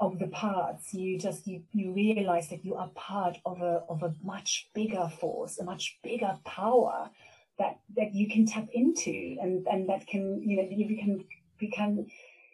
of 0.00 0.18
the 0.18 0.26
parts. 0.28 0.92
You 0.92 1.18
just 1.18 1.46
you, 1.46 1.62
you 1.72 1.92
realize 1.92 2.48
that 2.48 2.64
you 2.64 2.74
are 2.74 2.88
part 2.94 3.38
of 3.44 3.60
a 3.62 3.82
of 3.88 4.02
a 4.02 4.14
much 4.22 4.68
bigger 4.74 5.08
force, 5.08 5.58
a 5.58 5.64
much 5.64 5.98
bigger 6.02 6.38
power 6.44 7.10
that 7.58 7.78
that 7.96 8.14
you 8.14 8.28
can 8.28 8.46
tap 8.46 8.68
into, 8.72 9.36
and 9.40 9.66
and 9.66 9.88
that 9.88 10.06
can 10.06 10.42
you 10.42 10.56
know 10.56 10.68
you 10.70 10.98
can 10.98 11.24
become 11.58 12.06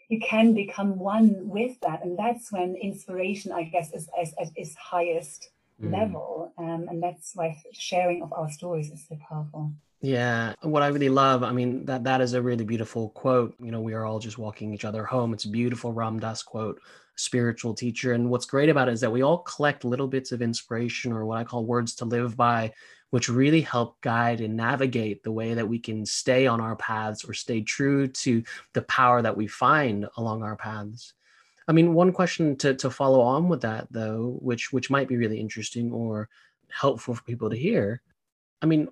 you 0.09 0.21
can 0.21 0.55
become 0.55 0.99
one 0.99 1.49
with 1.49 1.81
that, 1.81 2.05
and 2.05 2.19
that's 2.19 2.51
when 2.53 2.75
inspiration, 2.77 3.53
I 3.53 3.65
guess, 3.65 3.93
is 3.93 4.09
is, 4.21 4.51
is 4.57 4.75
highest 4.77 5.51
mm. 5.83 5.93
level, 5.93 6.53
um, 6.59 6.87
and 6.89 7.03
that's 7.03 7.35
why 7.35 7.57
sharing 7.73 8.23
of 8.23 8.33
our 8.33 8.51
stories 8.51 8.91
is 8.91 9.07
so 9.09 9.17
powerful. 9.29 9.73
Yeah, 10.03 10.55
what 10.63 10.83
I 10.83 10.89
really 10.89 11.11
love, 11.11 11.43
I 11.43 11.53
mean, 11.53 11.85
that 11.85 12.05
that 12.05 12.23
is 12.23 12.33
a 12.33 12.41
really 12.41 12.65
beautiful 12.65 13.11
quote. 13.11 13.55
You 13.61 13.71
know, 13.71 13.83
we 13.83 13.93
are 13.93 14.07
all 14.07 14.19
just 14.19 14.39
walking 14.39 14.73
each 14.73 14.87
other 14.87 15.05
home. 15.05 15.35
It's 15.35 15.45
a 15.45 15.51
beautiful 15.51 15.93
Ram 15.93 16.19
Dass 16.19 16.43
quote, 16.43 16.81
spiritual 17.17 17.75
teacher. 17.75 18.15
And 18.15 18.31
what's 18.31 18.47
great 18.47 18.71
about 18.71 18.89
it 18.89 18.93
is 18.93 19.03
that 19.03 19.13
we 19.13 19.23
all 19.23 19.39
collect 19.39 19.85
little 19.85 20.09
bits 20.09 20.33
of 20.33 20.41
inspiration 20.41 21.13
or 21.13 21.27
what 21.27 21.37
I 21.37 21.45
call 21.45 21.67
words 21.67 21.95
to 21.97 22.07
live 22.07 22.35
by, 22.35 22.73
which 23.11 23.29
really 23.29 23.61
help 23.61 24.01
guide 24.01 24.41
and 24.41 24.57
navigate 24.57 25.23
the 25.23 25.33
way 25.33 25.53
that 25.53 25.69
we 25.69 25.79
can 25.79 26.07
stay 26.07 26.47
on 26.47 26.63
our 26.63 26.77
paths 26.77 27.23
or 27.23 27.35
stay 27.35 27.61
true 27.61 28.09
to 28.09 28.43
the 28.73 28.83
power 28.83 29.21
that 29.21 29.37
we 29.37 29.47
find 29.47 30.07
along 30.17 30.43
our 30.43 30.57
paths. 30.57 31.13
I 31.69 31.73
mean, 31.73 31.93
one 31.93 32.13
question 32.13 32.57
to, 32.59 32.75
to 32.77 32.91
follow 32.91 33.21
on 33.21 33.51
with 33.51 33.61
that 33.63 33.87
though, 33.91 34.39
which 34.41 34.73
which 34.73 34.89
might 34.89 35.09
be 35.09 35.19
really 35.19 35.39
interesting 35.39 35.93
or 35.93 36.31
helpful 36.71 37.15
for 37.15 37.23
people 37.25 37.51
to 37.51 37.57
hear. 37.57 38.01
I 38.63 38.67
mean, 38.67 38.89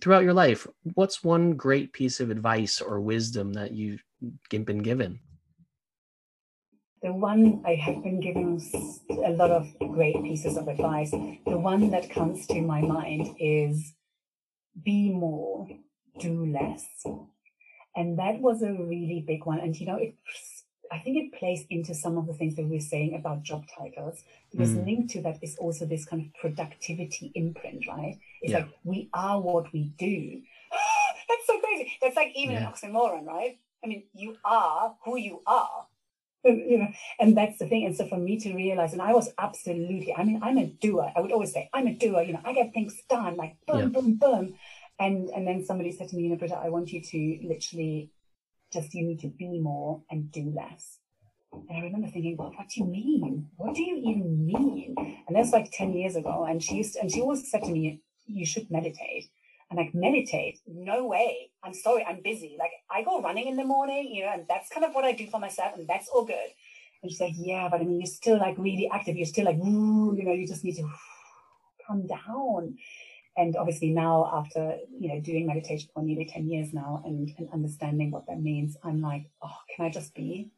throughout 0.00 0.24
your 0.24 0.34
life, 0.34 0.66
what's 0.94 1.24
one 1.24 1.54
great 1.54 1.92
piece 1.92 2.20
of 2.20 2.30
advice 2.30 2.80
or 2.80 3.00
wisdom 3.00 3.52
that 3.54 3.72
you've 3.72 4.02
been 4.50 4.78
given? 4.78 5.20
The 7.02 7.12
one 7.12 7.62
I 7.64 7.76
have 7.76 8.02
been 8.02 8.20
given 8.20 8.60
a 9.24 9.30
lot 9.30 9.50
of 9.50 9.68
great 9.78 10.20
pieces 10.22 10.56
of 10.56 10.66
advice. 10.66 11.10
The 11.12 11.58
one 11.58 11.90
that 11.90 12.10
comes 12.10 12.46
to 12.48 12.60
my 12.60 12.80
mind 12.80 13.36
is 13.38 13.94
be 14.82 15.10
more, 15.10 15.68
do 16.18 16.46
less. 16.46 16.84
And 17.94 18.18
that 18.18 18.40
was 18.40 18.62
a 18.62 18.72
really 18.72 19.24
big 19.26 19.46
one. 19.46 19.60
And, 19.60 19.78
you 19.78 19.86
know, 19.86 19.96
it 19.96 20.14
I 20.92 20.98
think 20.98 21.16
it 21.16 21.38
plays 21.38 21.64
into 21.70 21.94
some 21.94 22.18
of 22.18 22.26
the 22.26 22.34
things 22.34 22.56
that 22.56 22.64
we 22.64 22.70
we're 22.70 22.80
saying 22.80 23.14
about 23.14 23.42
job 23.42 23.64
titles 23.76 24.22
because 24.50 24.70
mm. 24.70 24.84
linked 24.84 25.10
to 25.10 25.22
that 25.22 25.38
is 25.42 25.56
also 25.58 25.84
this 25.84 26.04
kind 26.04 26.22
of 26.22 26.34
productivity 26.40 27.32
imprint, 27.34 27.86
right? 27.86 28.18
It's 28.42 28.52
yeah. 28.52 28.58
like 28.58 28.70
we 28.84 29.08
are 29.12 29.40
what 29.40 29.72
we 29.72 29.92
do. 29.98 30.42
That's 31.28 31.46
so 31.46 31.60
crazy. 31.60 31.92
That's 32.00 32.16
like 32.16 32.32
even 32.34 32.54
yeah. 32.54 32.66
an 32.66 32.72
oxymoron, 32.72 33.26
right? 33.26 33.58
I 33.84 33.86
mean, 33.86 34.04
you 34.14 34.36
are 34.44 34.96
who 35.04 35.16
you 35.16 35.42
are. 35.46 35.86
you 36.44 36.78
know, 36.78 36.88
and 37.18 37.36
that's 37.36 37.58
the 37.58 37.66
thing. 37.66 37.84
And 37.84 37.96
so 37.96 38.06
for 38.06 38.16
me 38.16 38.38
to 38.40 38.54
realize, 38.54 38.92
and 38.92 39.02
I 39.02 39.12
was 39.12 39.28
absolutely, 39.38 40.14
I 40.16 40.22
mean, 40.22 40.40
I'm 40.42 40.56
a 40.56 40.66
doer. 40.66 41.12
I 41.14 41.20
would 41.20 41.32
always 41.32 41.52
say, 41.52 41.68
I'm 41.74 41.88
a 41.88 41.94
doer, 41.94 42.22
you 42.22 42.32
know, 42.32 42.40
I 42.44 42.52
get 42.52 42.72
things 42.72 42.96
done, 43.08 43.36
like 43.36 43.56
boom, 43.66 43.78
yeah. 43.78 43.86
boom, 43.86 44.14
boom. 44.14 44.54
And 45.00 45.28
and 45.30 45.46
then 45.46 45.64
somebody 45.64 45.92
said 45.92 46.08
to 46.08 46.16
me, 46.16 46.24
you 46.24 46.30
know, 46.30 46.36
Brita, 46.36 46.56
I 46.56 46.68
want 46.68 46.92
you 46.92 47.02
to 47.02 47.38
literally 47.42 48.10
just 48.72 48.94
you 48.94 49.06
need 49.06 49.20
to 49.20 49.28
be 49.28 49.58
more 49.58 50.02
and 50.10 50.30
do 50.30 50.52
less. 50.56 50.98
And 51.52 51.78
I 51.78 51.80
remember 51.80 52.08
thinking, 52.08 52.36
well, 52.36 52.52
what 52.56 52.68
do 52.68 52.80
you 52.80 52.86
mean? 52.86 53.48
What 53.56 53.74
do 53.74 53.82
you 53.82 53.96
even 53.96 54.46
mean? 54.46 54.94
And 55.26 55.36
that's 55.36 55.52
like 55.52 55.70
10 55.72 55.94
years 55.94 56.16
ago. 56.16 56.44
And 56.44 56.62
she 56.62 56.76
used 56.76 56.94
to, 56.94 57.00
and 57.00 57.10
she 57.10 57.20
always 57.20 57.50
said 57.50 57.62
to 57.64 57.70
me, 57.70 58.00
you 58.26 58.46
should 58.46 58.70
meditate. 58.70 59.28
And 59.70 59.78
like, 59.78 59.94
meditate? 59.94 60.60
No 60.66 61.06
way. 61.06 61.50
I'm 61.62 61.74
sorry, 61.74 62.04
I'm 62.04 62.20
busy. 62.22 62.56
Like, 62.58 62.70
I 62.90 63.02
go 63.02 63.20
running 63.20 63.48
in 63.48 63.56
the 63.56 63.64
morning, 63.64 64.10
you 64.14 64.24
know, 64.24 64.32
and 64.32 64.44
that's 64.48 64.70
kind 64.70 64.84
of 64.84 64.94
what 64.94 65.04
I 65.04 65.12
do 65.12 65.26
for 65.26 65.40
myself, 65.40 65.74
and 65.76 65.86
that's 65.86 66.08
all 66.08 66.24
good. 66.24 66.50
And 67.02 67.10
she's 67.10 67.20
like, 67.20 67.34
yeah, 67.36 67.68
but 67.70 67.80
I 67.80 67.84
mean, 67.84 68.00
you're 68.00 68.06
still 68.06 68.38
like 68.38 68.56
really 68.58 68.88
active. 68.92 69.16
You're 69.16 69.26
still 69.26 69.44
like, 69.44 69.56
you 69.56 70.24
know, 70.24 70.32
you 70.32 70.46
just 70.46 70.64
need 70.64 70.76
to 70.76 70.88
calm 71.86 72.06
down 72.06 72.76
and 73.38 73.56
obviously 73.56 73.90
now 73.90 74.30
after 74.34 74.76
you 74.98 75.08
know 75.08 75.20
doing 75.20 75.46
meditation 75.46 75.88
for 75.94 76.02
nearly 76.02 76.26
10 76.26 76.48
years 76.48 76.74
now 76.74 77.02
and, 77.04 77.32
and 77.38 77.48
understanding 77.52 78.10
what 78.10 78.26
that 78.26 78.40
means 78.42 78.76
i'm 78.84 79.00
like 79.00 79.30
oh 79.42 79.56
can 79.74 79.86
i 79.86 79.90
just 79.90 80.14
be? 80.14 80.50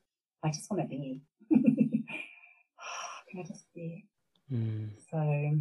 I 0.43 0.49
just 0.49 0.71
want 0.71 0.83
to 0.83 0.89
be 0.89 1.21
can 1.51 2.05
i 3.39 3.43
just 3.43 3.65
be? 3.75 4.07
Mm. 4.53 4.89
so 5.11 5.59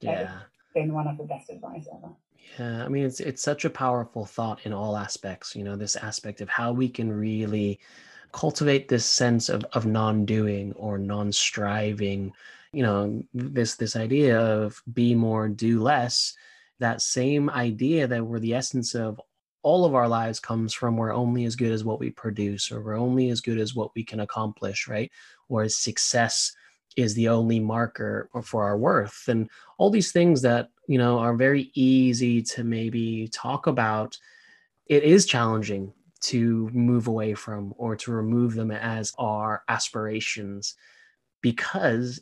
yeah. 0.00 0.38
been 0.74 0.94
one 0.94 1.06
of 1.06 1.18
the 1.18 1.24
best 1.24 1.50
advice 1.50 1.86
ever. 1.92 2.12
Yeah 2.58 2.84
i 2.84 2.88
mean 2.88 3.04
it's 3.04 3.20
it's 3.20 3.42
such 3.42 3.64
a 3.64 3.70
powerful 3.70 4.24
thought 4.24 4.60
in 4.64 4.72
all 4.72 4.96
aspects 4.96 5.54
you 5.54 5.64
know 5.64 5.76
this 5.76 5.96
aspect 5.96 6.40
of 6.40 6.48
how 6.48 6.72
we 6.72 6.88
can 6.88 7.12
really 7.12 7.78
cultivate 8.32 8.88
this 8.88 9.04
sense 9.04 9.50
of, 9.50 9.62
of 9.74 9.84
non-doing 9.84 10.72
or 10.74 10.96
non-striving 10.96 12.32
you 12.72 12.82
know 12.82 13.22
this 13.34 13.74
this 13.76 13.96
idea 13.96 14.40
of 14.40 14.82
be 14.94 15.14
more 15.14 15.48
do 15.48 15.82
less 15.82 16.34
that 16.78 17.00
same 17.00 17.50
idea 17.50 18.06
that 18.06 18.24
we're 18.24 18.38
the 18.38 18.54
essence 18.54 18.94
of 18.94 19.20
all 19.62 19.84
of 19.84 19.94
our 19.94 20.08
lives 20.08 20.40
comes 20.40 20.74
from 20.74 20.96
we're 20.96 21.14
only 21.14 21.44
as 21.44 21.54
good 21.54 21.70
as 21.70 21.84
what 21.84 22.00
we 22.00 22.10
produce 22.10 22.72
or 22.72 22.82
we're 22.82 22.98
only 22.98 23.30
as 23.30 23.40
good 23.40 23.58
as 23.58 23.74
what 23.74 23.94
we 23.94 24.02
can 24.02 24.20
accomplish 24.20 24.88
right? 24.88 25.10
Or 25.48 25.68
success 25.68 26.52
is 26.96 27.14
the 27.14 27.28
only 27.28 27.60
marker 27.60 28.28
for 28.42 28.64
our 28.64 28.76
worth. 28.76 29.24
And 29.28 29.48
all 29.78 29.90
these 29.90 30.12
things 30.12 30.42
that 30.42 30.68
you 30.88 30.98
know 30.98 31.18
are 31.18 31.34
very 31.34 31.70
easy 31.74 32.42
to 32.42 32.64
maybe 32.64 33.28
talk 33.28 33.66
about 33.66 34.18
it 34.86 35.04
is 35.04 35.26
challenging 35.26 35.92
to 36.22 36.68
move 36.72 37.06
away 37.08 37.34
from 37.34 37.74
or 37.76 37.96
to 37.96 38.12
remove 38.12 38.54
them 38.54 38.70
as 38.70 39.12
our 39.18 39.62
aspirations 39.68 40.74
because 41.40 42.20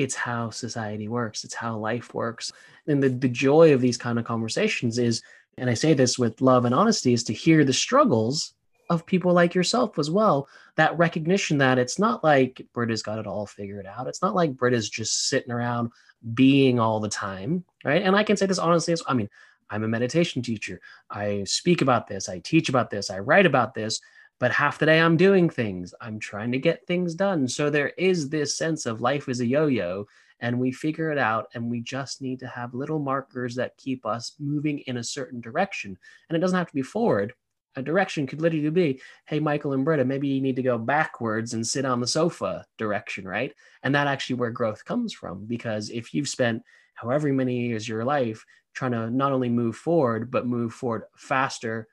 it's 0.00 0.14
how 0.14 0.50
society 0.50 1.08
works 1.08 1.44
it's 1.44 1.54
how 1.54 1.76
life 1.76 2.14
works. 2.14 2.52
And 2.86 3.02
the, 3.02 3.08
the 3.08 3.28
joy 3.28 3.72
of 3.72 3.80
these 3.80 3.96
kind 3.96 4.18
of 4.18 4.24
conversations 4.24 4.98
is 4.98 5.22
and 5.58 5.68
i 5.68 5.74
say 5.74 5.92
this 5.94 6.18
with 6.18 6.40
love 6.40 6.64
and 6.64 6.74
honesty 6.74 7.12
is 7.12 7.24
to 7.24 7.32
hear 7.32 7.64
the 7.64 7.72
struggles 7.72 8.54
of 8.88 9.06
people 9.06 9.32
like 9.32 9.54
yourself 9.54 10.00
as 10.00 10.10
well. 10.10 10.48
That 10.74 10.98
recognition 10.98 11.58
that 11.58 11.78
it's 11.78 11.98
not 11.98 12.24
like 12.24 12.66
brita's 12.72 13.02
got 13.02 13.20
it 13.20 13.26
all 13.26 13.46
figured 13.46 13.86
out. 13.86 14.08
It's 14.08 14.22
not 14.22 14.34
like 14.34 14.56
brita's 14.56 14.88
just 14.88 15.28
sitting 15.28 15.52
around 15.52 15.92
being 16.34 16.80
all 16.80 17.00
the 17.00 17.08
time 17.08 17.64
right? 17.84 18.02
And 18.02 18.14
i 18.16 18.22
can 18.24 18.36
say 18.36 18.46
this 18.46 18.58
honestly 18.58 18.94
i 19.06 19.14
mean 19.14 19.28
i'm 19.70 19.84
a 19.84 19.88
meditation 19.88 20.42
teacher. 20.42 20.80
I 21.10 21.44
speak 21.44 21.82
about 21.82 22.08
this 22.08 22.28
i 22.28 22.38
teach 22.40 22.68
about 22.68 22.90
this 22.90 23.10
i 23.10 23.18
write 23.18 23.46
about 23.46 23.74
this 23.74 24.00
but 24.40 24.50
half 24.50 24.78
the 24.78 24.86
day 24.86 24.98
I'm 24.98 25.18
doing 25.18 25.48
things. 25.48 25.94
I'm 26.00 26.18
trying 26.18 26.50
to 26.52 26.58
get 26.58 26.86
things 26.86 27.14
done. 27.14 27.46
So 27.46 27.70
there 27.70 27.90
is 27.90 28.28
this 28.28 28.56
sense 28.56 28.86
of 28.86 29.02
life 29.02 29.28
is 29.28 29.40
a 29.40 29.46
yo 29.46 29.66
yo, 29.66 30.06
and 30.40 30.58
we 30.58 30.72
figure 30.72 31.12
it 31.12 31.18
out, 31.18 31.48
and 31.54 31.70
we 31.70 31.80
just 31.82 32.22
need 32.22 32.40
to 32.40 32.46
have 32.46 32.74
little 32.74 32.98
markers 32.98 33.54
that 33.56 33.76
keep 33.76 34.06
us 34.06 34.34
moving 34.40 34.78
in 34.80 34.96
a 34.96 35.04
certain 35.04 35.40
direction. 35.40 35.96
And 36.28 36.36
it 36.36 36.40
doesn't 36.40 36.58
have 36.58 36.68
to 36.68 36.74
be 36.74 36.82
forward. 36.82 37.34
A 37.76 37.82
direction 37.82 38.26
could 38.26 38.40
literally 38.40 38.70
be, 38.70 39.00
hey, 39.26 39.38
Michael 39.38 39.74
and 39.74 39.84
Brita, 39.84 40.04
maybe 40.04 40.26
you 40.26 40.40
need 40.40 40.56
to 40.56 40.62
go 40.62 40.78
backwards 40.78 41.52
and 41.52 41.64
sit 41.64 41.84
on 41.84 42.00
the 42.00 42.06
sofa 42.06 42.64
direction, 42.78 43.28
right? 43.28 43.54
And 43.82 43.94
that 43.94 44.06
actually 44.06 44.36
where 44.36 44.50
growth 44.50 44.84
comes 44.84 45.12
from. 45.12 45.44
Because 45.44 45.90
if 45.90 46.12
you've 46.14 46.28
spent 46.28 46.62
however 46.94 47.32
many 47.32 47.68
years 47.68 47.84
of 47.84 47.88
your 47.88 48.04
life 48.04 48.44
trying 48.72 48.92
to 48.92 49.10
not 49.10 49.32
only 49.32 49.50
move 49.50 49.76
forward, 49.76 50.30
but 50.30 50.46
move 50.46 50.72
forward 50.72 51.02
faster, 51.14 51.86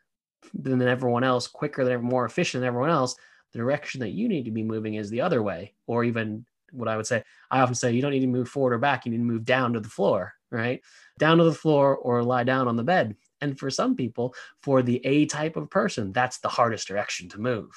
than 0.54 0.82
everyone 0.82 1.24
else, 1.24 1.48
quicker 1.48 1.84
than 1.84 2.02
more 2.02 2.26
efficient 2.26 2.62
than 2.62 2.68
everyone 2.68 2.90
else, 2.90 3.16
the 3.54 3.60
direction 3.60 4.00
that 4.02 4.12
you 4.12 4.28
need 4.28 4.46
to 4.46 4.52
be 4.52 4.64
moving 4.64 4.96
is 4.96 5.10
the 5.10 5.22
other 5.22 5.42
way. 5.42 5.74
Or 5.86 6.04
even 6.04 6.46
what 6.72 6.88
I 6.88 6.98
would 6.98 7.08
say, 7.08 7.24
I 7.50 7.62
often 7.62 7.76
say 7.76 7.92
you 7.92 8.02
don't 8.02 8.12
need 8.12 8.20
to 8.22 8.28
move 8.28 8.50
forward 8.50 8.74
or 8.74 8.78
back, 8.78 9.06
you 9.06 9.12
need 9.12 9.20
to 9.20 9.24
move 9.24 9.46
down 9.46 9.74
to 9.74 9.80
the 9.80 9.90
floor, 9.90 10.34
right? 10.52 10.82
Down 11.18 11.38
to 11.38 11.44
the 11.44 11.54
floor 11.54 11.96
or 11.96 12.24
lie 12.24 12.44
down 12.44 12.68
on 12.68 12.76
the 12.76 12.84
bed. 12.84 13.16
And 13.42 13.58
for 13.58 13.70
some 13.70 13.96
people, 13.96 14.34
for 14.62 14.82
the 14.82 15.00
A 15.06 15.26
type 15.26 15.56
of 15.56 15.70
person, 15.70 16.12
that's 16.12 16.40
the 16.40 16.50
hardest 16.50 16.88
direction 16.88 17.30
to 17.30 17.40
move. 17.40 17.70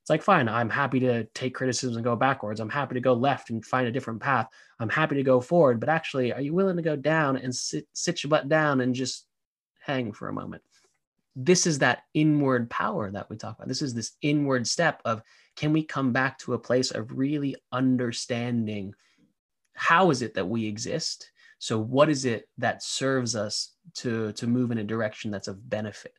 It's 0.00 0.08
like, 0.08 0.22
fine, 0.22 0.48
I'm 0.48 0.70
happy 0.70 1.00
to 1.00 1.24
take 1.34 1.54
criticism 1.54 1.96
and 1.96 2.04
go 2.04 2.16
backwards. 2.16 2.60
I'm 2.60 2.70
happy 2.70 2.94
to 2.94 3.00
go 3.00 3.12
left 3.12 3.50
and 3.50 3.64
find 3.64 3.86
a 3.86 3.92
different 3.92 4.20
path. 4.20 4.48
I'm 4.78 4.88
happy 4.88 5.16
to 5.16 5.22
go 5.22 5.40
forward. 5.40 5.78
But 5.78 5.90
actually, 5.90 6.32
are 6.32 6.40
you 6.40 6.54
willing 6.54 6.76
to 6.76 6.82
go 6.82 6.96
down 6.96 7.36
and 7.36 7.54
sit, 7.54 7.86
sit 7.92 8.22
your 8.22 8.30
butt 8.30 8.48
down 8.48 8.80
and 8.80 8.94
just 8.94 9.26
hang 9.80 10.12
for 10.12 10.28
a 10.28 10.32
moment? 10.32 10.62
This 11.36 11.66
is 11.66 11.78
that 11.78 12.02
inward 12.14 12.70
power 12.70 13.10
that 13.10 13.30
we 13.30 13.36
talk 13.36 13.56
about. 13.56 13.68
This 13.68 13.82
is 13.82 13.94
this 13.94 14.12
inward 14.22 14.66
step 14.66 15.00
of 15.04 15.22
can 15.56 15.72
we 15.72 15.82
come 15.82 16.12
back 16.12 16.38
to 16.38 16.54
a 16.54 16.58
place 16.58 16.90
of 16.90 17.12
really 17.12 17.56
understanding 17.72 18.94
how 19.74 20.10
is 20.10 20.22
it 20.22 20.34
that 20.34 20.48
we 20.48 20.66
exist? 20.66 21.30
So 21.58 21.78
what 21.78 22.08
is 22.08 22.24
it 22.24 22.48
that 22.58 22.82
serves 22.82 23.36
us 23.36 23.74
to 23.96 24.32
to 24.32 24.46
move 24.46 24.70
in 24.70 24.78
a 24.78 24.84
direction 24.84 25.30
that's 25.30 25.48
of 25.48 25.68
benefit? 25.68 26.14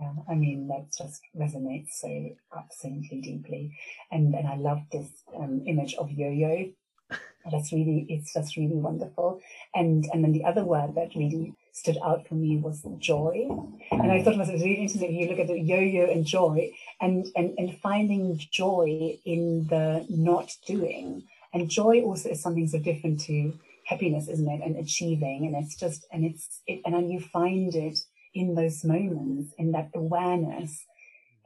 Yeah, 0.00 0.12
I 0.28 0.34
mean 0.34 0.68
that 0.68 0.86
just 0.96 1.22
resonates 1.34 1.92
so 1.92 2.30
absolutely 2.56 3.20
deeply, 3.20 3.78
and 4.10 4.34
and 4.34 4.46
I 4.46 4.56
love 4.56 4.80
this 4.92 5.08
um, 5.34 5.62
image 5.66 5.94
of 5.94 6.10
yo-yo. 6.10 6.70
That's 7.50 7.72
really 7.72 8.04
it's 8.08 8.34
just 8.34 8.56
really 8.56 8.76
wonderful, 8.76 9.40
and 9.74 10.04
and 10.12 10.22
then 10.22 10.32
the 10.32 10.44
other 10.44 10.64
word 10.64 10.94
that 10.96 11.14
really 11.14 11.54
stood 11.76 11.98
out 12.02 12.26
for 12.26 12.36
me 12.36 12.56
was 12.56 12.82
joy. 12.98 13.46
And 13.90 14.10
I 14.10 14.22
thought 14.22 14.32
it 14.32 14.38
was 14.38 14.48
really 14.48 14.80
interesting. 14.80 15.14
You 15.14 15.28
look 15.28 15.38
at 15.38 15.48
the 15.48 15.60
yo-yo 15.60 16.10
and 16.10 16.24
joy 16.24 16.72
and, 17.02 17.26
and, 17.36 17.52
and 17.58 17.78
finding 17.80 18.40
joy 18.50 19.18
in 19.26 19.66
the 19.68 20.06
not 20.08 20.56
doing. 20.66 21.24
And 21.52 21.68
joy 21.68 22.00
also 22.00 22.30
is 22.30 22.40
something 22.40 22.66
so 22.66 22.78
different 22.78 23.20
to 23.26 23.52
happiness, 23.84 24.26
isn't 24.26 24.48
it? 24.48 24.62
And 24.64 24.76
achieving. 24.76 25.44
And 25.44 25.62
it's 25.62 25.76
just, 25.76 26.06
and 26.10 26.24
it's, 26.24 26.62
it, 26.66 26.80
and 26.86 26.94
then 26.94 27.10
you 27.10 27.20
find 27.20 27.74
it 27.74 27.98
in 28.32 28.54
those 28.54 28.82
moments, 28.82 29.52
in 29.58 29.72
that 29.72 29.90
awareness. 29.94 30.82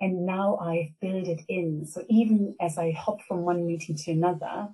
And 0.01 0.27
now 0.27 0.59
I've 0.59 0.93
built 1.01 1.27
it 1.27 1.41
in. 1.49 1.87
So 1.87 2.05
even 2.09 2.55
as 2.61 2.79
I 2.79 2.93
hop 2.93 3.21
from 3.27 3.43
one 3.43 3.67
meeting 3.67 3.97
to 3.97 4.13
another, 4.13 4.69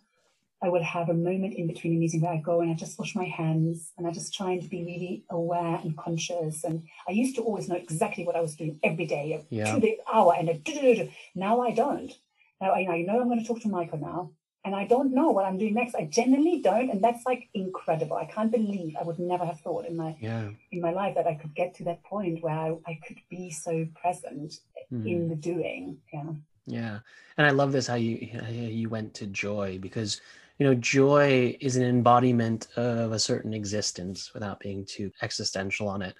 I 0.62 0.68
will 0.68 0.82
have 0.82 1.10
a 1.10 1.14
moment 1.14 1.54
in 1.54 1.66
between 1.66 1.96
a 1.96 1.98
meeting 1.98 2.22
where 2.22 2.32
I 2.32 2.38
go 2.38 2.60
and 2.60 2.70
I 2.70 2.74
just 2.74 2.98
wash 2.98 3.14
my 3.14 3.26
hands 3.26 3.92
and 3.98 4.06
I 4.06 4.10
just 4.10 4.34
trying 4.34 4.62
to 4.62 4.68
be 4.68 4.84
really 4.84 5.24
aware 5.30 5.76
and 5.82 5.96
conscious. 5.96 6.64
And 6.64 6.84
I 7.06 7.12
used 7.12 7.36
to 7.36 7.42
always 7.42 7.68
know 7.68 7.76
exactly 7.76 8.24
what 8.24 8.36
I 8.36 8.40
was 8.40 8.56
doing 8.56 8.78
every 8.82 9.06
day, 9.06 9.44
yeah. 9.50 9.74
to 9.74 9.80
the 9.80 9.98
hour, 10.10 10.34
and 10.36 10.48
a 10.48 11.12
now 11.34 11.60
I 11.60 11.72
don't. 11.72 12.12
Now 12.60 12.70
I, 12.70 12.86
I 12.90 13.02
know 13.02 13.20
I'm 13.20 13.28
going 13.28 13.40
to 13.40 13.46
talk 13.46 13.60
to 13.62 13.68
Michael 13.68 13.98
now, 13.98 14.30
and 14.64 14.74
I 14.74 14.86
don't 14.86 15.14
know 15.14 15.30
what 15.30 15.44
I'm 15.44 15.58
doing 15.58 15.74
next. 15.74 15.94
I 15.94 16.06
genuinely 16.06 16.62
don't, 16.62 16.90
and 16.90 17.04
that's 17.04 17.24
like 17.26 17.48
incredible. 17.52 18.16
I 18.16 18.24
can't 18.24 18.50
believe 18.50 18.96
I 18.98 19.04
would 19.04 19.18
never 19.18 19.44
have 19.44 19.60
thought 19.60 19.84
in 19.84 19.96
my 19.96 20.16
yeah. 20.20 20.48
in 20.72 20.80
my 20.80 20.90
life 20.90 21.14
that 21.16 21.26
I 21.26 21.34
could 21.34 21.54
get 21.54 21.74
to 21.76 21.84
that 21.84 22.02
point 22.02 22.42
where 22.42 22.54
I, 22.54 22.74
I 22.86 22.98
could 23.06 23.18
be 23.28 23.50
so 23.50 23.86
present 24.00 24.54
mm. 24.92 25.06
in 25.06 25.28
the 25.28 25.36
doing. 25.36 25.98
Yeah. 26.12 26.32
Yeah, 26.68 26.98
and 27.38 27.46
I 27.46 27.50
love 27.50 27.70
this 27.70 27.86
how 27.86 27.94
you 27.94 28.28
how 28.32 28.48
you 28.48 28.88
went 28.88 29.14
to 29.14 29.26
joy 29.26 29.78
because 29.80 30.20
you 30.58 30.66
know 30.66 30.74
joy 30.74 31.56
is 31.60 31.76
an 31.76 31.82
embodiment 31.82 32.68
of 32.76 33.12
a 33.12 33.18
certain 33.18 33.52
existence 33.52 34.32
without 34.32 34.60
being 34.60 34.84
too 34.84 35.10
existential 35.22 35.88
on 35.88 36.02
it 36.02 36.14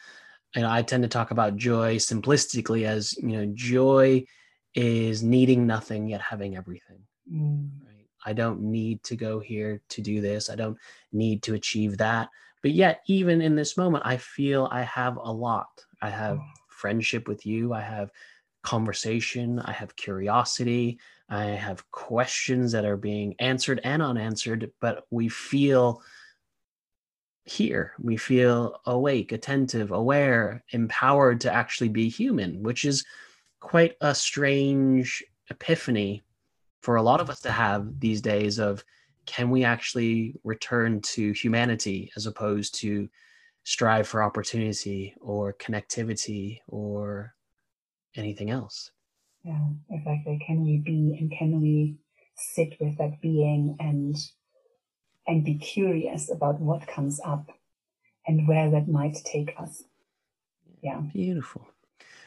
and 0.55 0.67
i 0.67 0.83
tend 0.83 1.03
to 1.03 1.09
talk 1.09 1.31
about 1.31 1.57
joy 1.57 1.97
simplistically 1.97 2.87
as 2.87 3.17
you 3.19 3.29
know 3.29 3.47
joy 3.55 4.25
is 4.75 5.23
needing 5.23 5.67
nothing 5.67 6.09
yet 6.09 6.21
having 6.21 6.57
everything 6.57 6.99
mm. 7.33 7.69
right 7.87 8.09
i 8.25 8.33
don't 8.33 8.61
need 8.61 9.03
to 9.03 9.17
go 9.17 9.41
here 9.41 9.81
to 9.89 10.01
do 10.01 10.21
this 10.21 10.51
i 10.51 10.55
don't 10.55 10.77
need 11.13 11.43
to 11.43 11.55
achieve 11.55 11.97
that 11.97 12.29
but 12.63 12.73
yet 12.73 13.03
even 13.07 13.41
in 13.41 13.57
this 13.57 13.77
moment 13.77 14.05
i 14.07 14.17
feel 14.17 14.69
i 14.71 14.83
have 14.83 15.17
a 15.17 15.33
lot 15.33 15.69
i 16.03 16.11
have 16.11 16.39
oh. 16.39 16.45
friendship 16.69 17.27
with 17.27 17.47
you 17.47 17.73
i 17.73 17.81
have 17.81 18.11
conversation. 18.67 19.61
I 19.61 19.73
have 19.73 19.97
curiosity. 19.97 20.99
I 21.29 21.45
have 21.47 21.91
questions 21.91 22.73
that 22.73 22.85
are 22.85 22.97
being 22.97 23.35
answered 23.39 23.81
and 23.83 24.03
unanswered, 24.03 24.71
but 24.81 25.05
we 25.11 25.29
feel 25.29 26.03
here. 27.45 27.95
We 28.01 28.17
feel 28.17 28.81
awake, 28.87 29.33
attentive, 29.33 29.91
aware, 29.91 30.65
empowered 30.71 31.41
to 31.43 31.53
actually 31.53 31.89
be 31.89 32.09
human, 32.09 32.63
which 32.63 32.85
is 32.85 33.05
quite 33.61 33.97
a 34.01 34.15
strange 34.15 35.25
epiphany 35.51 36.25
for 36.81 36.97
a 36.97 37.03
lot 37.03 37.21
of 37.21 37.31
us 37.31 37.41
to 37.41 37.51
have 37.51 37.99
these 37.99 38.21
days 38.21 38.59
of 38.59 38.85
can 39.27 39.51
we 39.51 39.65
actually 39.65 40.35
return 40.45 41.01
to 41.01 41.33
humanity 41.33 42.13
as 42.17 42.27
opposed 42.27 42.77
to 42.77 43.09
strive 43.65 44.07
for 44.07 44.23
opportunity 44.23 45.15
or 45.21 45.53
connectivity 45.55 46.61
or 46.69 47.35
anything 48.15 48.51
else 48.51 48.93
yeah 49.47 49.67
exactly 49.91 50.39
can 50.45 50.65
we 50.65 50.79
be 50.79 51.17
and 51.19 51.31
can 51.31 51.61
we 51.61 51.97
sit 52.35 52.77
with 52.81 52.99
that 52.99 53.21
being 53.21 53.77
and 53.81 54.17
and 55.27 55.45
be 55.45 55.55
curious 55.55 56.31
about 56.31 56.61
what 56.61 56.87
comes 56.87 57.21
up 57.25 57.47
and 58.27 58.47
where 58.49 58.71
that 58.71 58.89
might 58.89 59.17
take 59.25 59.55
us 59.59 59.85
yeah 60.83 61.01
beautiful 61.13 61.67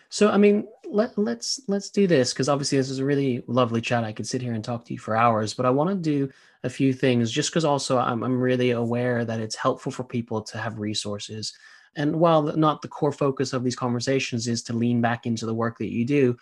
so 0.09 0.29
I 0.29 0.37
mean, 0.37 0.67
let 0.89 1.15
let's 1.17 1.61
let's 1.67 1.91
do 1.91 2.07
this 2.07 2.33
because 2.33 2.49
obviously 2.49 2.79
this 2.79 2.89
is 2.89 2.99
a 2.99 3.05
really 3.05 3.43
lovely 3.47 3.79
chat. 3.79 4.03
I 4.03 4.11
could 4.11 4.27
sit 4.27 4.41
here 4.41 4.53
and 4.53 4.63
talk 4.63 4.83
to 4.85 4.93
you 4.93 4.99
for 4.99 5.15
hours, 5.15 5.53
but 5.53 5.67
I 5.67 5.69
want 5.69 5.91
to 5.91 5.95
do 5.95 6.31
a 6.63 6.69
few 6.69 6.93
things 6.93 7.31
just 7.31 7.51
because 7.51 7.63
also 7.63 7.99
I'm 7.99 8.23
I'm 8.23 8.39
really 8.39 8.71
aware 8.71 9.23
that 9.23 9.39
it's 9.39 9.55
helpful 9.55 9.91
for 9.91 10.03
people 10.03 10.41
to 10.41 10.57
have 10.57 10.79
resources. 10.79 11.53
And 11.95 12.19
while 12.19 12.41
not 12.41 12.81
the 12.81 12.87
core 12.87 13.11
focus 13.11 13.53
of 13.53 13.63
these 13.63 13.75
conversations 13.75 14.47
is 14.47 14.63
to 14.63 14.73
lean 14.73 14.99
back 14.99 15.27
into 15.27 15.45
the 15.45 15.53
work 15.53 15.77
that 15.77 15.91
you 15.91 16.05
do, 16.05 16.37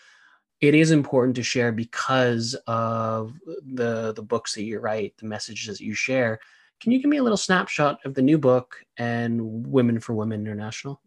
it 0.59 0.73
is 0.73 0.91
important 0.91 1.35
to 1.35 1.43
share 1.43 1.71
because 1.71 2.55
of 2.65 3.33
the 3.73 4.13
the 4.13 4.23
books 4.23 4.55
that 4.55 4.63
you 4.63 4.79
write, 4.79 5.15
the 5.17 5.25
messages 5.25 5.77
that 5.77 5.83
you 5.83 5.93
share. 5.93 6.39
Can 6.79 6.91
you 6.91 6.99
give 6.99 7.09
me 7.09 7.17
a 7.17 7.23
little 7.23 7.37
snapshot 7.37 7.99
of 8.05 8.13
the 8.13 8.21
new 8.21 8.37
book 8.37 8.77
and 8.97 9.67
Women 9.67 9.99
for 9.99 10.13
Women 10.13 10.41
International? 10.41 11.01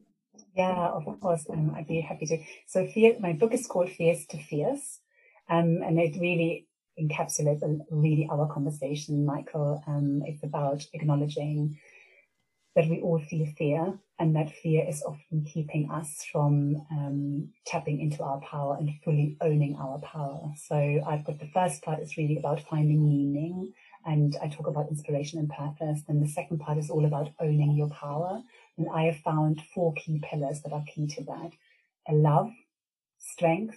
Yeah, 0.56 0.88
of 0.88 1.04
course. 1.20 1.46
Um, 1.48 1.72
I'd 1.76 1.86
be 1.86 2.00
happy 2.00 2.26
to. 2.26 2.38
So, 2.66 2.86
fear, 2.86 3.16
my 3.20 3.32
book 3.32 3.54
is 3.54 3.66
called 3.66 3.90
Fears 3.90 4.26
to 4.26 4.38
Fierce, 4.38 5.00
um, 5.48 5.80
and 5.84 5.98
it 5.98 6.20
really 6.20 6.66
encapsulates 7.00 7.62
really 7.90 8.28
our 8.30 8.46
conversation, 8.52 9.24
Michael. 9.24 9.82
Um, 9.86 10.22
it's 10.26 10.42
about 10.42 10.84
acknowledging 10.92 11.78
that 12.76 12.88
we 12.88 13.00
all 13.00 13.18
feel 13.18 13.46
fear, 13.58 13.98
and 14.18 14.36
that 14.36 14.50
fear 14.62 14.84
is 14.88 15.02
often 15.02 15.44
keeping 15.44 15.90
us 15.90 16.24
from 16.30 16.76
um, 16.90 17.48
tapping 17.66 18.00
into 18.00 18.22
our 18.22 18.40
power 18.40 18.76
and 18.78 18.90
fully 19.04 19.36
owning 19.40 19.76
our 19.76 19.98
power. 20.00 20.52
So, 20.56 20.76
I've 20.76 21.24
got 21.24 21.38
the 21.40 21.50
first 21.52 21.82
part 21.82 22.00
is 22.00 22.16
really 22.16 22.38
about 22.38 22.60
finding 22.68 23.08
meaning, 23.08 23.72
and 24.06 24.36
I 24.42 24.48
talk 24.48 24.66
about 24.66 24.88
inspiration 24.88 25.38
and 25.38 25.50
purpose. 25.50 26.02
Then 26.06 26.20
the 26.20 26.28
second 26.28 26.58
part 26.58 26.78
is 26.78 26.90
all 26.90 27.04
about 27.04 27.30
owning 27.40 27.76
your 27.76 27.90
power 27.90 28.42
and 28.80 28.88
I 28.94 29.02
have 29.04 29.18
found 29.18 29.60
four 29.74 29.92
key 29.92 30.22
pillars 30.22 30.62
that 30.62 30.72
are 30.72 30.84
key 30.86 31.06
to 31.06 31.24
that 31.24 31.50
a 32.08 32.14
love, 32.14 32.50
strength, 33.18 33.76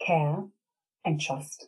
care, 0.00 0.44
and 1.04 1.20
trust. 1.20 1.66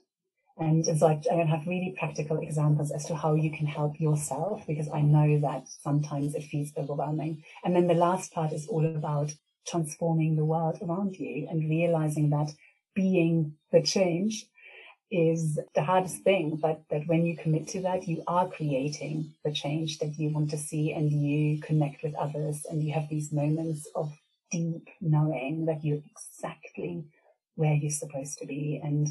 And, 0.58 0.86
it's 0.86 1.02
like, 1.02 1.24
I 1.30 1.36
have 1.36 1.66
really 1.66 1.94
practical 1.98 2.38
examples 2.38 2.90
as 2.90 3.06
to 3.06 3.16
how 3.16 3.34
you 3.34 3.50
can 3.50 3.66
help 3.66 3.98
yourself 3.98 4.66
because 4.66 4.88
I 4.92 5.00
know 5.00 5.40
that 5.40 5.68
sometimes 5.68 6.34
it 6.34 6.44
feels 6.44 6.72
overwhelming. 6.76 7.42
And 7.64 7.74
then 7.74 7.86
the 7.86 7.94
last 7.94 8.32
part 8.32 8.52
is 8.52 8.66
all 8.68 8.84
about 8.84 9.32
transforming 9.66 10.36
the 10.36 10.44
world 10.44 10.78
around 10.82 11.16
you 11.16 11.46
and 11.50 11.70
realizing 11.70 12.30
that 12.30 12.50
being 12.94 13.54
the 13.70 13.82
change 13.82 14.46
is 15.10 15.58
the 15.74 15.82
hardest 15.82 16.22
thing, 16.22 16.58
but 16.60 16.82
that 16.90 17.06
when 17.06 17.26
you 17.26 17.36
commit 17.36 17.68
to 17.68 17.82
that, 17.82 18.08
you 18.08 18.22
are 18.26 18.48
creating 18.48 19.32
the 19.44 19.52
change 19.52 19.98
that 19.98 20.18
you 20.18 20.30
want 20.30 20.50
to 20.50 20.58
see 20.58 20.92
and 20.92 21.10
you 21.10 21.60
connect 21.60 22.02
with 22.02 22.14
others 22.14 22.64
and 22.70 22.82
you 22.82 22.92
have 22.92 23.08
these 23.08 23.32
moments 23.32 23.86
of 23.94 24.10
deep 24.50 24.88
knowing 25.00 25.66
that 25.66 25.84
you're 25.84 26.02
exactly 26.10 27.04
where 27.56 27.74
you're 27.74 27.90
supposed 27.90 28.38
to 28.38 28.46
be. 28.46 28.80
And 28.82 29.08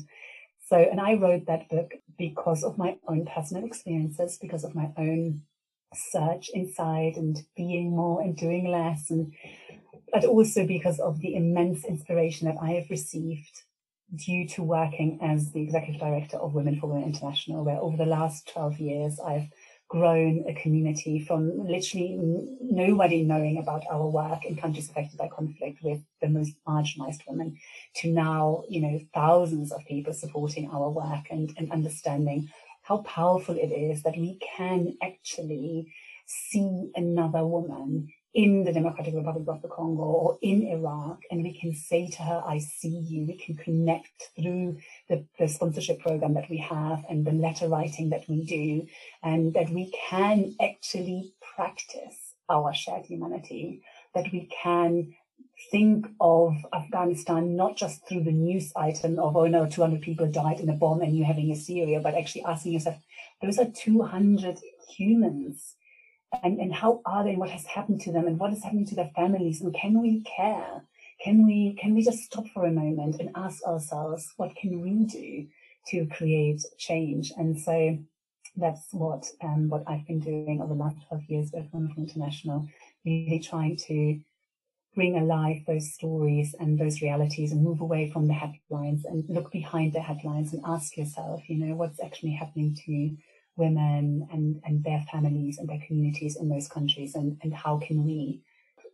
so, 0.72 0.78
and 0.78 1.02
I 1.02 1.16
wrote 1.16 1.48
that 1.48 1.68
book 1.68 1.92
because 2.18 2.64
of 2.64 2.78
my 2.78 2.96
own 3.06 3.26
personal 3.26 3.66
experiences, 3.66 4.38
because 4.42 4.64
of 4.64 4.74
my 4.74 4.90
own 4.98 5.42
search 5.94 6.50
inside 6.54 7.18
and 7.18 7.38
being 7.58 7.94
more 7.94 8.22
and 8.22 8.38
doing 8.38 8.72
less 8.72 9.12
and 9.12 9.34
but 10.14 10.24
also 10.24 10.66
because 10.66 10.98
of 11.02 11.20
the 11.20 11.36
immense 11.36 11.84
inspiration 11.84 12.48
that 12.48 12.56
I 12.62 12.72
have 12.72 12.90
received 12.90 13.64
due 14.16 14.48
to 14.48 14.64
working 14.64 15.20
as 15.22 15.52
the 15.52 15.62
executive 15.62 16.00
director 16.00 16.38
of 16.38 16.54
Women 16.54 16.80
for 16.80 16.88
Women 16.88 17.04
International, 17.04 17.66
where 17.66 17.78
over 17.78 17.98
the 17.98 18.06
last 18.06 18.50
12 18.54 18.80
years 18.80 19.20
I've 19.20 19.50
grown 19.92 20.46
a 20.48 20.54
community 20.54 21.20
from 21.20 21.68
literally 21.68 22.18
nobody 22.62 23.24
knowing 23.24 23.58
about 23.58 23.84
our 23.92 24.08
work 24.08 24.46
in 24.46 24.56
countries 24.56 24.90
affected 24.90 25.18
by 25.18 25.28
conflict 25.28 25.84
with 25.84 26.02
the 26.22 26.30
most 26.30 26.54
marginalized 26.66 27.20
women 27.28 27.58
to 27.94 28.10
now, 28.10 28.64
you 28.70 28.80
know, 28.80 28.98
thousands 29.14 29.70
of 29.74 29.84
people 29.86 30.14
supporting 30.14 30.70
our 30.72 30.90
work 30.90 31.26
and, 31.30 31.54
and 31.58 31.70
understanding 31.74 32.48
how 32.84 33.00
powerful 33.00 33.56
it 33.58 33.74
is 33.74 34.02
that 34.04 34.16
we 34.16 34.40
can 34.56 34.96
actually 35.04 35.94
see 36.26 36.90
another 36.96 37.46
woman 37.46 38.08
in 38.34 38.64
the 38.64 38.72
Democratic 38.72 39.14
Republic 39.14 39.48
of 39.48 39.62
the 39.62 39.68
Congo 39.68 40.04
or 40.04 40.38
in 40.42 40.66
Iraq, 40.68 41.20
and 41.30 41.44
we 41.44 41.58
can 41.60 41.74
say 41.74 42.08
to 42.08 42.22
her, 42.24 42.42
I 42.46 42.60
see 42.60 42.88
you. 42.88 43.26
We 43.26 43.38
can 43.38 43.58
connect 43.58 44.30
through 44.38 44.78
the, 45.10 45.26
the, 45.38 45.50
sponsorship 45.50 46.00
program 46.00 46.34
that 46.36 46.50
we 46.50 46.58
have 46.58 47.04
and 47.10 47.26
the 47.26 47.34
letter 47.34 47.68
writing 47.68 48.10
that 48.12 48.24
we 48.30 48.46
do, 48.46 48.88
and 49.22 49.54
that 49.54 49.70
we 49.70 49.94
can 50.10 50.56
actually 50.62 51.34
practice 51.56 52.36
our 52.50 52.74
shared 52.74 53.06
humanity, 53.06 53.82
that 54.16 54.32
we 54.32 54.50
can 54.64 55.14
think 55.70 56.08
of 56.20 56.56
Afghanistan 56.74 57.56
not 57.56 57.76
just 57.76 58.08
through 58.08 58.24
the 58.24 58.32
news 58.32 58.72
item 58.76 59.20
of, 59.20 59.36
oh 59.36 59.48
no, 59.48 59.68
200 59.68 60.02
people 60.02 60.28
died 60.28 60.60
in 60.60 60.70
a 60.70 60.74
bomb 60.74 61.02
and 61.02 61.16
you're 61.16 61.28
having 61.28 61.52
a 61.52 61.56
Syria, 61.56 62.00
but 62.00 62.16
actually 62.16 62.44
asking 62.46 62.74
yourself, 62.74 62.96
those 63.42 63.60
are 63.60 63.70
200 63.70 64.58
humans 64.90 65.76
and, 66.44 66.60
and 66.60 66.74
how 66.74 67.02
are 67.06 67.24
they 67.24 67.32
and 67.32 67.40
what 67.40 67.50
has 67.50 67.66
happened 67.66 68.02
to 68.02 68.12
them 68.12 68.28
and 68.28 68.40
what 68.40 68.54
is 68.54 68.64
happening 68.64 68.86
to 68.88 68.96
their 68.96 69.12
families 69.16 69.62
and 69.62 69.74
can 69.74 70.02
we 70.02 70.22
care? 70.22 70.84
Can 71.24 71.46
we 71.46 71.78
can 71.80 71.94
we 71.94 72.04
just 72.04 72.24
stop 72.24 72.48
for 72.54 72.66
a 72.66 72.72
moment 72.72 73.18
and 73.20 73.30
ask 73.36 73.64
ourselves 73.64 74.34
what 74.38 74.56
can 74.56 74.82
we 74.82 75.06
do 75.06 75.48
to 75.90 76.06
create 76.16 76.64
change? 76.78 77.32
And 77.38 77.60
so 77.60 78.00
that's 78.56 78.88
what 78.92 79.26
um, 79.44 79.70
what 79.70 79.84
I've 79.88 80.08
been 80.08 80.20
doing 80.20 80.62
over 80.62 80.74
the 80.74 80.80
last 80.80 80.98
12 81.10 81.24
years 81.28 81.52
with 81.54 81.68
Women 81.72 81.94
International, 81.98 82.68
really 83.06 83.40
trying 83.40 83.78
to 83.88 84.20
bring 84.96 85.18
alive 85.18 85.62
those 85.68 85.94
stories 85.94 86.54
and 86.60 86.78
those 86.78 87.02
realities 87.02 87.52
and 87.52 87.64
move 87.64 87.82
away 87.82 88.10
from 88.10 88.28
the 88.28 88.34
headlines 88.34 89.06
and 89.06 89.24
look 89.30 89.52
behind 89.52 89.94
the 89.94 90.02
headlines 90.02 90.54
and 90.54 90.62
ask 90.66 90.98
yourself, 90.98 91.42
you 91.48 91.58
know, 91.58 91.76
what's 91.76 92.02
actually 92.04 92.32
happening 92.32 92.76
to 92.86 93.16
women 93.56 94.28
and, 94.32 94.62
and 94.66 94.84
their 94.84 95.04
families 95.12 95.58
and 95.58 95.68
their 95.68 95.82
communities 95.86 96.38
in 96.38 96.50
those 96.50 96.68
countries 96.68 97.16
and, 97.16 97.38
and 97.42 97.54
how 97.54 97.78
can 97.78 98.06
we 98.06 98.42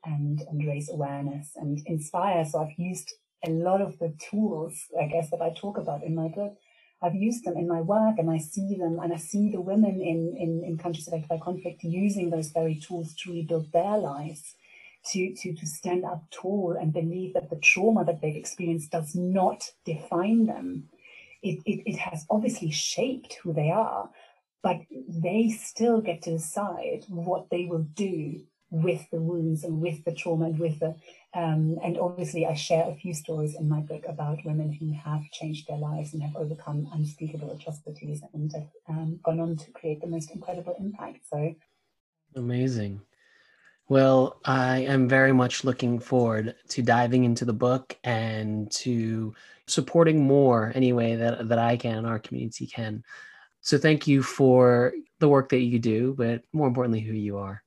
and, 0.04 0.42
and 0.50 0.68
raise 0.68 0.90
awareness 0.90 1.52
and 1.56 1.82
inspire. 1.86 2.46
So 2.46 2.60
I've 2.60 2.78
used 2.78 3.14
a 3.46 3.50
lot 3.50 3.82
of 3.82 4.00
the 4.00 4.14
tools, 4.30 4.86
I 5.00 5.06
guess, 5.06 5.30
that 5.30 5.42
I 5.42 5.54
talk 5.54 5.78
about 5.78 6.04
in 6.04 6.16
my 6.16 6.28
book. 6.28 6.58
I've 7.02 7.16
used 7.16 7.44
them 7.46 7.56
in 7.58 7.68
my 7.68 7.82
work 7.82 8.16
and 8.18 8.30
I 8.32 8.40
see 8.40 8.76
them 8.76 9.00
and 9.02 9.14
I 9.14 9.18
see 9.18 9.52
the 9.52 9.62
women 9.62 10.02
in, 10.02 10.36
in, 10.36 10.64
in 10.66 10.78
countries 10.78 11.08
affected 11.08 11.30
by 11.30 11.38
conflict 11.38 11.84
using 11.84 12.30
those 12.30 12.50
very 12.50 12.76
tools 12.76 13.14
to 13.20 13.32
rebuild 13.32 13.72
their 13.72 13.98
lives, 13.98 14.56
to, 15.12 15.36
to, 15.36 15.54
to 15.54 15.66
stand 15.68 16.06
up 16.06 16.24
tall 16.32 16.76
and 16.80 16.92
believe 16.92 17.36
that 17.36 17.52
the 17.52 17.58
trauma 17.58 18.04
that 18.06 18.22
they've 18.22 18.36
experienced 18.36 18.92
does 18.92 19.14
not 19.14 19.72
define 19.86 20.48
them. 20.48 20.90
It, 21.44 21.60
it, 21.66 21.84
it 21.86 21.98
has 21.98 22.26
obviously 22.32 22.72
shaped 22.72 23.38
who 23.44 23.54
they 23.54 23.70
are, 23.70 24.10
but 24.64 24.82
they 25.08 25.50
still 25.50 26.02
get 26.02 26.22
to 26.24 26.32
decide 26.32 27.06
what 27.08 27.50
they 27.50 27.66
will 27.66 27.84
do 27.94 28.42
with 28.70 29.10
the 29.12 29.22
wounds 29.22 29.64
and 29.64 29.80
with 29.80 30.04
the 30.04 30.14
trauma 30.14 30.46
and 30.46 30.60
with 30.60 30.80
the 30.80 30.96
um, 31.34 31.78
and 31.84 31.98
obviously 31.98 32.46
I 32.46 32.54
share 32.54 32.86
a 32.90 32.96
few 32.96 33.14
stories 33.14 33.56
in 33.56 33.70
my 33.70 33.80
book 33.80 34.04
about 34.08 34.44
women 34.44 34.74
who 34.74 34.92
have 34.92 35.22
changed 35.32 35.68
their 35.68 35.78
lives 35.78 36.14
and 36.14 36.22
have 36.24 36.36
overcome 36.36 36.90
unspeakable 36.94 37.52
atrocities 37.52 38.22
and 38.34 38.52
have 38.54 38.68
um, 38.90 39.20
gone 39.24 39.40
on 39.40 39.56
to 39.58 39.72
create 39.72 40.02
the 40.02 40.08
most 40.08 40.32
incredible 40.32 40.76
impact. 40.80 41.20
So 41.30 41.56
amazing. 42.36 43.02
Well, 43.90 44.42
I 44.44 44.80
am 44.80 45.08
very 45.08 45.32
much 45.32 45.64
looking 45.64 46.00
forward 46.00 46.56
to 46.70 46.82
diving 46.82 47.24
into 47.24 47.46
the 47.46 47.54
book 47.54 47.96
and 48.04 48.70
to 48.72 49.34
supporting 49.66 50.28
more 50.28 50.74
anyway 50.76 51.16
that 51.16 51.48
that 51.48 51.60
I 51.60 51.78
can, 51.78 52.00
and 52.00 52.08
our 52.08 52.20
community 52.20 52.68
can. 52.68 53.04
So 53.68 53.78
thank 53.78 54.08
you 54.08 54.24
for 54.24 54.94
the 55.20 55.28
work 55.28 55.50
that 55.50 55.60
you 55.60 55.78
do, 55.78 56.14
but 56.18 56.42
more 56.54 56.70
importantly, 56.70 57.02
who 57.02 57.12
you 57.12 57.38
are. 57.38 57.62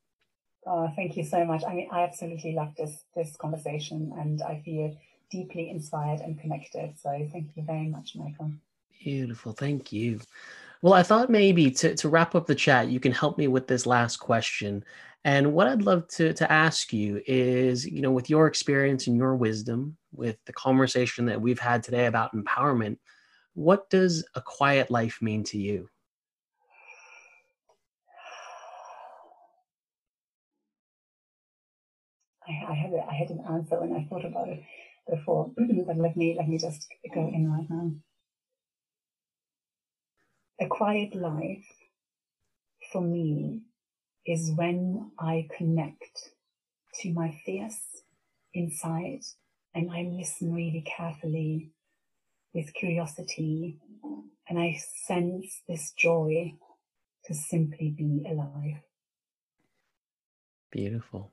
Oh, 0.67 0.91
thank 0.97 1.15
you 1.15 1.23
so 1.23 1.45
much. 1.45 1.63
I 1.69 1.75
mean, 1.75 1.89
I 1.93 2.05
absolutely 2.05 2.55
love 2.55 2.75
this 2.75 3.05
this 3.15 3.37
conversation, 3.37 4.11
and 4.19 4.41
I 4.41 4.63
feel 4.65 4.97
deeply 5.31 5.69
inspired 5.69 6.21
and 6.21 6.41
connected. 6.41 6.99
So 6.99 7.11
thank 7.31 7.51
you 7.55 7.65
very 7.65 7.89
much, 7.89 8.17
Michael. 8.17 8.51
Beautiful. 9.05 9.53
Thank 9.53 9.93
you. 9.93 10.21
Well, 10.81 10.95
I 10.95 11.03
thought 11.03 11.29
maybe 11.29 11.71
to, 11.73 11.95
to 11.95 12.09
wrap 12.09 12.35
up 12.35 12.47
the 12.47 12.55
chat, 12.55 12.89
you 12.89 12.99
can 12.99 13.13
help 13.13 13.37
me 13.37 13.49
with 13.49 13.67
this 13.67 13.85
last 13.85 14.17
question. 14.17 14.83
And 15.27 15.53
what 15.53 15.67
I'd 15.67 15.83
love 15.83 16.09
to, 16.17 16.33
to 16.33 16.51
ask 16.51 16.95
you 16.95 17.21
is, 17.27 17.85
you 17.85 18.01
know, 18.01 18.11
with 18.11 18.31
your 18.31 18.47
experience 18.47 19.07
and 19.07 19.19
your 19.19 19.37
wisdom, 19.37 19.99
with 20.13 20.39
the 20.47 20.55
conversation 20.55 21.27
that 21.27 21.43
we've 21.43 21.61
had 21.61 21.83
today 21.83 22.07
about 22.07 22.35
empowerment, 22.35 22.97
what 23.55 23.91
does 23.91 24.27
a 24.35 24.41
quiet 24.41 24.91
life 24.91 25.21
mean 25.21 25.45
to 25.45 25.59
you? 25.59 25.89
I, 32.47 32.73
I 32.73 32.75
had 32.75 32.93
a, 32.93 33.05
I 33.09 33.15
had 33.15 33.31
an 33.31 33.45
answer 33.49 33.81
when 33.81 33.95
I 33.95 34.07
thought 34.09 34.25
about 34.25 34.49
it 34.49 34.63
before, 35.09 35.51
but 35.87 35.97
let 35.97 36.17
me 36.17 36.35
let 36.37 36.49
me 36.49 36.59
just 36.59 36.87
go 37.15 37.29
in 37.29 37.51
right 37.51 37.67
now. 37.69 37.93
A 40.61 40.67
quiet 40.67 41.15
life 41.15 41.67
for 42.93 43.01
me 43.01 43.63
is 44.27 44.53
when 44.55 45.13
I 45.19 45.49
connect 45.57 46.33
to 47.01 47.13
my 47.13 47.41
fears 47.45 47.79
inside 48.53 49.23
and 49.75 49.91
I 49.91 50.03
listen 50.03 50.53
really 50.53 50.83
carefully 50.83 51.71
with 52.55 52.73
curiosity 52.75 53.79
and 54.49 54.59
I 54.59 54.79
sense 55.07 55.63
this 55.69 55.93
joy 55.93 56.55
to 57.27 57.35
simply 57.35 57.91
be 57.91 58.27
alive. 58.29 58.83
Beautiful. 60.73 61.31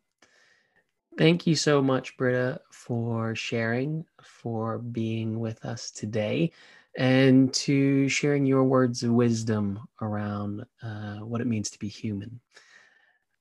Thank 1.18 1.48
you 1.48 1.56
so 1.56 1.82
much, 1.82 2.16
Brita, 2.16 2.62
for 2.72 3.34
sharing, 3.34 4.06
for 4.22 4.78
being 4.78 5.40
with 5.40 5.66
us 5.66 5.90
today, 5.90 6.52
and 6.96 7.52
to 7.56 8.08
sharing 8.08 8.46
your 8.46 8.64
words 8.64 9.02
of 9.02 9.12
wisdom 9.12 9.80
around 10.00 10.64
uh, 10.84 11.18
what 11.18 11.42
it 11.42 11.48
means 11.48 11.72
to 11.72 11.80
be 11.80 11.88
human. 11.88 12.40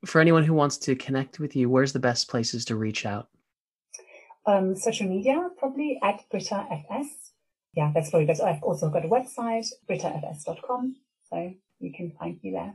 For 0.07 0.22
anyone 0.22 0.45
who 0.45 0.55
wants 0.55 0.79
to 0.79 0.97
connect 0.97 1.39
with 1.39 1.55
you, 1.55 1.68
where's 1.68 1.93
the 1.93 1.99
best 1.99 2.31
places 2.31 2.64
to 2.66 2.77
reach 2.77 3.05
out? 3.05 3.29
Um, 4.47 4.74
social 4.74 5.07
media, 5.07 5.51
probably 5.59 5.99
at 6.03 6.24
Brita 6.31 6.66
FS. 6.70 7.26
Yeah, 7.77 7.93
that's 7.95 8.11
probably 8.11 8.27
best. 8.27 8.43
I've 8.43 8.62
also 8.62 8.89
got 8.89 9.05
a 9.05 9.09
website, 9.09 9.66
britafs.com, 9.89 10.97
so 11.31 11.55
you 11.79 11.93
can 11.93 12.11
find 12.18 12.41
me 12.43 12.51
there. 12.53 12.74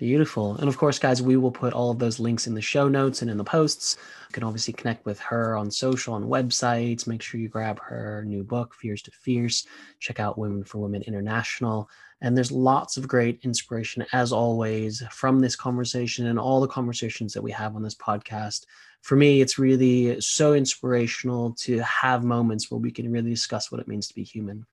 Beautiful. 0.00 0.56
And 0.56 0.66
of 0.66 0.78
course, 0.78 0.98
guys, 0.98 1.20
we 1.20 1.36
will 1.36 1.50
put 1.50 1.74
all 1.74 1.90
of 1.90 1.98
those 1.98 2.18
links 2.18 2.46
in 2.46 2.54
the 2.54 2.62
show 2.62 2.88
notes 2.88 3.20
and 3.20 3.30
in 3.30 3.36
the 3.36 3.44
posts. 3.44 3.98
You 4.30 4.32
can 4.32 4.44
obviously 4.44 4.72
connect 4.72 5.04
with 5.04 5.20
her 5.20 5.58
on 5.58 5.70
social, 5.70 6.14
on 6.14 6.24
websites. 6.24 7.06
Make 7.06 7.20
sure 7.20 7.38
you 7.38 7.50
grab 7.50 7.78
her 7.80 8.24
new 8.26 8.42
book, 8.42 8.74
Fears 8.74 9.02
to 9.02 9.10
Fierce. 9.10 9.66
Check 9.98 10.18
out 10.18 10.38
Women 10.38 10.64
for 10.64 10.78
Women 10.78 11.02
International. 11.02 11.86
And 12.22 12.34
there's 12.34 12.50
lots 12.50 12.96
of 12.96 13.08
great 13.08 13.40
inspiration, 13.42 14.06
as 14.14 14.32
always, 14.32 15.02
from 15.10 15.38
this 15.38 15.54
conversation 15.54 16.28
and 16.28 16.38
all 16.38 16.62
the 16.62 16.66
conversations 16.66 17.34
that 17.34 17.42
we 17.42 17.52
have 17.52 17.76
on 17.76 17.82
this 17.82 17.94
podcast. 17.94 18.64
For 19.02 19.16
me, 19.16 19.42
it's 19.42 19.58
really 19.58 20.18
so 20.18 20.54
inspirational 20.54 21.52
to 21.56 21.78
have 21.80 22.24
moments 22.24 22.70
where 22.70 22.80
we 22.80 22.90
can 22.90 23.12
really 23.12 23.28
discuss 23.28 23.70
what 23.70 23.82
it 23.82 23.88
means 23.88 24.08
to 24.08 24.14
be 24.14 24.24
human. 24.24 24.64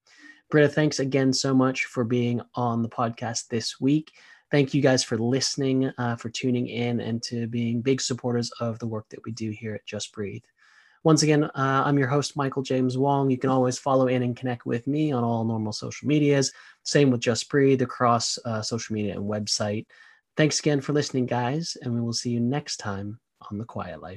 Brita, 0.50 0.70
thanks 0.70 0.98
again 0.98 1.34
so 1.34 1.52
much 1.52 1.84
for 1.84 2.04
being 2.04 2.40
on 2.54 2.80
the 2.80 2.88
podcast 2.88 3.48
this 3.48 3.78
week. 3.78 4.12
Thank 4.50 4.72
you 4.72 4.80
guys 4.80 5.04
for 5.04 5.18
listening, 5.18 5.92
uh, 5.98 6.16
for 6.16 6.30
tuning 6.30 6.68
in, 6.68 7.00
and 7.00 7.22
to 7.24 7.46
being 7.46 7.82
big 7.82 8.00
supporters 8.00 8.50
of 8.60 8.78
the 8.78 8.86
work 8.86 9.06
that 9.10 9.22
we 9.24 9.32
do 9.32 9.50
here 9.50 9.74
at 9.74 9.84
Just 9.84 10.10
Breathe. 10.12 10.42
Once 11.04 11.22
again, 11.22 11.44
uh, 11.44 11.82
I'm 11.84 11.98
your 11.98 12.08
host, 12.08 12.34
Michael 12.34 12.62
James 12.62 12.96
Wong. 12.96 13.30
You 13.30 13.36
can 13.36 13.50
always 13.50 13.78
follow 13.78 14.08
in 14.08 14.22
and 14.22 14.34
connect 14.34 14.64
with 14.64 14.86
me 14.86 15.12
on 15.12 15.22
all 15.22 15.44
normal 15.44 15.72
social 15.72 16.08
medias. 16.08 16.50
Same 16.82 17.10
with 17.10 17.20
Just 17.20 17.48
Breathe 17.50 17.82
across 17.82 18.38
uh, 18.46 18.62
social 18.62 18.94
media 18.94 19.14
and 19.14 19.28
website. 19.28 19.86
Thanks 20.36 20.60
again 20.60 20.80
for 20.80 20.94
listening, 20.94 21.26
guys, 21.26 21.76
and 21.82 21.94
we 21.94 22.00
will 22.00 22.14
see 22.14 22.30
you 22.30 22.40
next 22.40 22.78
time 22.78 23.20
on 23.50 23.58
The 23.58 23.64
Quiet 23.66 24.00
Life. 24.00 24.16